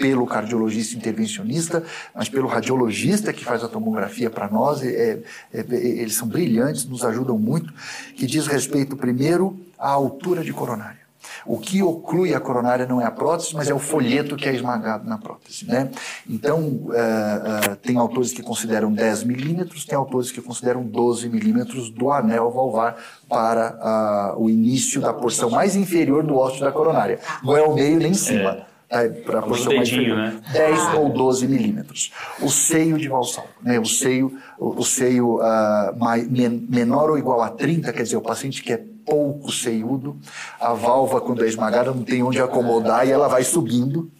pelo 0.00 0.26
cardiologista 0.26 0.96
intervencionista, 0.96 1.84
mas 2.14 2.28
pelo 2.28 2.48
radiologista 2.48 3.32
que 3.32 3.44
faz 3.44 3.62
a 3.62 3.68
tomografia 3.68 4.30
para 4.30 4.48
nós. 4.48 4.82
É, 4.82 5.20
é, 5.52 5.60
é, 5.60 5.64
eles 5.76 6.14
são 6.14 6.26
brilhantes, 6.26 6.86
nos 6.86 7.04
ajudam 7.04 7.38
muito, 7.38 7.72
que 8.16 8.26
diz 8.26 8.46
respeito, 8.46 8.96
primeiro, 8.96 9.58
à 9.78 9.90
altura 9.90 10.42
de 10.42 10.52
coronária. 10.52 11.00
O 11.44 11.58
que 11.58 11.82
oclui 11.82 12.34
a 12.34 12.40
coronária 12.40 12.86
não 12.86 13.00
é 13.00 13.04
a 13.04 13.10
prótese, 13.10 13.54
mas 13.54 13.68
é 13.68 13.74
o 13.74 13.78
folheto 13.78 14.36
que 14.36 14.48
é 14.48 14.54
esmagado 14.54 15.08
na 15.08 15.18
prótese. 15.18 15.66
Né? 15.66 15.90
Então, 16.28 16.60
uh, 16.60 17.72
uh, 17.72 17.76
tem 17.76 17.98
autores 17.98 18.32
que 18.32 18.42
consideram 18.42 18.92
10 18.92 19.24
milímetros, 19.24 19.84
tem 19.84 19.96
autores 19.96 20.32
que 20.32 20.40
consideram 20.40 20.82
12 20.82 21.28
milímetros 21.28 21.90
do 21.90 22.10
anel 22.10 22.50
valvar 22.50 22.96
para 23.28 24.34
uh, 24.36 24.42
o 24.42 24.48
início 24.48 25.00
da 25.00 25.12
porção 25.12 25.50
mais 25.50 25.76
inferior 25.76 26.24
do 26.24 26.36
ósseo 26.36 26.60
da 26.60 26.72
coronária. 26.72 27.18
Não 27.42 27.56
é 27.56 27.62
o 27.62 27.74
meio 27.74 27.98
nem 27.98 28.12
em 28.12 28.14
cima. 28.14 28.69
É 28.90 29.08
para 29.08 29.38
a 29.38 29.42
porção 29.42 29.72
mais 29.72 29.90
né? 29.92 30.40
10 30.52 30.78
ah. 30.80 30.96
ou 30.96 31.10
12 31.10 31.46
milímetros. 31.46 32.12
O 32.42 32.48
seio 32.50 32.98
de 32.98 33.08
Valsalva, 33.08 33.50
né? 33.62 33.78
o 33.78 33.86
seio, 33.86 34.36
o, 34.58 34.80
o 34.80 34.84
seio 34.84 35.36
uh, 35.36 35.96
mai, 35.96 36.22
men, 36.28 36.66
menor 36.68 37.08
ou 37.08 37.16
igual 37.16 37.40
a 37.40 37.50
30, 37.50 37.92
quer 37.92 38.02
dizer, 38.02 38.16
o 38.16 38.20
paciente 38.20 38.60
que 38.64 38.72
é 38.72 38.82
pouco 39.06 39.52
seiudo, 39.52 40.16
a 40.60 40.72
válvula, 40.72 41.20
quando 41.20 41.44
é 41.44 41.48
esmagada, 41.48 41.92
não 41.92 42.02
tem 42.02 42.22
onde 42.22 42.40
acomodar 42.40 43.06
e 43.06 43.12
ela 43.12 43.28
vai 43.28 43.44
subindo. 43.44 44.10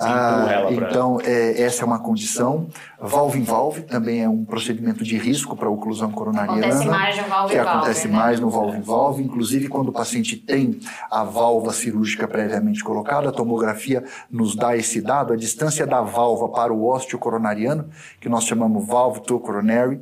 Ah, 0.00 0.66
então, 0.70 1.18
é, 1.22 1.60
essa 1.62 1.82
é 1.82 1.86
uma 1.86 1.98
condição. 1.98 2.68
Valve 2.98 3.38
em 3.38 3.42
valve 3.42 3.82
também 3.82 4.22
é 4.22 4.28
um 4.28 4.44
procedimento 4.44 5.04
de 5.04 5.16
risco 5.18 5.56
para 5.56 5.68
a 5.68 5.70
oclusão 5.70 6.10
coronariana. 6.10 6.66
Acontece 6.66 6.88
mais 6.88 7.16
no 7.16 7.28
valve 7.28 7.52
Que 7.52 7.58
acontece 7.58 8.08
né? 8.08 8.16
mais 8.16 8.40
no 8.40 8.50
valve 8.50 8.78
em 8.78 8.82
valve. 8.82 9.22
Inclusive, 9.22 9.68
quando 9.68 9.88
o 9.88 9.92
paciente 9.92 10.36
tem 10.36 10.80
a 11.10 11.24
válvula 11.24 11.72
cirúrgica 11.72 12.26
previamente 12.26 12.82
colocada, 12.82 13.28
a 13.28 13.32
tomografia 13.32 14.04
nos 14.30 14.54
dá 14.54 14.76
esse 14.76 15.00
dado, 15.00 15.32
a 15.32 15.36
distância 15.36 15.86
da 15.86 16.00
válvula 16.00 16.50
para 16.50 16.72
o 16.72 16.86
ósteo 16.86 17.18
coronariano, 17.18 17.88
que 18.20 18.28
nós 18.28 18.44
chamamos 18.44 18.86
valve 18.86 19.20
to 19.20 19.38
coronary, 19.38 20.00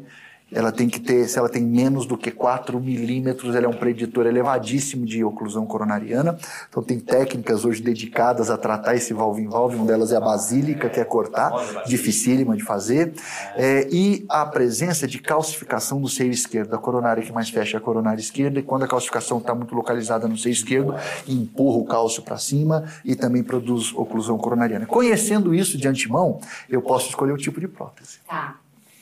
ela 0.50 0.72
tem 0.72 0.88
que 0.88 0.98
ter, 0.98 1.28
se 1.28 1.38
ela 1.38 1.48
tem 1.48 1.62
menos 1.62 2.06
do 2.06 2.16
que 2.16 2.30
4 2.30 2.80
milímetros, 2.80 3.54
ela 3.54 3.66
é 3.66 3.68
um 3.68 3.74
preditor 3.74 4.26
elevadíssimo 4.26 5.04
de 5.04 5.22
oclusão 5.22 5.66
coronariana. 5.66 6.38
Então 6.68 6.82
tem 6.82 6.98
técnicas 6.98 7.64
hoje 7.64 7.82
dedicadas 7.82 8.50
a 8.50 8.56
tratar 8.56 8.96
esse 8.96 9.12
valve 9.12 9.42
em 9.42 9.48
valve, 9.48 9.76
uma 9.76 9.86
delas 9.86 10.12
é 10.12 10.16
a 10.16 10.20
basílica, 10.20 10.88
que 10.88 11.00
é 11.00 11.04
cortar, 11.04 11.52
dificílima 11.86 12.56
de 12.56 12.64
fazer, 12.64 13.12
é, 13.56 13.88
e 13.90 14.24
a 14.28 14.46
presença 14.46 15.06
de 15.06 15.18
calcificação 15.18 16.00
do 16.00 16.08
seio 16.08 16.30
esquerdo, 16.30 16.74
a 16.74 16.78
coronária 16.78 17.22
que 17.22 17.32
mais 17.32 17.50
fecha 17.50 17.78
a 17.78 17.80
coronária 17.80 18.20
esquerda, 18.20 18.58
e 18.58 18.62
quando 18.62 18.84
a 18.84 18.88
calcificação 18.88 19.38
está 19.38 19.54
muito 19.54 19.74
localizada 19.74 20.26
no 20.26 20.36
seio 20.36 20.52
esquerdo, 20.52 20.94
empurra 21.26 21.78
o 21.78 21.84
cálcio 21.84 22.22
para 22.22 22.38
cima 22.38 22.84
e 23.04 23.14
também 23.14 23.42
produz 23.42 23.92
oclusão 23.94 24.38
coronariana. 24.38 24.86
Conhecendo 24.86 25.54
isso 25.54 25.76
de 25.76 25.86
antemão, 25.86 26.40
eu 26.68 26.80
posso 26.80 27.08
escolher 27.08 27.32
o 27.32 27.36
tipo 27.36 27.60
de 27.60 27.68
prótese. 27.68 28.18
Tá. 28.26 28.56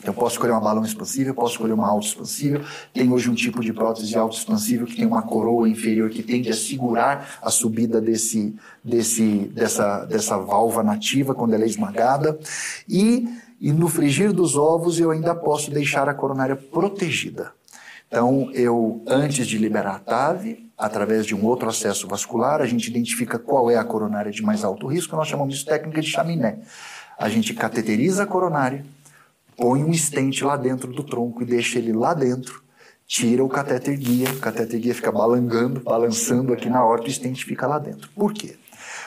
Eu 0.07 0.15
posso 0.15 0.37
escolher 0.37 0.53
uma 0.53 0.61
balão 0.61 0.85
expansível, 0.85 1.35
posso 1.35 1.55
escolher 1.55 1.73
uma 1.73 1.89
auto-expansível. 1.89 2.63
Tem 2.95 3.13
hoje 3.13 3.29
um 3.29 3.35
tipo 3.35 3.61
de 3.61 3.73
prótese 3.73 4.17
auto-expansível 4.17 4.87
que 4.87 4.95
tem 4.95 5.05
uma 5.05 5.23
coroa 5.23 5.69
inferior 5.69 6.09
que 6.11 6.23
tende 6.23 6.49
a 6.49 6.55
segurar 6.55 7.39
a 7.43 7.51
subida 7.51 8.01
desse, 8.01 8.55
desse, 8.85 9.51
dessa, 9.53 10.05
dessa 10.05 10.39
válvula 10.39 10.85
nativa 10.85 11.35
quando 11.35 11.55
ela 11.55 11.65
é 11.65 11.67
esmagada. 11.67 12.39
E, 12.89 13.29
e 13.61 13.73
no 13.73 13.89
frigir 13.89 14.33
dos 14.33 14.57
ovos 14.57 15.01
eu 15.01 15.11
ainda 15.11 15.35
posso 15.35 15.73
deixar 15.73 16.09
a 16.09 16.15
coronária 16.15 16.55
protegida. 16.55 17.53
Então, 18.07 18.49
eu, 18.53 19.03
antes 19.09 19.49
de 19.49 19.59
liberar 19.59 19.97
a 19.97 19.99
TAV, 19.99 20.65
através 20.79 21.27
de 21.27 21.35
um 21.35 21.45
outro 21.45 21.69
acesso 21.69 22.07
vascular, 22.07 22.61
a 22.61 22.67
gente 22.67 22.89
identifica 22.89 23.39
qual 23.39 23.69
é 23.69 23.77
a 23.77 23.85
coronária 23.85 24.31
de 24.31 24.43
mais 24.43 24.63
alto 24.63 24.87
risco, 24.87 25.17
nós 25.17 25.27
chamamos 25.27 25.59
de 25.59 25.65
técnica 25.65 26.01
de 26.01 26.09
chaminé. 26.09 26.59
A 27.19 27.29
gente 27.29 27.53
cateteriza 27.53 28.23
a 28.23 28.27
coronária, 28.27 28.85
põe 29.57 29.83
um 29.83 29.91
estente 29.91 30.45
lá 30.45 30.57
dentro 30.57 30.93
do 30.93 31.03
tronco 31.03 31.43
e 31.43 31.47
deixa 31.47 31.79
ele 31.79 31.93
lá 31.93 32.13
dentro, 32.15 32.63
tira 33.07 33.45
o 33.45 33.49
catéter 33.49 33.97
guia, 33.97 34.29
o 34.31 34.39
catéter 34.39 34.81
guia 34.81 34.95
fica 34.95 35.11
balangando, 35.11 35.81
balançando 35.81 36.53
aqui 36.53 36.69
na 36.69 36.85
horta 36.85 37.07
o 37.07 37.11
estente 37.11 37.45
fica 37.45 37.67
lá 37.67 37.79
dentro. 37.79 38.11
Por 38.15 38.33
quê? 38.33 38.57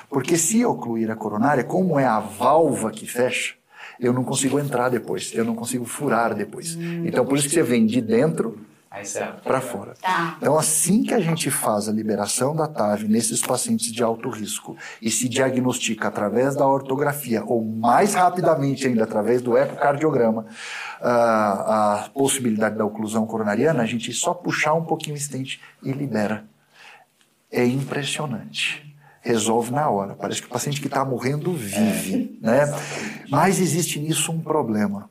Porque 0.10 0.38
se 0.38 0.66
ocluir 0.66 1.12
a 1.12 1.16
coronária, 1.16 1.64
como 1.64 2.00
é 2.00 2.06
a 2.06 2.20
válvula 2.20 2.92
que 2.92 3.06
fecha, 3.06 3.54
eu 4.00 4.14
não 4.14 4.24
consigo 4.24 4.60
entrar 4.60 4.90
depois, 4.90 5.32
eu 5.36 5.44
não 5.44 5.54
consigo 5.54 5.86
furar 5.86 6.34
depois. 6.34 6.76
Então, 7.06 7.26
por 7.26 7.38
isso 7.38 7.48
que 7.48 7.54
você 7.54 7.64
vem 7.64 7.86
de 7.86 8.02
dentro 8.02 8.58
para 9.44 9.62
fora. 9.62 9.94
Tá. 10.02 10.36
Então, 10.38 10.58
assim 10.58 11.04
que 11.04 11.14
a 11.14 11.20
gente 11.20 11.52
faz 11.52 11.88
a 11.88 11.92
liberação 11.92 12.56
da 12.56 12.68
TAV 12.68 13.04
nesses 13.08 13.40
pacientes 13.40 13.92
de 13.92 14.02
alto 14.02 14.30
risco 14.30 14.76
e 15.00 15.12
se 15.12 15.30
diagnostica 15.30 16.08
através 16.08 16.56
da 16.56 16.68
ortografia, 16.68 17.44
ou 17.46 17.64
mais 17.64 18.16
rapidamente 18.16 18.88
ainda 18.88 19.04
através 19.04 19.42
do 19.42 19.56
ecocardiograma, 19.56 20.48
a, 21.00 22.06
a 22.06 22.10
possibilidade 22.10 22.78
da 22.78 22.86
oclusão 22.86 23.28
coronariana, 23.28 23.84
a 23.84 23.86
gente 23.86 24.12
só 24.12 24.34
puxar 24.34 24.74
um 24.74 24.84
pouquinho 24.84 25.16
o 25.16 25.20
estente 25.20 25.62
e 25.84 25.92
libera. 25.92 26.46
É 27.52 27.66
impressionante 27.66 28.90
resolve 29.22 29.72
na 29.72 29.90
hora. 29.90 30.16
Parece 30.16 30.42
que 30.42 30.48
o 30.48 30.50
paciente 30.50 30.80
que 30.80 30.88
está 30.88 31.04
morrendo 31.04 31.54
vive, 31.54 32.40
né? 32.42 32.62
Mas 33.30 33.60
existe 33.60 34.00
nisso 34.00 34.32
um 34.32 34.40
problema. 34.40 35.10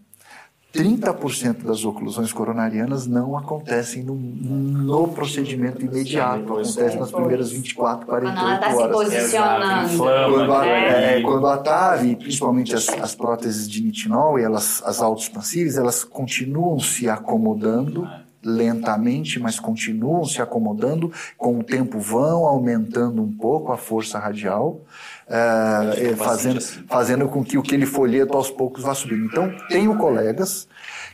30% 0.75 1.65
das 1.65 1.85
oclusões 1.85 2.31
coronarianas 2.31 3.07
não 3.07 3.37
acontecem 3.37 4.03
no, 4.03 4.15
no 4.15 5.09
procedimento 5.09 5.83
imediato, 5.83 6.53
acontece 6.53 6.99
nas 6.99 7.11
primeiras 7.11 7.51
24, 7.51 8.07
48 8.07 8.45
horas. 8.45 8.75
Quando 8.75 8.83
ela 8.83 8.83
está 8.83 8.83
se 8.83 8.89
posicionando. 8.93 9.99
Quando 9.99 10.53
a, 10.53 10.67
é, 10.67 11.23
quando 11.23 11.47
a 11.47 11.57
TAV, 11.57 12.17
principalmente 12.17 12.75
as, 12.75 12.89
as 12.89 13.15
próteses 13.15 13.69
de 13.69 13.83
nitinol 13.83 14.39
e 14.39 14.43
elas, 14.43 14.83
as 14.85 15.01
autoexpansíveis, 15.01 15.79
elas 15.79 16.05
continuam 16.05 16.79
se 16.79 17.09
acomodando 17.09 18.07
lentamente, 18.43 19.41
mas 19.41 19.59
continuam 19.59 20.25
se 20.25 20.41
acomodando, 20.41 21.13
com 21.37 21.59
o 21.59 21.63
tempo 21.63 21.99
vão 21.99 22.45
aumentando 22.45 23.23
um 23.23 23.33
pouco 23.33 23.73
a 23.73 23.77
força 23.77 24.19
radial, 24.19 24.81
é, 25.29 26.15
fazendo, 26.17 26.61
fazendo 26.61 27.29
com 27.29 27.45
que 27.45 27.59
o 27.59 27.63
que 27.63 27.75
ele 27.75 27.87
folheto 27.87 28.37
aos 28.37 28.51
poucos 28.51 28.83
vá 28.83 28.95
subindo. 28.95 29.27
Então, 29.27 29.53
tenho 29.69 29.97
colegas 29.97 30.69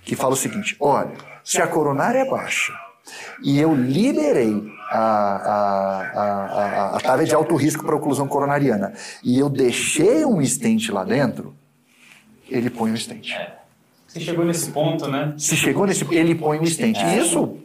que 0.05 0.15
falam 0.15 0.35
o 0.35 0.37
seguinte: 0.37 0.77
olha, 0.79 1.13
se 1.43 1.61
a 1.61 1.67
coronária 1.67 2.19
é 2.19 2.31
baixa 2.31 2.73
e 3.43 3.59
eu 3.59 3.75
liberei 3.75 4.63
a, 4.91 4.99
a, 4.99 6.01
a, 6.15 6.99
a, 6.99 7.15
a 7.15 7.25
de 7.25 7.35
alto 7.35 7.57
risco 7.57 7.85
para 7.85 7.97
oclusão 7.97 8.29
coronariana 8.29 8.93
e 9.23 9.39
eu 9.39 9.49
deixei 9.49 10.25
um 10.25 10.41
estente 10.41 10.93
lá 10.93 11.05
dentro, 11.05 11.55
ele 12.49 12.71
põe 12.71 12.93
o 12.93 12.95
estente. 12.95 13.35
Se 14.15 14.21
chegou 14.21 14.45
nesse 14.45 14.71
ponto, 14.71 15.09
né? 15.09 15.35
Se 15.37 15.57
chegou 15.57 15.87
nesse 15.87 16.07
ele 16.15 16.37
põe 16.37 16.61
um 16.61 16.63
estente. 16.63 17.01
É. 17.01 17.19
Isso 17.19 17.59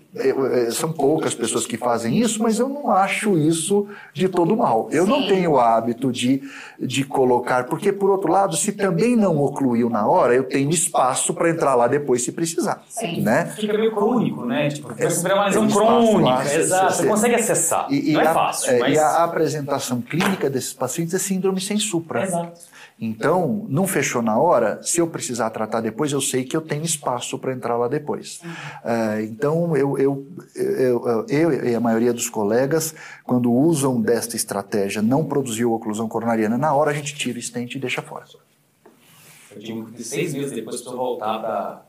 são 0.71 0.91
poucas 0.91 1.35
pessoas 1.35 1.67
que 1.67 1.77
fazem 1.77 2.17
isso, 2.17 2.41
mas 2.41 2.57
eu 2.57 2.67
não 2.67 2.89
acho 2.89 3.37
isso 3.37 3.87
de 4.11 4.27
todo 4.27 4.57
mal. 4.57 4.89
Eu 4.91 5.05
Sim. 5.05 5.11
não 5.11 5.27
tenho 5.27 5.51
o 5.51 5.59
hábito 5.59 6.11
de, 6.11 6.41
de 6.79 7.03
colocar, 7.03 7.65
porque 7.65 7.93
por 7.93 8.09
outro 8.09 8.31
lado, 8.31 8.55
se 8.55 8.71
também 8.71 9.15
não 9.15 9.37
ocluiu 9.37 9.87
na 9.87 10.07
hora, 10.07 10.33
eu 10.33 10.45
tenho 10.45 10.71
espaço 10.71 11.31
para 11.35 11.51
entrar 11.51 11.75
lá 11.75 11.87
depois 11.87 12.23
se 12.23 12.31
precisar. 12.31 12.83
Sim. 12.89 13.21
Né? 13.21 13.53
Fica 13.55 13.77
meio 13.77 13.91
crônico, 13.93 14.45
né? 14.45 14.69
Tipo, 14.69 14.91
é, 14.97 15.03
é 15.03 15.33
uma 15.33 15.45
lesão 15.45 15.67
crônica, 15.67 16.55
exato. 16.55 16.95
Você 16.95 17.07
consegue 17.07 17.35
acessar. 17.35 17.85
E, 17.91 18.13
não 18.13 18.21
é 18.21 18.33
fácil. 18.33 18.71
É, 18.71 18.79
mas... 18.79 18.93
E 18.95 18.97
a 18.97 19.23
apresentação 19.23 20.01
clínica 20.01 20.49
desses 20.49 20.73
pacientes 20.73 21.13
é 21.13 21.19
síndrome 21.19 21.61
sem 21.61 21.77
supra. 21.77 22.23
Exato. 22.23 22.59
Então, 23.01 23.65
não 23.69 23.87
fechou 23.87 24.21
na 24.21 24.37
hora, 24.37 24.79
se 24.83 24.99
eu 24.99 25.07
precisar 25.07 25.49
tratar 25.51 25.79
depois, 25.79 26.11
eu 26.11 26.19
sei 26.19 26.43
que 26.43 26.55
eu 26.55 26.61
tenho 26.61 26.83
espaço 26.83 27.39
para 27.39 27.53
entrar 27.53 27.77
lá 27.77 27.87
depois. 27.87 28.41
Uh, 28.83 29.21
então, 29.21 29.77
eu, 29.77 29.97
eu, 29.97 30.27
eu, 30.55 31.25
eu, 31.29 31.65
e 31.65 31.73
a 31.73 31.79
maioria 31.79 32.11
dos 32.11 32.29
colegas, 32.29 32.93
quando 33.23 33.51
usam 33.51 34.01
desta 34.01 34.35
estratégia, 34.35 35.01
não 35.01 35.23
produziu 35.23 35.71
oclusão 35.71 36.09
coronariana, 36.09 36.57
na 36.57 36.73
hora 36.73 36.91
a 36.91 36.93
gente 36.93 37.15
tira 37.15 37.39
o 37.39 37.41
stent 37.41 37.75
e 37.75 37.79
deixa 37.79 38.01
fora. 38.01 38.25
Eu 39.55 39.61
tive 39.61 39.91
que 39.91 40.03
seis 40.03 40.33
meses 40.33 40.51
depois 40.51 40.81
para 40.81 40.93
voltar 40.93 41.39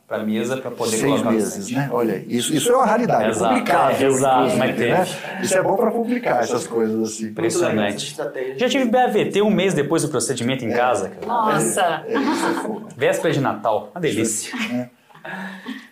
para 0.06 0.22
a 0.22 0.24
mesa 0.24 0.56
para 0.56 0.70
poder 0.70 0.96
seis 0.96 1.02
colocar 1.02 1.30
meses, 1.30 1.70
né? 1.70 1.88
Olha, 1.92 2.24
isso, 2.26 2.54
isso 2.54 2.70
é 2.70 2.76
uma 2.76 2.86
raridade, 2.86 3.24
é 3.24 3.28
exato, 3.28 3.54
publicável, 3.54 4.08
é, 4.08 4.10
exato, 4.10 4.56
mas 4.56 4.78
né? 4.78 5.06
Isso 5.42 5.58
é 5.58 5.62
bom 5.62 5.76
para 5.76 5.90
publicar 5.90 6.40
essas 6.40 6.66
coisas 6.66 7.02
assim. 7.02 7.26
Impressionante. 7.26 8.16
Já 8.56 8.68
tive 8.68 8.86
BAVT 8.86 9.42
um 9.42 9.50
mês 9.50 9.74
depois 9.74 10.02
do 10.02 10.08
procedimento 10.08 10.64
em 10.64 10.72
é. 10.72 10.76
casa. 10.76 11.10
Cara. 11.10 11.26
Nossa! 11.26 12.04
É, 12.06 12.14
é 12.14 12.18
Véspera 12.96 13.32
de 13.32 13.40
Natal, 13.40 13.90
uma 13.94 14.00
delícia. 14.00 14.52
É 14.72 15.89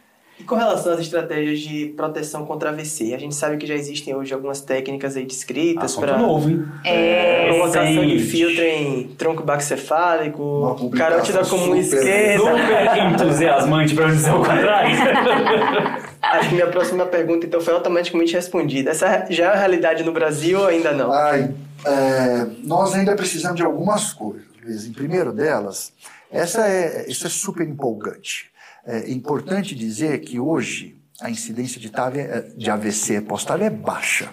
com 0.49 0.55
relação 0.55 0.95
às 0.95 1.01
estratégias 1.01 1.61
de 1.61 1.93
proteção 1.95 2.47
contra 2.47 2.71
AVC, 2.71 3.13
a 3.15 3.19
gente 3.19 3.35
sabe 3.35 3.59
que 3.59 3.67
já 3.67 3.75
existem 3.75 4.17
hoje 4.17 4.33
algumas 4.33 4.63
técnicas 4.63 5.15
aí 5.15 5.27
descritas 5.27 5.95
para 5.95 6.17
novo, 6.17 6.49
hein? 6.49 6.67
É, 6.85 7.51
colocação 7.51 8.07
de 8.07 8.19
filtro 8.19 8.65
em 8.65 9.09
tronco 9.09 9.43
baxcefálico, 9.43 10.91
carótida 10.97 11.45
comum 11.45 11.77
esquerda. 11.77 12.39
Super 12.39 12.97
entusiasmante 13.13 13.95
para 13.95 14.07
dizer 14.07 14.31
o 14.31 14.39
contrário. 14.39 14.97
Acho 16.23 16.49
que 16.49 16.55
minha 16.55 16.67
próxima 16.69 17.05
pergunta 17.05 17.47
então 17.47 17.61
foi 17.61 17.75
automaticamente 17.75 18.33
respondida. 18.33 18.91
Essa 18.91 19.27
já 19.29 19.45
é 19.45 19.49
a 19.49 19.55
realidade 19.55 20.03
no 20.03 20.13
Brasil 20.13 20.61
ou 20.61 20.67
ainda 20.67 20.93
não? 20.93 21.13
Ai, 21.13 21.55
é, 21.85 22.47
nós 22.65 22.95
ainda 22.95 23.15
precisamos 23.15 23.57
de 23.57 23.63
algumas 23.63 24.15
coisas. 24.15 24.87
Em 24.87 24.93
primeiro 24.93 25.31
delas, 25.31 25.93
essa 26.33 26.67
é, 26.67 27.05
isso 27.07 27.27
é 27.27 27.31
super 27.31 27.69
empolgante. 27.69 28.51
É 28.91 29.11
importante 29.11 29.75
dizer 29.75 30.21
que 30.21 30.41
hoje 30.41 30.97
a 31.21 31.29
incidência 31.29 31.79
de, 31.79 31.91
TAV, 31.91 32.19
é, 32.19 32.41
de 32.57 32.71
AVC 32.71 33.21
pós-TAV 33.21 33.65
é 33.65 33.71
baixa. 33.71 34.31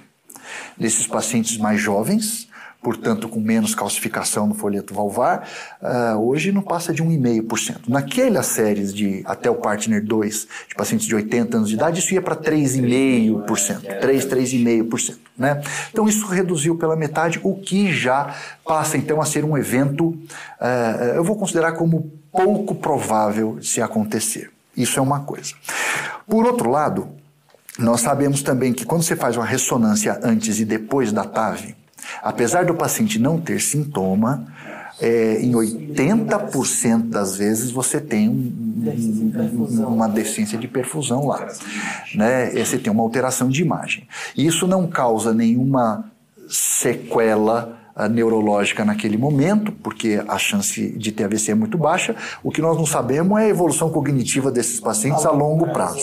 Nesses 0.77 1.05
pacientes 1.05 1.57
mais 1.57 1.81
jovens, 1.81 2.47
portanto 2.85 3.27
com 3.27 3.39
menos 3.39 3.73
calcificação 3.73 4.45
no 4.45 4.53
folheto 4.53 4.93
valvar, 4.93 5.49
uh, 5.81 6.19
hoje 6.19 6.51
não 6.51 6.61
passa 6.61 6.93
de 6.93 7.03
1,5%. 7.03 7.89
Naquelas 7.89 8.45
séries 8.45 8.93
de 8.93 9.23
até 9.25 9.49
o 9.49 9.55
Partner 9.55 10.05
2, 10.05 10.47
de 10.69 10.75
pacientes 10.75 11.07
de 11.07 11.15
80 11.15 11.57
anos 11.57 11.69
de 11.69 11.75
idade, 11.75 11.99
isso 11.99 12.13
ia 12.13 12.21
para 12.21 12.35
3,5%, 12.35 13.99
3, 13.99 14.25
3,5%. 14.25 15.15
Né? 15.35 15.61
Então 15.91 16.07
isso 16.07 16.27
reduziu 16.27 16.77
pela 16.77 16.95
metade, 16.95 17.41
o 17.43 17.55
que 17.55 17.91
já 17.91 18.35
passa 18.63 18.97
então 18.97 19.19
a 19.19 19.25
ser 19.25 19.43
um 19.43 19.57
evento, 19.57 20.09
uh, 20.09 21.15
eu 21.15 21.23
vou 21.23 21.35
considerar 21.35 21.71
como 21.71 22.13
pouco 22.35 22.75
provável 22.75 23.59
se 23.61 23.81
acontecer. 23.81 24.51
Isso 24.75 24.99
é 24.99 25.01
uma 25.01 25.21
coisa. 25.21 25.53
Por 26.27 26.45
outro 26.45 26.69
lado, 26.69 27.07
nós 27.79 28.01
sabemos 28.01 28.41
também 28.41 28.73
que 28.73 28.85
quando 28.85 29.03
você 29.03 29.15
faz 29.15 29.35
uma 29.37 29.45
ressonância 29.45 30.19
antes 30.23 30.59
e 30.59 30.65
depois 30.65 31.11
da 31.11 31.23
TAV, 31.23 31.75
apesar 32.21 32.65
do 32.65 32.73
paciente 32.73 33.19
não 33.19 33.39
ter 33.39 33.59
sintoma, 33.59 34.47
é, 34.99 35.41
em 35.41 35.51
80% 35.51 37.09
das 37.09 37.37
vezes 37.37 37.69
você 37.69 37.99
tem 37.99 38.29
um, 38.29 39.87
uma 39.87 40.07
deficiência 40.07 40.57
de 40.57 40.67
perfusão 40.67 41.27
lá. 41.27 41.47
Né? 42.13 42.51
Você 42.51 42.77
tem 42.77 42.91
uma 42.91 43.03
alteração 43.03 43.49
de 43.49 43.61
imagem. 43.61 44.07
Isso 44.37 44.67
não 44.67 44.87
causa 44.87 45.33
nenhuma 45.33 46.09
sequela 46.47 47.77
neurológica 48.09 48.83
naquele 48.83 49.17
momento, 49.17 49.71
porque 49.71 50.21
a 50.27 50.37
chance 50.37 50.89
de 50.97 51.11
ter 51.11 51.23
AVC 51.23 51.51
é 51.51 51.55
muito 51.55 51.77
baixa. 51.77 52.15
O 52.43 52.51
que 52.51 52.61
nós 52.61 52.77
não 52.77 52.85
sabemos 52.85 53.39
é 53.39 53.45
a 53.45 53.47
evolução 53.47 53.89
cognitiva 53.89 54.51
desses 54.51 54.79
pacientes 54.79 55.25
a 55.25 55.31
longo 55.31 55.71
prazo. 55.71 55.99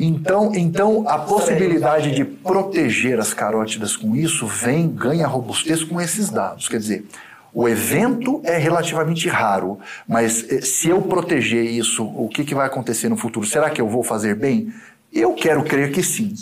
Então, 0.00 0.52
então 0.54 1.04
a 1.08 1.18
possibilidade 1.18 2.14
de 2.14 2.24
proteger 2.24 3.18
as 3.18 3.34
carótidas 3.34 3.96
com 3.96 4.14
isso 4.14 4.46
vem, 4.46 4.88
ganha 4.88 5.26
robustez 5.26 5.82
com 5.82 6.00
esses 6.00 6.30
dados. 6.30 6.68
Quer 6.68 6.78
dizer, 6.78 7.04
o 7.52 7.68
evento 7.68 8.40
é 8.44 8.58
relativamente 8.58 9.28
raro, 9.28 9.78
mas 10.08 10.44
eh, 10.50 10.60
se 10.60 10.88
eu 10.88 11.00
proteger 11.02 11.64
isso, 11.64 12.04
o 12.04 12.28
que, 12.28 12.44
que 12.44 12.52
vai 12.54 12.66
acontecer 12.66 13.08
no 13.08 13.16
futuro? 13.16 13.46
Será 13.46 13.70
que 13.70 13.80
eu 13.80 13.88
vou 13.88 14.02
fazer 14.02 14.34
bem? 14.34 14.72
Eu 15.14 15.32
quero 15.32 15.62
crer 15.62 15.92
que 15.92 16.02
sim. 16.02 16.34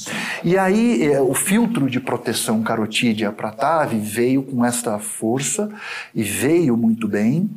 E 0.42 0.56
aí, 0.56 1.04
é, 1.04 1.20
o 1.20 1.34
filtro 1.34 1.90
de 1.90 2.00
proteção 2.00 2.62
carotídea 2.62 3.30
para 3.30 3.50
TAV 3.50 3.98
veio 3.98 4.42
com 4.42 4.64
esta 4.64 4.98
força 4.98 5.68
e 6.14 6.22
veio 6.22 6.74
muito 6.74 7.06
bem. 7.06 7.50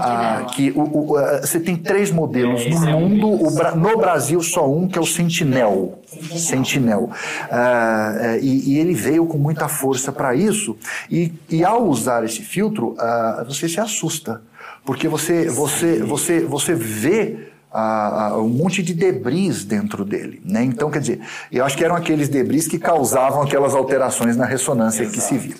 Ah, 0.00 0.46
que 0.52 0.72
o, 0.72 0.80
o, 0.80 1.06
você 1.40 1.60
tem 1.60 1.76
três 1.76 2.10
modelos 2.10 2.66
no 2.66 2.88
é 2.88 2.92
mundo, 2.92 3.28
o, 3.28 3.76
no 3.76 3.98
Brasil 3.98 4.42
só 4.42 4.68
um, 4.68 4.88
que 4.88 4.98
é 4.98 5.00
o 5.00 5.06
Sentinel. 5.06 6.02
Sentinel. 6.36 7.08
Ah, 7.48 8.16
é, 8.18 8.40
e, 8.40 8.72
e, 8.72 8.78
ele 8.80 8.94
veio 8.94 9.26
com 9.26 9.38
muita 9.38 9.68
força 9.68 10.10
para 10.10 10.34
isso. 10.34 10.76
E, 11.08 11.32
e, 11.48 11.64
ao 11.64 11.86
usar 11.86 12.24
esse 12.24 12.42
filtro, 12.42 12.96
ah, 12.98 13.44
você 13.46 13.68
se 13.68 13.78
assusta. 13.78 14.42
Porque 14.84 15.06
você, 15.06 15.48
você, 15.48 16.02
você, 16.02 16.40
você 16.40 16.74
vê 16.74 17.47
a, 17.72 18.28
a, 18.28 18.38
um 18.38 18.48
monte 18.48 18.82
de 18.82 18.94
debris 18.94 19.64
dentro 19.64 20.04
dele. 20.04 20.40
Né? 20.44 20.64
Então, 20.64 20.90
quer 20.90 21.00
dizer, 21.00 21.20
eu 21.52 21.64
acho 21.64 21.76
que 21.76 21.84
eram 21.84 21.96
aqueles 21.96 22.28
debris 22.28 22.66
que 22.66 22.78
causavam 22.78 23.42
aquelas 23.42 23.74
alterações 23.74 24.36
na 24.36 24.46
ressonância 24.46 25.02
Exato. 25.02 25.18
que 25.18 25.22
se 25.22 25.36
viu. 25.36 25.56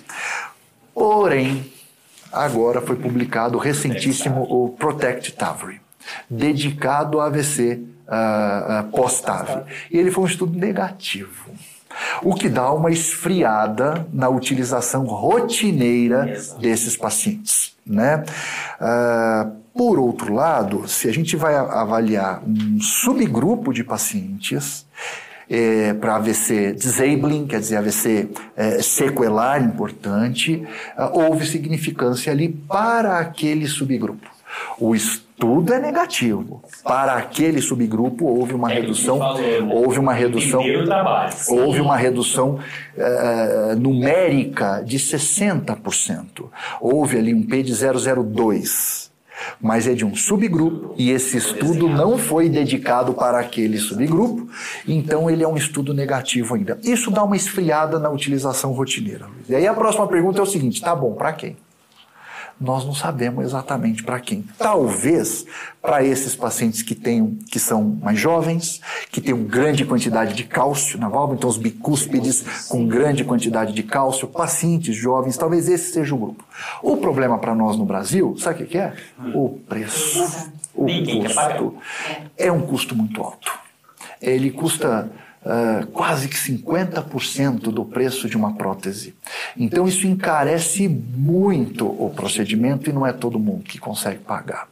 Porém, 0.93 1.71
agora 2.31 2.81
foi 2.81 2.95
publicado 2.95 3.57
recentíssimo 3.57 4.43
o 4.43 4.69
Protect 4.69 5.33
TAVRI, 5.33 5.79
dedicado 6.29 7.19
ao 7.19 7.27
AVC 7.27 7.79
uh, 8.09 8.87
uh, 8.87 8.91
pós-TAV. 8.91 9.63
E 9.91 9.97
ele 9.97 10.11
foi 10.11 10.23
um 10.23 10.27
estudo 10.27 10.57
negativo. 10.57 11.51
O 12.21 12.35
que 12.35 12.49
dá 12.49 12.71
uma 12.71 12.91
esfriada 12.91 14.07
na 14.13 14.29
utilização 14.29 15.05
rotineira 15.05 16.37
desses 16.59 16.95
pacientes. 16.95 17.75
Né? 17.85 18.23
Uh, 18.79 19.59
por 19.79 19.97
outro 19.97 20.33
lado, 20.33 20.89
se 20.89 21.07
a 21.07 21.13
gente 21.13 21.37
vai 21.37 21.55
avaliar 21.55 22.43
um 22.45 22.81
subgrupo 22.81 23.71
de 23.71 23.81
pacientes 23.81 24.85
é, 25.49 25.93
para 25.93 26.17
AVC 26.17 26.73
disabling, 26.73 27.47
quer 27.47 27.61
dizer, 27.61 27.77
AVC 27.77 28.27
é, 28.57 28.81
sequelar 28.81 29.63
importante, 29.63 30.67
uh, 30.97 31.17
houve 31.17 31.45
significância 31.45 32.29
ali 32.29 32.49
para 32.49 33.19
aquele 33.19 33.67
subgrupo. 33.67 34.29
O 34.77 34.93
estudo 34.93 35.73
é 35.73 35.79
negativo. 35.79 36.61
Para 36.83 37.13
aquele 37.13 37.61
subgrupo 37.61 38.25
houve 38.25 38.53
uma 38.53 38.69
é 38.69 38.81
redução, 38.81 39.17
falou, 39.17 39.41
né? 39.41 39.73
houve 39.73 39.97
uma 39.97 40.13
redução, 40.13 40.61
houve 41.47 41.79
uma 41.79 41.95
redução 41.95 42.59
uh, 42.97 43.79
numérica 43.79 44.83
de 44.85 44.99
60%. 44.99 46.49
Houve 46.81 47.17
ali 47.17 47.33
um 47.33 47.43
P 47.43 47.63
de 47.63 47.73
002 47.73 49.08
mas 49.61 49.87
é 49.87 49.93
de 49.93 50.05
um 50.05 50.15
subgrupo 50.15 50.93
e 50.97 51.11
esse 51.11 51.37
estudo 51.37 51.87
não 51.87 52.17
foi 52.17 52.49
dedicado 52.49 53.13
para 53.13 53.39
aquele 53.39 53.77
subgrupo, 53.77 54.49
então 54.87 55.29
ele 55.29 55.43
é 55.43 55.47
um 55.47 55.57
estudo 55.57 55.93
negativo 55.93 56.55
ainda. 56.55 56.79
Isso 56.83 57.11
dá 57.11 57.23
uma 57.23 57.35
esfriada 57.35 57.99
na 57.99 58.09
utilização 58.09 58.71
rotineira. 58.71 59.27
E 59.47 59.55
aí 59.55 59.67
a 59.67 59.73
próxima 59.73 60.07
pergunta 60.07 60.39
é 60.39 60.43
o 60.43 60.45
seguinte: 60.45 60.81
tá 60.81 60.95
bom, 60.95 61.13
para 61.13 61.33
quem? 61.33 61.57
Nós 62.59 62.85
não 62.85 62.93
sabemos 62.93 63.45
exatamente 63.45 64.03
para 64.03 64.19
quem. 64.19 64.43
Talvez 64.57 65.45
para 65.81 66.03
esses 66.03 66.35
pacientes 66.35 66.81
que 66.81 66.93
tenham, 66.93 67.37
que 67.49 67.57
são 67.57 67.97
mais 68.01 68.19
jovens, 68.19 68.81
que 69.11 69.21
têm 69.21 69.35
grande 69.45 69.85
quantidade 69.85 70.33
de 70.33 70.43
cálcio 70.43 70.99
na 70.99 71.07
válvula, 71.07 71.37
então 71.37 71.49
os 71.49 71.57
bicúspides 71.57 72.67
com 72.67 72.85
grande 72.85 73.23
quantidade 73.23 73.73
de 73.73 73.83
cálcio, 73.83 74.27
pacientes 74.27 74.95
jovens, 74.95 75.37
talvez 75.37 75.69
esse 75.69 75.93
seja 75.93 76.13
o 76.13 76.17
grupo. 76.17 76.43
O 76.83 76.97
problema 76.97 77.37
para 77.37 77.55
nós 77.55 77.77
no 77.77 77.85
Brasil, 77.85 78.35
sabe 78.37 78.63
o 78.63 78.67
que 78.67 78.77
é? 78.77 78.93
O 79.33 79.59
preço. 79.67 80.51
O 80.75 80.85
custo. 80.85 81.77
É 82.37 82.51
um 82.51 82.61
custo 82.61 82.95
muito 82.95 83.21
alto. 83.21 83.51
Ele 84.21 84.51
custa 84.51 85.09
uh, 85.43 85.85
quase 85.87 86.27
que 86.27 86.35
50% 86.35 87.71
do 87.71 87.85
preço 87.85 88.29
de 88.29 88.37
uma 88.37 88.53
prótese. 88.53 89.15
Então 89.57 89.87
isso 89.87 90.07
encarece 90.07 90.87
muito 90.87 91.85
o 91.85 92.11
procedimento 92.15 92.89
e 92.89 92.93
não 92.93 93.05
é 93.05 93.13
todo 93.13 93.39
mundo 93.39 93.63
que 93.63 93.77
consegue 93.77 94.19
pagar. 94.19 94.67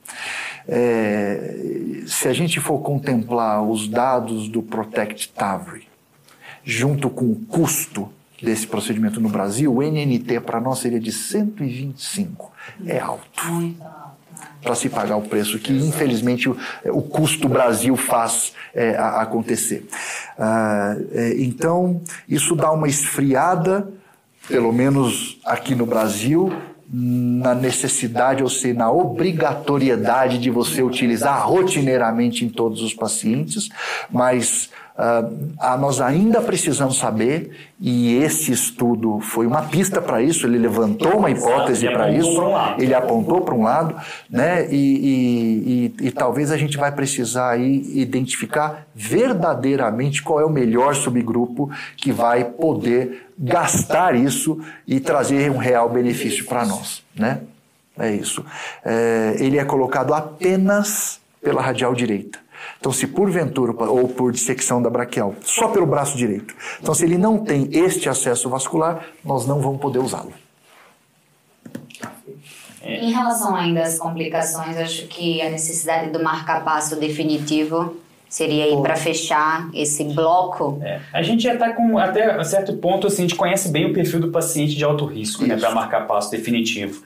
É, 0.67 2.03
se 2.07 2.27
a 2.27 2.33
gente 2.33 2.59
for 2.59 2.79
contemplar 2.79 3.63
os 3.63 3.87
dados 3.87 4.49
do 4.49 4.61
Protect 4.61 5.29
TAVRI, 5.29 5.87
junto 6.63 7.09
com 7.09 7.25
o 7.25 7.35
custo 7.47 8.09
desse 8.41 8.67
procedimento 8.67 9.21
no 9.21 9.29
Brasil, 9.29 9.73
o 9.73 9.81
NNT 9.81 10.41
para 10.41 10.59
nós 10.59 10.79
seria 10.79 10.99
de 10.99 11.11
125. 11.11 12.51
É 12.85 12.99
alto. 12.99 13.45
Muito 13.45 13.81
alto 13.81 13.96
para 14.67 14.75
se 14.75 14.89
pagar 14.89 15.15
o 15.15 15.21
preço 15.21 15.57
que, 15.57 15.71
infelizmente, 15.71 16.49
o, 16.49 16.57
o 16.87 17.01
custo 17.01 17.47
Brasil 17.47 17.95
faz 17.95 18.51
é, 18.75 18.97
a, 18.97 19.21
acontecer. 19.21 19.87
Ah, 20.37 20.97
é, 21.13 21.35
então, 21.37 22.01
isso 22.27 22.53
dá 22.53 22.69
uma 22.69 22.89
esfriada, 22.89 23.87
pelo 24.49 24.73
menos 24.73 25.39
aqui 25.45 25.73
no 25.73 25.85
Brasil, 25.85 26.51
na 26.89 27.55
necessidade, 27.55 28.43
ou 28.43 28.49
seja, 28.49 28.77
na 28.77 28.91
obrigatoriedade 28.91 30.37
de 30.37 30.49
você 30.49 30.83
utilizar 30.83 31.47
rotineiramente 31.47 32.43
em 32.43 32.49
todos 32.49 32.81
os 32.81 32.93
pacientes, 32.93 33.69
mas 34.11 34.69
Uh, 34.97 35.77
nós 35.77 36.01
ainda 36.01 36.41
precisamos 36.41 36.97
saber, 36.97 37.51
e 37.79 38.15
esse 38.15 38.51
estudo 38.51 39.19
foi 39.19 39.45
uma 39.45 39.61
pista 39.61 40.01
para 40.01 40.23
isso, 40.23 40.47
ele 40.47 40.57
levantou 40.57 41.17
uma 41.19 41.29
hipótese 41.29 41.87
para 41.87 42.09
isso, 42.09 42.41
ele 42.79 42.95
apontou 42.95 43.41
para 43.41 43.53
um 43.53 43.61
lado, 43.61 43.95
né? 44.27 44.67
E, 44.71 44.75
e, 44.75 45.93
e, 46.01 46.07
e, 46.07 46.11
talvez 46.11 46.51
a 46.51 46.57
gente 46.57 46.77
vai 46.77 46.91
precisar 46.91 47.51
aí 47.51 47.83
identificar 47.93 48.87
verdadeiramente 48.95 50.23
qual 50.23 50.41
é 50.41 50.45
o 50.45 50.49
melhor 50.49 50.95
subgrupo 50.95 51.69
que 51.95 52.11
vai 52.11 52.43
poder 52.43 53.27
gastar 53.37 54.15
isso 54.15 54.59
e 54.87 54.99
trazer 54.99 55.51
um 55.51 55.57
real 55.57 55.89
benefício 55.89 56.43
para 56.45 56.65
nós, 56.65 57.03
né? 57.15 57.41
É 57.99 58.11
isso. 58.11 58.43
É, 58.83 59.35
ele 59.39 59.59
é 59.59 59.65
colocado 59.65 60.13
apenas 60.15 61.19
pela 61.39 61.61
radial 61.61 61.93
direita. 61.93 62.46
Então, 62.79 62.91
se 62.91 63.07
porventura, 63.07 63.71
ou 63.71 64.07
por 64.07 64.31
dissecção 64.31 64.81
da 64.81 64.89
braquial, 64.89 65.35
só 65.41 65.67
pelo 65.67 65.85
braço 65.85 66.15
direito. 66.15 66.55
Então, 66.81 66.93
se 66.93 67.05
ele 67.05 67.17
não 67.17 67.39
tem 67.39 67.69
este 67.71 68.07
acesso 68.07 68.49
vascular, 68.49 69.05
nós 69.23 69.47
não 69.47 69.59
vamos 69.59 69.81
poder 69.81 69.99
usá-lo. 69.99 70.33
Em 72.83 73.11
relação 73.11 73.55
ainda 73.55 73.81
às 73.81 73.99
complicações, 73.99 74.77
acho 74.77 75.07
que 75.07 75.41
a 75.41 75.49
necessidade 75.49 76.09
do 76.09 76.23
marca-passo 76.23 76.95
definitivo 76.95 77.97
seria 78.29 78.65
aí 78.65 78.81
para 78.81 78.95
fechar 78.95 79.69
esse 79.73 80.03
bloco. 80.05 80.79
É. 80.83 80.99
A 81.13 81.21
gente 81.21 81.43
já 81.43 81.53
está 81.53 81.73
com 81.73 81.97
até 81.97 82.41
certo 82.43 82.73
ponto 82.77 83.07
assim, 83.07 83.23
a 83.23 83.27
gente 83.27 83.35
conhece 83.35 83.69
bem 83.69 83.85
o 83.89 83.93
perfil 83.93 84.19
do 84.19 84.29
paciente 84.29 84.75
de 84.75 84.83
alto 84.83 85.05
risco, 85.05 85.45
né, 85.45 85.57
para 85.57 85.71
marcar 85.71 86.07
passo 86.07 86.31
definitivo. 86.31 87.01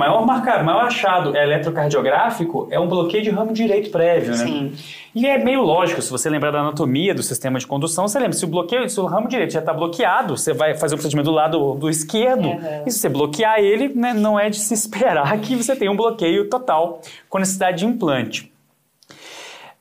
O 0.00 0.02
maior, 0.02 0.24
marca, 0.24 0.62
maior 0.62 0.86
achado 0.86 1.36
eletrocardiográfico 1.36 2.66
é 2.70 2.80
um 2.80 2.88
bloqueio 2.88 3.22
de 3.22 3.28
ramo 3.28 3.52
direito 3.52 3.90
prévio, 3.90 4.30
né? 4.30 4.46
Sim. 4.46 4.72
E 5.14 5.26
é 5.26 5.36
meio 5.36 5.60
lógico, 5.60 6.00
se 6.00 6.10
você 6.10 6.30
lembrar 6.30 6.50
da 6.50 6.60
anatomia 6.60 7.14
do 7.14 7.22
sistema 7.22 7.58
de 7.58 7.66
condução, 7.66 8.08
você 8.08 8.18
lembra, 8.18 8.32
se 8.32 8.46
o 8.46 8.48
bloqueio, 8.48 8.88
se 8.88 8.98
o 8.98 9.04
ramo 9.04 9.28
direito 9.28 9.52
já 9.52 9.58
está 9.58 9.74
bloqueado, 9.74 10.38
você 10.38 10.54
vai 10.54 10.74
fazer 10.74 10.94
o 10.94 10.96
procedimento 10.96 11.28
do 11.28 11.34
lado 11.34 11.74
do 11.74 11.90
esquerdo, 11.90 12.48
uhum. 12.48 12.84
e 12.86 12.90
se 12.90 12.98
você 12.98 13.10
bloquear 13.10 13.58
ele, 13.58 13.88
né, 13.88 14.14
não 14.14 14.40
é 14.40 14.48
de 14.48 14.58
se 14.58 14.72
esperar 14.74 15.38
que 15.38 15.54
você 15.54 15.76
tenha 15.76 15.92
um 15.92 15.96
bloqueio 15.96 16.48
total 16.48 17.02
com 17.28 17.38
necessidade 17.38 17.80
de 17.80 17.84
implante. 17.84 18.50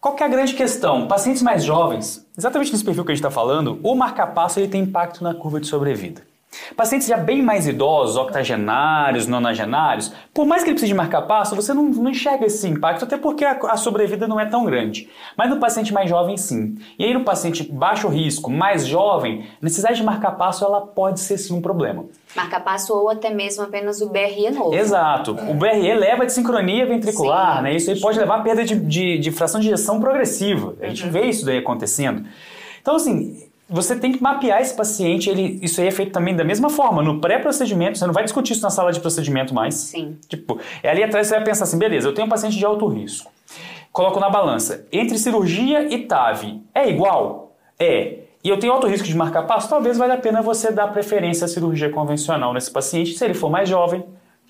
Qual 0.02 0.16
que 0.16 0.24
é 0.24 0.26
a 0.26 0.30
grande 0.30 0.54
questão? 0.54 1.08
Pacientes 1.08 1.42
mais 1.42 1.64
jovens, 1.64 2.28
exatamente 2.38 2.74
nesse 2.74 2.84
perfil 2.84 3.06
que 3.06 3.12
a 3.14 3.16
gente 3.16 3.24
está 3.24 3.32
falando, 3.32 3.80
o 3.82 3.96
marca-passo 3.96 4.60
ele 4.60 4.68
tem 4.68 4.82
impacto 4.82 5.24
na 5.24 5.34
curva 5.34 5.62
de 5.62 5.68
sobrevida. 5.68 6.28
Pacientes 6.76 7.08
já 7.08 7.18
bem 7.18 7.42
mais 7.44 7.68
idosos, 7.68 8.16
octogenários, 8.16 9.28
nonagenários, 9.28 10.12
por 10.34 10.48
mais 10.48 10.64
que 10.64 10.70
ele 10.70 10.76
precise 10.76 10.92
de 10.92 10.98
marcar 10.98 11.22
passo, 11.24 11.56
você 11.56 11.74
não, 11.74 11.84
não 11.84 12.10
enxerga 12.10 12.46
esse 12.46 12.68
impacto, 12.68 13.06
até 13.06 13.18
porque 13.18 13.46
a, 13.46 13.52
a, 13.52 13.78
sobrevida 13.78 14.28
não 14.28 14.40
é 14.40 14.46
tão 14.46 14.66
grande. 14.66 15.10
Mas 15.38 15.50
no 15.50 15.58
paciente 15.60 15.94
mais 15.94 16.10
jovem, 16.10 16.38
sim. 16.38 16.78
E 16.98 17.06
aí 17.06 17.14
no 17.14 17.24
paciente 17.24 17.64
baixo 17.72 18.08
risco, 18.08 18.50
mais 18.50 18.88
jovem, 18.88 19.48
a 19.62 19.66
necessidade 19.66 19.98
de 19.98 20.04
marcar 20.04 20.32
passo 20.32 20.66
ela 20.66 20.82
pode 20.82 21.20
ser 21.20 21.38
sim 21.38 21.54
um 21.54 21.62
problema. 21.62 22.06
Marca 22.36 22.60
passo 22.60 22.94
ou 22.94 23.10
até 23.10 23.30
mesmo 23.30 23.64
apenas 23.64 24.02
o 24.02 24.10
BRE 24.10 24.50
novo. 24.52 24.74
Exato. 24.74 25.32
O 25.32 25.54
BRE 25.54 25.94
leva 25.94 26.26
de 26.26 26.34
sincronia 26.34 26.86
ventricular, 26.86 27.58
sim, 27.58 27.64
né? 27.64 27.76
Isso 27.76 27.92
aí 27.92 28.00
pode 28.00 28.18
levar 28.20 28.40
a 28.40 28.42
perda 28.42 28.64
de, 28.64 28.76
de, 28.76 29.18
de 29.18 29.32
fração 29.32 29.60
de 29.60 29.68
ejeção 29.68 30.00
progressiva. 30.00 30.76
A 30.82 30.88
gente 30.88 31.06
uhum. 31.06 31.12
vê 31.12 31.26
isso 31.26 31.46
daí 31.46 31.58
acontecendo. 31.58 32.26
Então, 32.82 32.96
assim, 32.96 33.49
você 33.70 33.96
tem 33.96 34.12
que 34.12 34.22
mapear 34.22 34.62
esse 34.62 34.74
paciente, 34.74 35.30
ele, 35.30 35.60
isso 35.62 35.80
aí 35.80 35.88
é 35.88 35.92
feito 35.92 36.12
também 36.12 36.36
da 36.36 36.44
mesma 36.44 36.70
forma, 36.70 37.04
no 37.04 37.22
pré-procedimento, 37.22 37.98
você 37.98 38.08
não 38.08 38.14
vai 38.14 38.24
discutir 38.24 38.54
isso 38.54 38.64
na 38.64 38.70
sala 38.72 38.92
de 38.92 39.00
procedimento 39.00 39.54
mais. 39.54 39.76
Sim. 39.76 40.18
Tipo, 40.28 40.60
é 40.82 40.90
ali 40.90 41.04
atrás 41.04 41.28
você 41.28 41.36
vai 41.36 41.44
pensar 41.44 41.66
assim, 41.66 41.78
beleza, 41.78 42.08
eu 42.08 42.14
tenho 42.14 42.26
um 42.26 42.30
paciente 42.30 42.58
de 42.58 42.66
alto 42.66 42.88
risco, 42.88 43.32
coloco 43.92 44.20
na 44.20 44.30
balança, 44.30 44.88
entre 44.92 45.18
cirurgia 45.20 45.94
e 45.94 46.06
TAV, 46.06 46.62
é 46.74 46.90
igual? 46.90 47.56
É. 47.78 48.20
E 48.44 48.50
eu 48.50 48.58
tenho 48.58 48.74
alto 48.74 48.88
risco 48.88 49.06
de 49.06 49.16
marcar 49.16 49.44
passo, 49.44 49.70
talvez 49.70 49.98
valha 49.98 50.16
a 50.16 50.18
pena 50.18 50.42
você 50.42 50.72
dar 50.72 50.88
preferência 50.88 51.46
à 51.46 51.48
cirurgia 51.48 51.90
convencional 51.90 52.54
nesse 52.54 52.72
paciente, 52.72 53.14
se 53.14 53.24
ele 53.24 53.34
for 53.34 53.52
mais 53.52 53.70
jovem, 53.70 54.04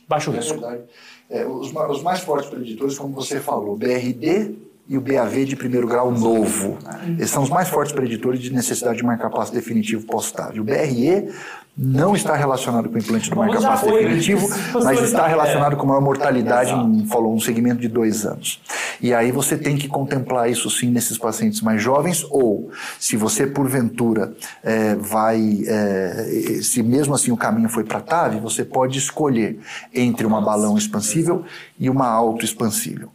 baixo 0.07 0.31
é 0.31 0.35
risco. 0.35 0.59
Verdade. 0.59 0.83
É, 1.29 1.45
os, 1.45 1.73
os 1.73 2.03
mais 2.03 2.21
fortes 2.21 2.49
preditores, 2.49 2.97
como 2.97 3.13
você 3.13 3.39
falou, 3.39 3.75
BRD 3.75 4.68
e 4.89 4.97
o 4.97 5.01
BAV 5.01 5.45
de 5.45 5.55
primeiro 5.55 5.87
grau 5.87 6.11
novo. 6.11 6.79
Esses 7.19 7.29
são 7.29 7.43
os 7.43 7.49
mais 7.49 7.69
fortes 7.69 7.93
preditores 7.93 8.39
de 8.39 8.51
necessidade 8.51 8.97
de 8.97 9.03
marcar 9.03 9.29
passo 9.29 9.53
definitivo 9.53 10.03
pós-TAV. 10.07 10.59
O 10.59 10.63
BRE 10.63 11.29
não 11.77 12.13
está 12.13 12.35
relacionado 12.35 12.89
com 12.89 12.95
o 12.95 12.97
implante 12.97 13.29
do 13.29 13.35
marca-passo 13.37 13.85
definitivo, 13.85 14.49
mas 14.83 15.01
está 15.01 15.27
relacionado 15.27 15.77
com 15.77 15.85
maior 15.85 16.01
mortalidade 16.01 16.73
em 16.73 17.05
falou, 17.05 17.33
um 17.33 17.39
segmento 17.39 17.79
de 17.79 17.87
dois 17.87 18.25
anos. 18.25 18.61
E 18.99 19.13
aí 19.13 19.31
você 19.31 19.55
tem 19.55 19.77
que 19.77 19.87
contemplar 19.87 20.49
isso 20.49 20.69
sim 20.69 20.89
nesses 20.89 21.17
pacientes 21.17 21.61
mais 21.61 21.81
jovens, 21.81 22.25
ou 22.29 22.69
se 22.99 23.15
você 23.15 23.47
porventura 23.47 24.33
é, 24.61 24.95
vai, 24.95 25.61
é, 25.67 26.59
se 26.61 26.83
mesmo 26.83 27.13
assim 27.13 27.31
o 27.31 27.37
caminho 27.37 27.69
foi 27.69 27.85
para 27.85 28.01
TAV, 28.01 28.39
você 28.39 28.65
pode 28.65 28.97
escolher 28.97 29.59
entre 29.93 30.25
uma 30.25 30.41
balão 30.41 30.77
expansível 30.77 31.45
e 31.79 31.89
uma 31.89 32.07
autoexpansível. 32.07 33.09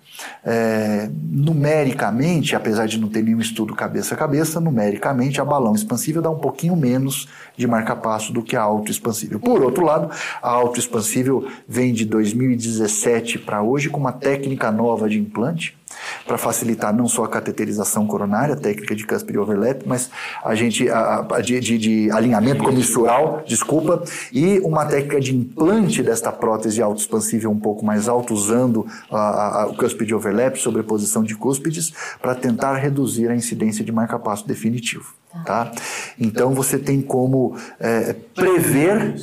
É, 0.44 1.10
numericamente, 1.30 2.54
apesar 2.54 2.86
de 2.86 2.98
não 2.98 3.08
ter 3.08 3.22
nenhum 3.22 3.40
estudo 3.40 3.74
cabeça 3.74 4.14
a 4.14 4.18
cabeça, 4.18 4.60
numericamente 4.60 5.40
a 5.40 5.44
balão 5.44 5.74
expansível 5.74 6.22
dá 6.22 6.30
um 6.30 6.38
pouquinho 6.38 6.76
menos 6.76 7.28
de 7.56 7.66
marca-passo 7.66 8.32
do 8.32 8.42
que 8.42 8.56
a 8.56 8.62
autoexpansível. 8.62 9.40
Por 9.40 9.62
outro 9.62 9.84
lado, 9.84 10.10
a 10.42 10.50
autoexpansível 10.50 11.48
vem 11.68 11.92
de 11.92 12.04
2017 12.04 13.38
para 13.38 13.62
hoje 13.62 13.88
com 13.88 13.98
uma 13.98 14.12
técnica 14.12 14.70
nova 14.70 15.08
de 15.08 15.18
implante, 15.18 15.76
para 16.26 16.38
facilitar 16.38 16.94
não 16.94 17.08
só 17.08 17.24
a 17.24 17.28
cateterização 17.28 18.06
coronária, 18.06 18.54
a 18.54 18.56
técnica 18.56 18.94
de 18.94 19.06
Casper 19.06 19.40
overlap, 19.40 19.82
mas 19.86 20.10
a 20.44 20.54
gente 20.54 20.88
a, 20.88 21.26
a, 21.30 21.40
de, 21.40 21.58
de, 21.60 21.78
de, 21.78 22.10
alinhamento 22.10 22.62
comissural, 22.62 23.42
desculpa, 23.46 24.02
e 24.32 24.58
uma 24.60 24.84
técnica 24.86 25.20
de 25.20 25.34
implante 25.34 26.02
desta 26.02 26.32
prótese 26.32 26.82
autoexpansível 26.82 27.50
um 27.50 27.58
pouco 27.58 27.84
mais 27.84 28.08
alta, 28.08 28.32
usando 28.32 28.86
a, 29.10 29.66
o 29.70 29.76
cúspide 29.76 30.14
overlap, 30.14 30.56
sobreposição 30.56 31.22
de 31.22 31.34
cúspides, 31.34 31.92
para 32.20 32.34
tentar 32.34 32.74
reduzir 32.76 33.28
a 33.28 33.34
incidência 33.34 33.84
de 33.84 33.92
marca-passo 33.92 34.46
definitivo. 34.46 35.14
Tá? 35.44 35.72
Então 36.18 36.54
você 36.54 36.78
tem 36.78 37.02
como 37.02 37.56
é, 37.80 38.14
prever 38.34 39.16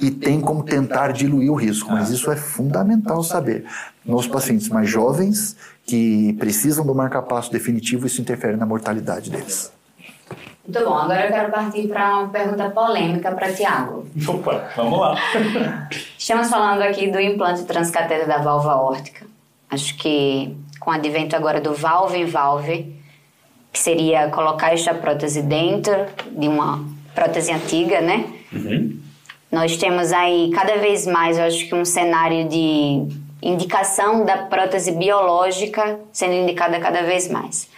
e 0.00 0.10
tem 0.10 0.40
como 0.40 0.62
tentar 0.62 1.12
diluir 1.12 1.50
o 1.50 1.56
risco, 1.56 1.90
mas 1.90 2.10
isso 2.10 2.30
é 2.30 2.36
fundamental 2.36 3.22
saber. 3.22 3.64
Nos 4.04 4.26
pacientes 4.26 4.68
mais 4.68 4.88
jovens 4.88 5.56
que 5.84 6.34
precisam 6.34 6.86
do 6.86 6.94
marca-passo 6.94 7.50
definitivo, 7.50 8.06
isso 8.06 8.20
interfere 8.20 8.56
na 8.56 8.66
mortalidade 8.66 9.30
deles. 9.30 9.72
Muito 10.68 10.84
bom, 10.84 10.98
agora 10.98 11.24
eu 11.24 11.32
quero 11.32 11.50
partir 11.50 11.88
para 11.88 12.18
uma 12.18 12.28
pergunta 12.28 12.68
polêmica 12.68 13.32
para 13.32 13.52
Tiago. 13.52 14.06
Opa, 14.28 14.68
vamos 14.76 15.00
lá. 15.00 15.16
Estamos 16.18 16.48
falando 16.48 16.82
aqui 16.82 17.10
do 17.10 17.18
implante 17.18 17.64
transcateter 17.64 18.28
da 18.28 18.36
válvula 18.38 18.76
órtica. 18.76 19.26
Acho 19.70 19.96
que 19.96 20.54
com 20.78 20.90
o 20.90 20.94
advento 20.94 21.34
agora 21.34 21.58
do 21.58 21.72
valve 21.72 22.18
em 22.18 22.26
valve, 22.26 22.97
que 23.78 23.84
seria 23.84 24.28
colocar 24.30 24.74
esta 24.74 24.92
prótese 24.92 25.40
dentro 25.40 25.94
de 26.32 26.48
uma 26.48 26.84
prótese 27.14 27.52
antiga, 27.52 28.00
né? 28.00 28.24
Uhum. 28.52 28.98
Nós 29.52 29.76
temos 29.76 30.12
aí 30.12 30.50
cada 30.52 30.78
vez 30.78 31.06
mais, 31.06 31.38
eu 31.38 31.44
acho 31.44 31.68
que 31.68 31.74
um 31.76 31.84
cenário 31.84 32.48
de 32.48 33.04
indicação 33.40 34.24
da 34.24 34.38
prótese 34.38 34.90
biológica 34.90 36.00
sendo 36.12 36.32
indicada 36.34 36.80
cada 36.80 37.02
vez 37.02 37.30
mais. 37.30 37.70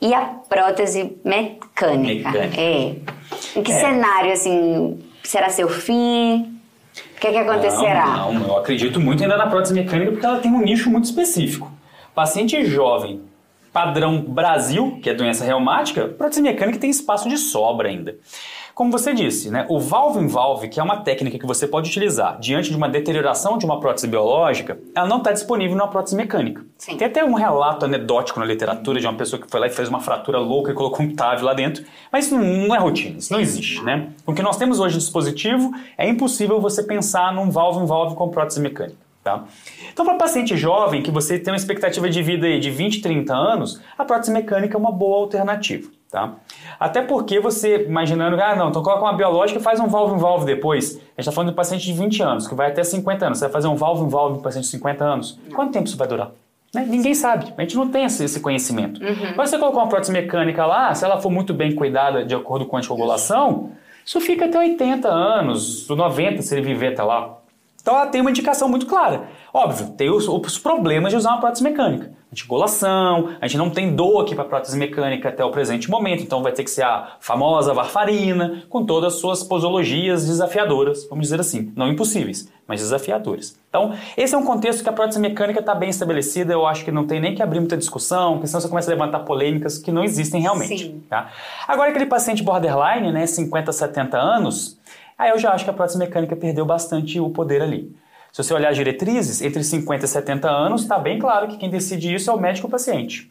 E 0.00 0.14
a 0.14 0.22
prótese 0.48 1.18
mecânica? 1.22 2.30
Mecânica. 2.30 2.58
É. 2.58 2.96
Em 3.56 3.62
que 3.62 3.72
É. 3.72 3.78
cenário, 3.78 4.32
assim, 4.32 4.98
será 5.22 5.50
seu 5.50 5.68
fim? 5.68 6.58
O 7.16 7.20
que, 7.20 7.26
é 7.26 7.32
que 7.32 7.38
acontecerá? 7.38 8.06
Não, 8.06 8.32
não, 8.32 8.46
eu 8.48 8.56
acredito 8.56 8.98
muito 8.98 9.22
ainda 9.22 9.36
na 9.36 9.48
prótese 9.48 9.74
mecânica 9.74 10.12
porque 10.12 10.24
ela 10.24 10.38
tem 10.38 10.50
um 10.50 10.62
nicho 10.62 10.88
muito 10.90 11.04
específico. 11.04 11.70
Paciente 12.14 12.64
jovem, 12.64 13.20
padrão 13.72 14.20
Brasil, 14.20 14.98
que 15.02 15.10
é 15.10 15.14
doença 15.14 15.44
reumática, 15.44 16.08
prótese 16.08 16.42
mecânica 16.42 16.78
tem 16.78 16.90
espaço 16.90 17.28
de 17.28 17.36
sobra 17.36 17.88
ainda. 17.88 18.16
Como 18.80 18.90
você 18.90 19.12
disse, 19.12 19.50
né, 19.50 19.66
o 19.68 19.78
valve 19.78 20.20
em 20.20 20.26
valve, 20.26 20.68
que 20.68 20.80
é 20.80 20.82
uma 20.82 21.02
técnica 21.02 21.38
que 21.38 21.44
você 21.44 21.66
pode 21.66 21.90
utilizar 21.90 22.38
diante 22.40 22.70
de 22.70 22.76
uma 22.76 22.88
deterioração 22.88 23.58
de 23.58 23.66
uma 23.66 23.78
prótese 23.78 24.06
biológica, 24.06 24.78
ela 24.94 25.06
não 25.06 25.18
está 25.18 25.32
disponível 25.32 25.76
numa 25.76 25.88
prótese 25.88 26.16
mecânica. 26.16 26.64
Sim. 26.78 26.96
Tem 26.96 27.06
até 27.06 27.22
um 27.22 27.34
relato 27.34 27.84
anedótico 27.84 28.40
na 28.40 28.46
literatura 28.46 28.98
de 28.98 29.06
uma 29.06 29.14
pessoa 29.14 29.42
que 29.42 29.50
foi 29.50 29.60
lá 29.60 29.66
e 29.66 29.70
fez 29.70 29.88
uma 29.88 30.00
fratura 30.00 30.38
louca 30.38 30.70
e 30.70 30.74
colocou 30.74 31.04
um 31.04 31.14
TAV 31.14 31.42
lá 31.42 31.52
dentro, 31.52 31.84
mas 32.10 32.24
isso 32.24 32.38
não, 32.38 32.68
não 32.68 32.74
é 32.74 32.78
rotina, 32.78 33.18
isso 33.18 33.30
não 33.32 33.40
existe, 33.40 33.82
né? 33.82 34.08
O 34.24 34.32
que 34.32 34.40
nós 34.40 34.56
temos 34.56 34.80
hoje 34.80 34.94
de 34.94 35.00
dispositivo 35.00 35.72
é 35.98 36.08
impossível 36.08 36.58
você 36.58 36.82
pensar 36.82 37.34
num 37.34 37.50
valve 37.50 37.80
em 37.80 37.86
valve 37.86 38.16
com 38.16 38.30
prótese 38.30 38.60
mecânica. 38.60 39.09
Tá? 39.22 39.44
Então, 39.92 40.04
para 40.04 40.14
paciente 40.14 40.56
jovem, 40.56 41.02
que 41.02 41.10
você 41.10 41.38
tem 41.38 41.52
uma 41.52 41.56
expectativa 41.56 42.08
de 42.08 42.22
vida 42.22 42.46
aí 42.46 42.58
de 42.58 42.70
20, 42.70 43.02
30 43.02 43.34
anos, 43.34 43.80
a 43.98 44.04
prótese 44.04 44.32
mecânica 44.32 44.76
é 44.76 44.78
uma 44.78 44.90
boa 44.90 45.18
alternativa. 45.18 45.90
Tá? 46.10 46.34
Até 46.78 47.02
porque 47.02 47.38
você, 47.38 47.84
imaginando, 47.84 48.40
ah, 48.42 48.56
não, 48.56 48.70
então 48.70 48.82
coloca 48.82 49.02
uma 49.02 49.12
biológica 49.12 49.60
e 49.60 49.62
faz 49.62 49.78
um 49.78 49.86
valve 49.86 50.16
em 50.16 50.18
valve 50.18 50.46
depois. 50.46 50.96
A 50.96 50.98
gente 50.98 51.18
está 51.18 51.32
falando 51.32 51.48
de 51.48 51.52
um 51.52 51.56
paciente 51.56 51.84
de 51.84 51.92
20 51.92 52.22
anos, 52.22 52.48
que 52.48 52.54
vai 52.54 52.68
até 52.68 52.82
50 52.82 53.26
anos. 53.26 53.38
Você 53.38 53.44
vai 53.44 53.52
fazer 53.52 53.68
um 53.68 53.76
valve 53.76 54.04
em 54.04 54.08
valve 54.08 54.34
para 54.36 54.44
paciente 54.44 54.64
de 54.64 54.70
50 54.70 55.04
anos. 55.04 55.38
Quanto 55.54 55.72
tempo 55.72 55.86
isso 55.86 55.96
vai 55.96 56.08
durar? 56.08 56.32
Né? 56.74 56.86
Ninguém 56.88 57.14
sabe, 57.14 57.52
a 57.56 57.60
gente 57.60 57.76
não 57.76 57.88
tem 57.88 58.04
esse, 58.04 58.40
conhecimento. 58.40 59.00
Mas 59.36 59.50
você 59.50 59.58
colocar 59.58 59.78
uma 59.78 59.88
prótese 59.88 60.12
mecânica 60.12 60.64
lá, 60.64 60.94
se 60.94 61.04
ela 61.04 61.20
for 61.20 61.30
muito 61.30 61.52
bem 61.52 61.74
cuidada 61.74 62.24
de 62.24 62.34
acordo 62.34 62.64
com 62.64 62.76
a 62.76 62.78
anticoagulação, 62.78 63.72
isso 64.04 64.20
fica 64.20 64.46
até 64.46 64.58
80 64.58 65.08
anos, 65.08 65.88
90 65.88 66.42
se 66.42 66.54
ele 66.54 66.62
viver 66.62 66.88
até 66.88 67.02
lá. 67.02 67.36
Então 67.80 67.94
ela 67.94 68.06
tem 68.06 68.20
uma 68.20 68.30
indicação 68.30 68.68
muito 68.68 68.86
clara. 68.86 69.28
Óbvio, 69.52 69.88
tem 69.90 70.10
os, 70.10 70.28
os 70.28 70.58
problemas 70.58 71.10
de 71.10 71.16
usar 71.16 71.30
uma 71.30 71.40
prótese 71.40 71.62
mecânica. 71.62 72.12
Antigolação, 72.32 73.30
a 73.40 73.48
gente 73.48 73.58
não 73.58 73.70
tem 73.70 73.96
dor 73.96 74.22
aqui 74.22 74.36
para 74.36 74.44
prótese 74.44 74.78
mecânica 74.78 75.28
até 75.28 75.44
o 75.44 75.50
presente 75.50 75.90
momento, 75.90 76.22
então 76.22 76.44
vai 76.44 76.52
ter 76.52 76.62
que 76.62 76.70
ser 76.70 76.84
a 76.84 77.16
famosa 77.18 77.74
varfarina, 77.74 78.62
com 78.68 78.86
todas 78.86 79.14
as 79.14 79.20
suas 79.20 79.42
posologias 79.42 80.28
desafiadoras, 80.28 81.08
vamos 81.08 81.24
dizer 81.24 81.40
assim. 81.40 81.72
Não 81.74 81.88
impossíveis, 81.88 82.48
mas 82.68 82.80
desafiadoras. 82.80 83.58
Então, 83.68 83.92
esse 84.16 84.32
é 84.32 84.38
um 84.38 84.44
contexto 84.44 84.84
que 84.84 84.88
a 84.88 84.92
prótese 84.92 85.18
mecânica 85.18 85.58
está 85.58 85.74
bem 85.74 85.90
estabelecida, 85.90 86.52
eu 86.52 86.64
acho 86.64 86.84
que 86.84 86.92
não 86.92 87.04
tem 87.04 87.20
nem 87.20 87.34
que 87.34 87.42
abrir 87.42 87.58
muita 87.58 87.76
discussão, 87.76 88.34
porque 88.34 88.46
senão 88.46 88.60
você 88.60 88.68
começa 88.68 88.88
a 88.88 88.94
levantar 88.94 89.20
polêmicas 89.20 89.76
que 89.76 89.90
não 89.90 90.04
existem 90.04 90.40
realmente. 90.40 90.84
Sim. 90.84 91.02
Tá? 91.10 91.30
Agora, 91.66 91.90
aquele 91.90 92.06
paciente 92.06 92.44
borderline, 92.44 93.10
né, 93.10 93.26
50, 93.26 93.72
70 93.72 94.16
anos, 94.16 94.78
aí 95.20 95.30
eu 95.30 95.38
já 95.38 95.52
acho 95.52 95.64
que 95.64 95.70
a 95.70 95.74
prótese 95.74 95.98
mecânica 95.98 96.34
perdeu 96.34 96.64
bastante 96.64 97.20
o 97.20 97.30
poder 97.30 97.60
ali. 97.60 97.94
Se 98.32 98.42
você 98.42 98.54
olhar 98.54 98.70
as 98.70 98.76
diretrizes, 98.76 99.42
entre 99.42 99.62
50 99.62 100.04
e 100.04 100.08
70 100.08 100.48
anos, 100.48 100.82
está 100.82 100.98
bem 100.98 101.18
claro 101.18 101.48
que 101.48 101.58
quem 101.58 101.68
decide 101.68 102.14
isso 102.14 102.30
é 102.30 102.32
o 102.32 102.40
médico 102.40 102.66
ou 102.66 102.68
o 102.68 102.70
paciente. 102.70 103.30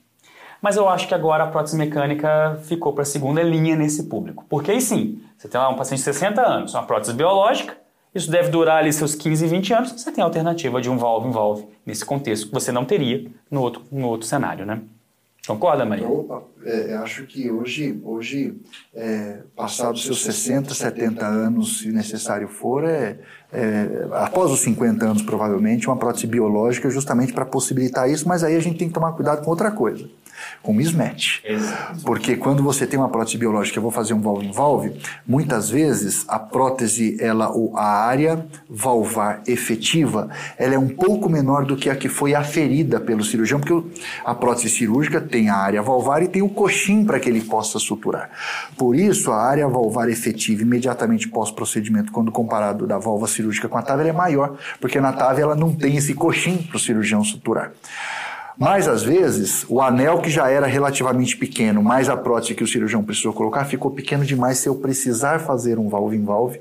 Mas 0.62 0.76
eu 0.76 0.88
acho 0.90 1.08
que 1.08 1.14
agora 1.14 1.46
a 1.46 1.48
prótese 1.48 1.78
mecânica 1.78 2.60
ficou 2.64 2.94
para 2.94 3.04
a 3.04 3.06
segunda 3.06 3.42
linha 3.42 3.76
nesse 3.76 4.04
público. 4.04 4.46
Porque 4.50 4.72
aí 4.72 4.82
sim, 4.82 5.20
você 5.38 5.48
tem 5.48 5.60
lá 5.60 5.70
um 5.70 5.76
paciente 5.76 6.00
de 6.00 6.04
60 6.04 6.42
anos, 6.42 6.74
uma 6.74 6.84
prótese 6.84 7.14
biológica, 7.14 7.78
isso 8.14 8.30
deve 8.30 8.50
durar 8.50 8.80
ali 8.80 8.92
seus 8.92 9.16
15, 9.16 9.48
20 9.48 9.74
anos, 9.74 9.92
você 9.92 10.12
tem 10.12 10.22
a 10.22 10.26
alternativa 10.26 10.82
de 10.82 10.90
um 10.90 10.98
valve 10.98 11.30
em 11.30 11.32
valve 11.32 11.66
nesse 11.86 12.04
contexto 12.04 12.48
que 12.48 12.54
você 12.54 12.72
não 12.72 12.84
teria 12.84 13.32
no 13.50 13.62
outro, 13.62 13.84
no 13.92 14.08
outro 14.08 14.28
cenário, 14.28 14.66
né? 14.66 14.82
Concorda, 15.48 15.86
Maria? 15.86 16.06
Eu 16.06 16.49
é, 16.66 16.94
acho 16.96 17.26
que 17.26 17.50
hoje, 17.50 18.00
hoje 18.04 18.56
é, 18.94 19.40
passados 19.56 20.04
seus 20.04 20.22
60, 20.24 20.74
70 20.74 21.26
anos, 21.26 21.80
se 21.80 21.92
necessário 21.92 22.48
for, 22.48 22.84
é, 22.84 23.20
é, 23.52 24.08
após 24.12 24.52
os 24.52 24.60
50 24.62 25.06
anos, 25.06 25.22
provavelmente, 25.22 25.88
uma 25.88 25.98
prótese 25.98 26.28
biológica 26.28 26.90
justamente 26.90 27.34
para 27.34 27.46
possibilitar 27.46 28.10
isso, 28.10 28.28
mas 28.28 28.44
aí 28.44 28.56
a 28.56 28.60
gente 28.60 28.78
tem 28.78 28.88
que 28.88 28.94
tomar 28.94 29.14
cuidado 29.14 29.44
com 29.44 29.50
outra 29.50 29.72
coisa, 29.72 30.10
com 30.62 30.74
mismatch. 30.74 31.42
Porque 32.04 32.36
quando 32.36 32.64
você 32.64 32.86
tem 32.86 33.00
uma 33.00 33.10
prótese 33.10 33.38
biológica, 33.38 33.78
eu 33.78 33.84
vou 33.84 33.92
fazer 33.92 34.14
um 34.14 34.22
valve 34.22 34.46
em 34.46 34.52
valve, 34.52 34.94
muitas 35.28 35.70
vezes 35.70 36.26
a 36.28 36.40
prótese, 36.40 37.18
ela, 37.20 37.50
ou 37.50 37.78
a 37.78 38.06
área 38.06 38.46
valvar 38.70 39.42
efetiva, 39.48 40.30
ela 40.58 40.76
é 40.76 40.80
um 40.80 40.90
pouco 40.90 41.30
menor 41.30 41.66
do 41.66 41.76
que 41.76 41.90
a 41.90 41.96
que 41.96 42.10
foi 42.10 42.34
aferida 42.34 43.00
pelo 43.00 43.24
cirurgião, 43.24 43.60
porque 43.60 44.02
a 44.24 44.34
prótese 44.36 44.70
cirúrgica 44.70 45.20
tem 45.22 45.50
a 45.50 45.56
área 45.56 45.82
valvar 45.82 46.22
e 46.24 46.28
tem 46.28 46.42
o 46.42 46.50
coxim 46.50 47.06
para 47.06 47.20
que 47.20 47.30
ele 47.30 47.42
possa 47.42 47.80
suturar. 47.80 48.30
Por 48.78 48.96
isso, 48.96 49.32
a 49.32 49.42
área 49.42 49.68
valvar 49.68 50.10
efetiva 50.10 50.62
imediatamente 50.62 51.28
pós-procedimento, 51.28 52.12
quando 52.12 52.32
comparado 52.32 52.88
da 52.88 52.98
válvula 52.98 53.28
cirúrgica 53.28 53.68
com 53.68 53.78
a 53.78 53.82
TAV, 53.82 54.02
ela 54.02 54.10
é 54.10 54.14
maior, 54.14 54.58
porque 54.80 55.00
na 55.00 55.12
TAV 55.14 55.40
ela 55.40 55.56
não 55.56 55.74
tem 55.74 55.98
esse 55.98 56.14
coxim 56.14 56.58
para 56.58 56.78
o 56.78 56.80
cirurgião 56.80 57.24
suturar. 57.24 57.72
Mas 58.60 58.90
às 58.90 59.02
vezes, 59.02 59.66
o 59.70 59.82
anel 59.82 60.20
que 60.20 60.30
já 60.30 60.50
era 60.50 60.68
relativamente 60.68 61.38
pequeno, 61.38 61.82
mais 61.82 62.10
a 62.10 62.18
prótese 62.18 62.54
que 62.54 62.64
o 62.64 62.68
cirurgião 62.68 63.02
precisou 63.02 63.32
colocar, 63.32 63.64
ficou 63.64 63.90
pequeno 63.90 64.26
demais. 64.26 64.58
Se 64.58 64.68
eu 64.68 64.76
precisar 64.76 65.40
fazer 65.40 65.80
um 65.80 65.88
valve 65.88 66.18
em 66.18 66.26
valve, 66.26 66.60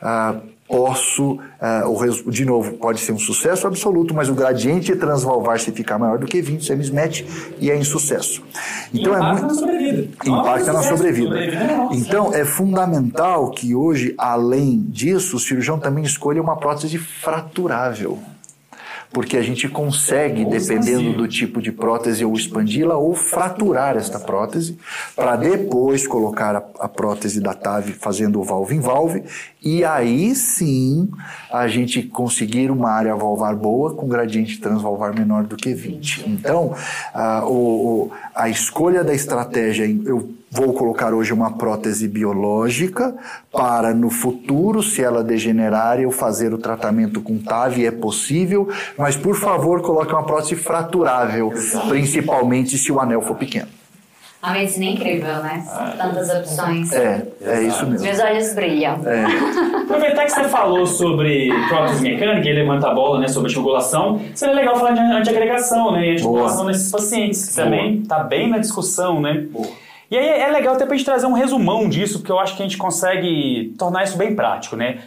ah, 0.00 0.36
posso, 0.68 1.40
ah, 1.60 1.82
de 2.28 2.44
novo, 2.44 2.74
pode 2.74 3.00
ser 3.00 3.10
um 3.10 3.18
sucesso 3.18 3.66
absoluto, 3.66 4.14
mas 4.14 4.28
o 4.28 4.34
gradiente 4.34 4.94
transvalvar 4.94 5.58
se 5.58 5.72
ficar 5.72 5.98
maior 5.98 6.16
do 6.16 6.26
que 6.26 6.40
20, 6.40 6.60
isso 6.60 6.72
é 6.72 6.76
mismatch 6.76 7.24
e 7.58 7.72
é 7.72 7.76
insucesso. 7.76 8.40
Então 8.94 9.12
é 9.12 9.16
Impacta 9.18 9.32
muito 9.32 9.46
na 9.46 9.54
sobrevida. 9.54 10.08
impacta 10.24 10.72
na 10.72 10.82
sobrevida. 10.82 11.38
é. 11.40 11.88
Então 11.92 12.32
é 12.32 12.44
fundamental 12.44 13.50
que 13.50 13.74
hoje, 13.74 14.14
além 14.16 14.80
disso, 14.80 15.36
o 15.36 15.40
cirurgião 15.40 15.76
também 15.76 16.04
escolha 16.04 16.40
uma 16.40 16.56
prótese 16.56 16.98
fraturável. 16.98 18.18
Porque 19.12 19.36
a 19.36 19.42
gente 19.42 19.68
consegue, 19.68 20.44
dependendo 20.44 21.12
do 21.12 21.28
tipo 21.28 21.60
de 21.60 21.70
prótese, 21.70 22.24
ou 22.24 22.32
expandi-la 22.34 22.96
ou 22.96 23.14
fraturar 23.14 23.96
esta 23.96 24.18
prótese, 24.18 24.78
para 25.14 25.36
depois 25.36 26.06
colocar 26.06 26.56
a, 26.56 26.64
a 26.80 26.88
prótese 26.88 27.40
da 27.40 27.52
TAV 27.54 27.90
fazendo 27.92 28.40
o 28.40 28.44
valve 28.44 28.74
em 28.74 28.80
valve, 28.80 29.22
e 29.62 29.84
aí 29.84 30.34
sim 30.34 31.10
a 31.52 31.68
gente 31.68 32.02
conseguir 32.02 32.70
uma 32.70 32.90
área 32.90 33.14
valvar 33.14 33.54
boa 33.54 33.94
com 33.94 34.08
gradiente 34.08 34.58
transvalvar 34.58 35.14
menor 35.14 35.44
do 35.44 35.56
que 35.56 35.74
20. 35.74 36.28
Então, 36.28 36.74
ah, 37.14 37.44
o- 37.46 38.10
a 38.34 38.48
escolha 38.48 39.04
da 39.04 39.14
estratégia, 39.14 39.84
eu 40.06 40.30
vou 40.52 40.74
colocar 40.74 41.14
hoje 41.14 41.32
uma 41.32 41.52
prótese 41.52 42.06
biológica 42.06 43.16
para 43.50 43.94
no 43.94 44.10
futuro, 44.10 44.82
se 44.82 45.02
ela 45.02 45.24
degenerar, 45.24 45.98
eu 45.98 46.10
fazer 46.10 46.52
o 46.52 46.58
tratamento 46.58 47.22
com 47.22 47.38
TAV, 47.38 47.86
é 47.86 47.90
possível, 47.90 48.68
mas 48.98 49.16
por 49.16 49.34
favor 49.34 49.80
coloque 49.80 50.12
uma 50.12 50.24
prótese 50.24 50.56
fraturável, 50.56 51.50
principalmente 51.88 52.76
se 52.76 52.92
o 52.92 53.00
anel 53.00 53.22
for 53.22 53.36
pequeno. 53.36 53.68
A 54.42 54.52
medicina 54.52 54.86
é 54.86 54.88
incrível, 54.88 55.36
né? 55.36 55.64
São 55.64 55.90
tantas 55.96 56.28
opções. 56.28 56.92
É, 56.92 57.24
é 57.42 57.62
isso 57.62 57.86
mesmo. 57.86 58.04
Meus 58.04 58.18
olhos 58.18 58.54
brilham. 58.54 59.00
Aproveitar 59.84 60.24
que 60.24 60.32
você 60.32 60.48
falou 60.48 60.84
sobre 60.84 61.48
prótese 61.68 62.02
mecânica 62.02 62.48
e 62.48 62.52
levanta 62.52 62.88
a 62.88 62.94
bola 62.94 63.20
né, 63.20 63.28
sobre 63.28 63.48
anticoagulação, 63.48 64.20
seria 64.34 64.54
legal 64.56 64.76
falar 64.76 64.92
de 64.92 65.00
antiagregação 65.00 65.92
né, 65.92 66.08
e 66.08 66.12
anticoagulação 66.14 66.62
Boa. 66.62 66.72
nesses 66.72 66.90
pacientes, 66.90 67.48
que 67.48 67.54
Boa. 67.54 67.64
também 67.64 68.00
está 68.00 68.18
bem 68.24 68.50
na 68.50 68.58
discussão, 68.58 69.20
né? 69.20 69.46
E 70.12 70.18
aí 70.18 70.28
é 70.28 70.46
legal 70.48 70.74
até 70.74 70.84
pra 70.84 70.94
gente 70.94 71.06
trazer 71.06 71.24
um 71.24 71.32
resumão 71.32 71.88
disso, 71.88 72.18
porque 72.18 72.30
eu 72.30 72.38
acho 72.38 72.54
que 72.54 72.62
a 72.62 72.66
gente 72.66 72.76
consegue 72.76 73.74
tornar 73.78 74.04
isso 74.04 74.18
bem 74.18 74.36
prático, 74.36 74.76
né? 74.76 74.98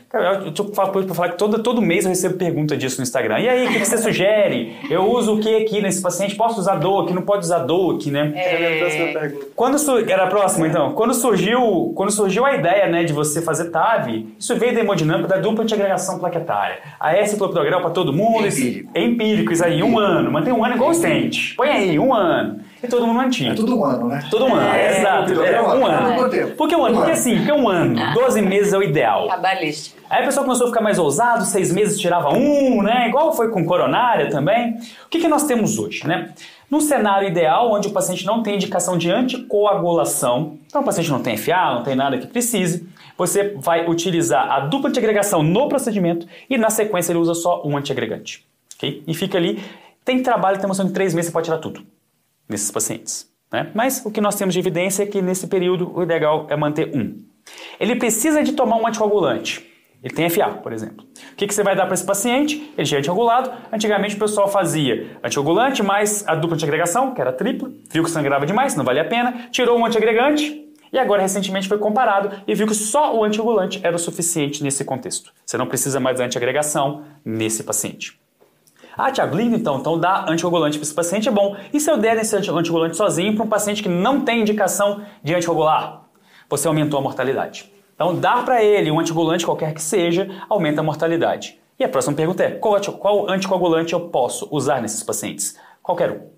Eu 0.44 0.52
tô 0.52 0.74
falando 0.74 1.06
pra 1.06 1.14
falar 1.14 1.30
que 1.30 1.38
todo, 1.38 1.62
todo 1.62 1.80
mês 1.80 2.06
eu 2.06 2.10
recebo 2.10 2.40
pergunta 2.40 2.76
disso 2.76 2.98
no 2.98 3.04
Instagram. 3.04 3.40
E 3.40 3.48
aí, 3.48 3.68
o 3.68 3.72
que 3.72 3.82
que 3.82 3.86
você 3.86 4.00
sugere? 4.00 4.76
Eu 4.90 5.04
uso 5.04 5.36
o 5.36 5.40
que 5.40 5.58
aqui 5.58 5.80
nesse 5.80 6.02
paciente? 6.02 6.34
Posso 6.34 6.60
usar 6.60 6.78
DOAC? 6.78 7.14
Não 7.14 7.22
pode 7.22 7.46
usar 7.46 7.60
DOAC, 7.60 8.10
né? 8.10 8.34
É. 8.36 9.32
Quando 9.56 9.78
su... 9.78 9.96
Era 10.00 10.24
a 10.24 10.28
próxima, 10.28 10.68
então. 10.68 10.94
Quando 10.94 11.14
surgiu, 11.14 11.94
quando 11.96 12.12
surgiu 12.12 12.44
a 12.44 12.56
ideia 12.56 12.88
né, 12.88 13.04
de 13.04 13.14
você 13.14 13.44
fazer 13.44 13.70
TAV, 13.70 14.26
isso 14.40 14.56
veio 14.56 14.74
da 14.74 14.80
hemodinâmica 14.80 15.28
da 15.28 15.38
dupla 15.38 15.66
antiagregação 15.66 16.18
plaquetária. 16.18 16.80
A 17.00 17.16
S 17.16 17.38
clopidogrel 17.38 17.80
para 17.80 17.92
todo 17.92 18.12
mundo. 18.12 18.48
Empírico. 18.48 18.92
É 18.96 19.04
empírico, 19.04 19.54
isso 19.54 19.64
aí, 19.64 19.84
um 19.84 20.00
ano. 20.00 20.32
Mantém 20.32 20.52
um 20.52 20.66
ano 20.66 20.74
igual 20.74 20.90
o 20.90 20.96
stent. 20.96 21.54
Põe 21.56 21.70
aí, 21.70 22.00
um 22.00 22.12
ano. 22.12 22.60
E 22.86 22.88
todo 22.88 23.06
mundo 23.06 23.18
mantinha. 23.18 23.52
É 23.52 23.56
tudo 23.56 23.76
humano, 23.76 24.08
né? 24.08 24.24
Todo 24.30 24.46
um 24.46 24.56
ano, 24.56 24.76
É, 24.76 25.00
exato. 25.00 25.44
É, 25.44 25.62
um 25.62 25.86
ano. 25.86 26.16
Quanto 26.16 26.32
tempo? 26.32 26.56
Por 26.56 26.70
que 26.70 26.76
um 26.76 26.86
ano? 26.86 26.94
Um 26.94 26.98
Porque 26.98 27.12
ano. 27.12 27.20
assim, 27.20 27.38
porque 27.38 27.52
um 27.52 27.68
ano, 27.68 28.14
12 28.14 28.42
meses 28.42 28.74
é 28.74 28.78
o 28.78 28.84
ideal. 28.84 29.28
Cabalístico. 29.28 29.96
Aí 30.10 30.22
a 30.22 30.26
pessoa 30.26 30.44
começou 30.46 30.68
a 30.68 30.70
ficar 30.70 30.82
mais 30.82 31.00
ousado, 31.00 31.44
seis 31.46 31.72
meses 31.74 32.00
tirava 32.00 32.30
um, 32.30 32.82
né? 32.84 33.10
Igual 33.10 33.34
foi 33.34 33.50
com 33.50 33.66
coronária 33.66 34.30
também. 34.30 34.78
O 35.06 35.10
que, 35.10 35.20
que 35.20 35.28
nós 35.28 35.46
temos 35.46 35.80
hoje, 35.80 36.08
né? 36.08 36.32
Num 36.70 36.80
cenário 36.80 37.28
ideal, 37.28 37.72
onde 37.72 37.88
o 37.88 37.92
paciente 37.92 38.26
não 38.26 38.44
tem 38.44 38.56
indicação 38.56 38.98
de 38.98 39.12
anticoagulação, 39.12 40.58
então 40.68 40.82
o 40.82 40.86
paciente 40.86 41.12
não 41.12 41.22
tem 41.22 41.38
FA, 41.38 41.74
não 41.76 41.84
tem 41.84 41.96
nada 41.96 42.18
que 42.18 42.28
precise, 42.28 42.88
você 43.18 43.56
vai 43.58 43.88
utilizar 43.88 44.52
a 44.52 44.60
dupla 44.62 44.90
antiagregação 44.90 45.42
no 45.42 45.68
procedimento 45.68 46.28
e 46.50 46.58
na 46.58 46.70
sequência 46.70 47.12
ele 47.12 47.20
usa 47.20 47.34
só 47.34 47.62
um 47.66 47.78
antiagregante. 47.78 48.46
Okay? 48.76 49.04
E 49.08 49.14
fica 49.14 49.38
ali. 49.38 49.64
Tem 50.04 50.22
trabalho, 50.22 50.60
tem 50.60 50.68
noção 50.68 50.86
de 50.86 50.94
três 50.94 51.14
meses 51.14 51.30
você 51.30 51.34
pode 51.34 51.46
tirar 51.46 51.58
tudo 51.58 51.82
nesses 52.48 52.72
pacientes. 52.72 53.30
Né? 53.52 53.72
Mas 53.74 54.06
o 54.06 54.12
que 54.12 54.22
nós 54.22 54.36
temos 54.36 54.54
de 54.54 54.60
evidência 54.60 55.04
é 55.04 55.06
que 55.06 55.22
nesse 55.22 55.48
período 55.48 55.92
o 55.96 56.04
ideal 56.04 56.48
é 56.50 56.56
manter 56.56 56.96
um. 56.96 57.18
Ele 57.80 57.96
precisa 57.96 58.44
de 58.44 58.54
tomar 58.54 58.78
um 58.78 58.88
anticoagulante. 58.88 59.72
Ele 60.04 60.14
tem 60.14 60.30
FA, 60.30 60.50
por 60.50 60.72
exemplo. 60.72 61.06
O 61.32 61.36
que, 61.36 61.48
que 61.48 61.54
você 61.54 61.64
vai 61.64 61.76
dar 61.76 61.86
para 61.86 61.96
esse 61.96 62.06
paciente? 62.06 62.72
Ele 62.78 62.86
já 62.86 62.98
é 62.98 63.00
anticoagulado. 63.00 63.52
Antigamente 63.72 64.16
o 64.16 64.20
pessoal 64.20 64.48
fazia 64.48 65.18
anticoagulante 65.24 65.82
mais 65.82 66.24
a 66.28 66.36
dupla 66.36 66.56
antiagregação, 66.56 67.14
que 67.14 67.22
era 67.22 67.32
tripla, 67.32 67.72
viu 67.90 68.04
que 68.04 68.12
sangrava 68.12 68.46
demais, 68.46 68.76
não 68.76 68.86
valia 68.86 69.02
a 69.02 69.06
pena, 69.06 69.48
tirou 69.52 69.78
um 69.78 69.86
antiagregante 69.86 70.64
e 70.94 71.00
agora 71.00 71.22
recentemente 71.22 71.68
foi 71.68 71.78
comparado 71.78 72.32
e 72.48 72.54
viu 72.54 72.68
que 72.68 72.76
só 72.76 73.18
o 73.18 73.24
anticoagulante 73.24 73.80
era 73.84 73.96
o 73.96 74.00
suficiente 74.00 74.64
nesse 74.64 74.86
contexto. 74.86 75.34
Você 75.46 75.58
não 75.58 75.66
precisa 75.66 76.00
mais 76.00 76.20
da 76.20 76.26
antiagregação 76.26 77.04
nesse 77.24 77.64
paciente. 77.64 78.20
Ah, 78.98 79.12
Tiago, 79.12 79.36
lindo 79.36 79.56
então. 79.56 79.78
Então 79.78 80.00
dá 80.00 80.26
anticoagulante 80.30 80.78
para 80.78 80.86
esse 80.86 80.94
paciente 80.94 81.28
é 81.28 81.32
bom. 81.32 81.56
E 81.74 81.80
se 81.80 81.90
eu 81.90 81.98
der 81.98 82.18
esse 82.18 82.36
anticoagulante 82.36 82.96
sozinho 82.96 83.36
para 83.36 83.44
um 83.44 83.50
paciente 83.50 83.84
que 83.84 83.90
não 83.90 84.22
tem 84.22 84.42
indicação 84.42 85.02
de 85.24 85.36
anticoagular? 85.36 86.04
Você 86.50 86.68
aumentou 86.68 87.00
a 87.00 87.02
mortalidade. 87.02 87.72
Então 87.94 88.16
dar 88.16 88.44
para 88.46 88.64
ele 88.64 88.92
um 88.92 89.00
anticoagulante 89.00 89.46
qualquer 89.46 89.74
que 89.74 89.82
seja 89.82 90.30
aumenta 90.50 90.82
a 90.82 90.84
mortalidade. 90.84 91.60
E 91.78 91.84
a 91.84 91.90
próxima 91.90 92.16
pergunta 92.16 92.44
é: 92.44 92.52
qual, 92.52 92.80
qual 92.94 93.30
anticoagulante 93.30 93.94
eu 93.94 94.02
posso 94.10 94.48
usar 94.52 94.82
nesses 94.82 95.04
pacientes? 95.04 95.58
Qualquer 95.82 96.12
um. 96.12 96.36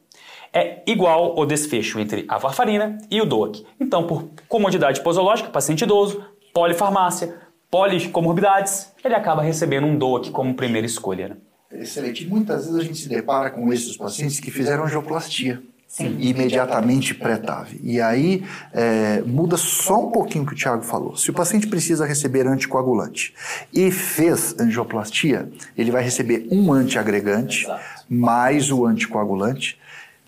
É 0.52 0.82
igual 0.88 1.38
o 1.38 1.46
desfecho 1.46 2.00
entre 2.00 2.26
a 2.28 2.38
varfarina 2.38 2.98
e 3.12 3.22
o 3.22 3.26
DOAC. 3.26 3.66
Então, 3.80 4.08
por 4.08 4.30
comodidade 4.48 5.02
posológica, 5.02 5.50
paciente 5.50 5.84
idoso, 5.84 6.24
polifarmácia, 6.54 7.38
policomorbidades, 7.70 8.94
ele 9.04 9.14
acaba 9.14 9.42
recebendo 9.42 9.86
um 9.86 9.98
DOAC 9.98 10.32
como 10.32 10.56
primeira 10.56 10.88
escolha. 10.88 11.30
Né? 11.30 11.38
Excelente. 11.72 12.26
Muitas 12.26 12.66
vezes 12.66 12.80
a 12.80 12.84
gente 12.84 12.98
se 12.98 13.10
depara 13.10 13.50
com 13.50 13.72
esses 13.72 13.98
pacientes 13.98 14.40
que 14.40 14.52
fizeram 14.52 14.86
angioplastia. 14.86 15.62
Sim. 15.90 16.18
imediatamente 16.20 17.16
pré-TAV. 17.16 17.80
E 17.82 18.02
aí 18.02 18.44
é, 18.74 19.22
muda 19.26 19.56
só 19.56 20.06
um 20.06 20.12
pouquinho 20.12 20.44
o 20.44 20.48
que 20.48 20.54
o 20.54 20.56
Tiago 20.56 20.84
falou. 20.84 21.16
Se 21.16 21.30
o 21.32 21.34
paciente 21.34 21.66
precisa 21.66 22.06
receber 22.06 22.46
anticoagulante 22.46 23.34
e 23.74 23.90
fez 23.90 24.54
angioplastia, 24.60 25.50
ele 25.78 25.90
vai 25.90 26.04
receber 26.04 26.46
um 26.52 26.74
antiagregante 26.74 27.64
Exato. 27.64 27.84
mais 28.10 28.70
o 28.70 28.86
anticoagulante 28.86 29.80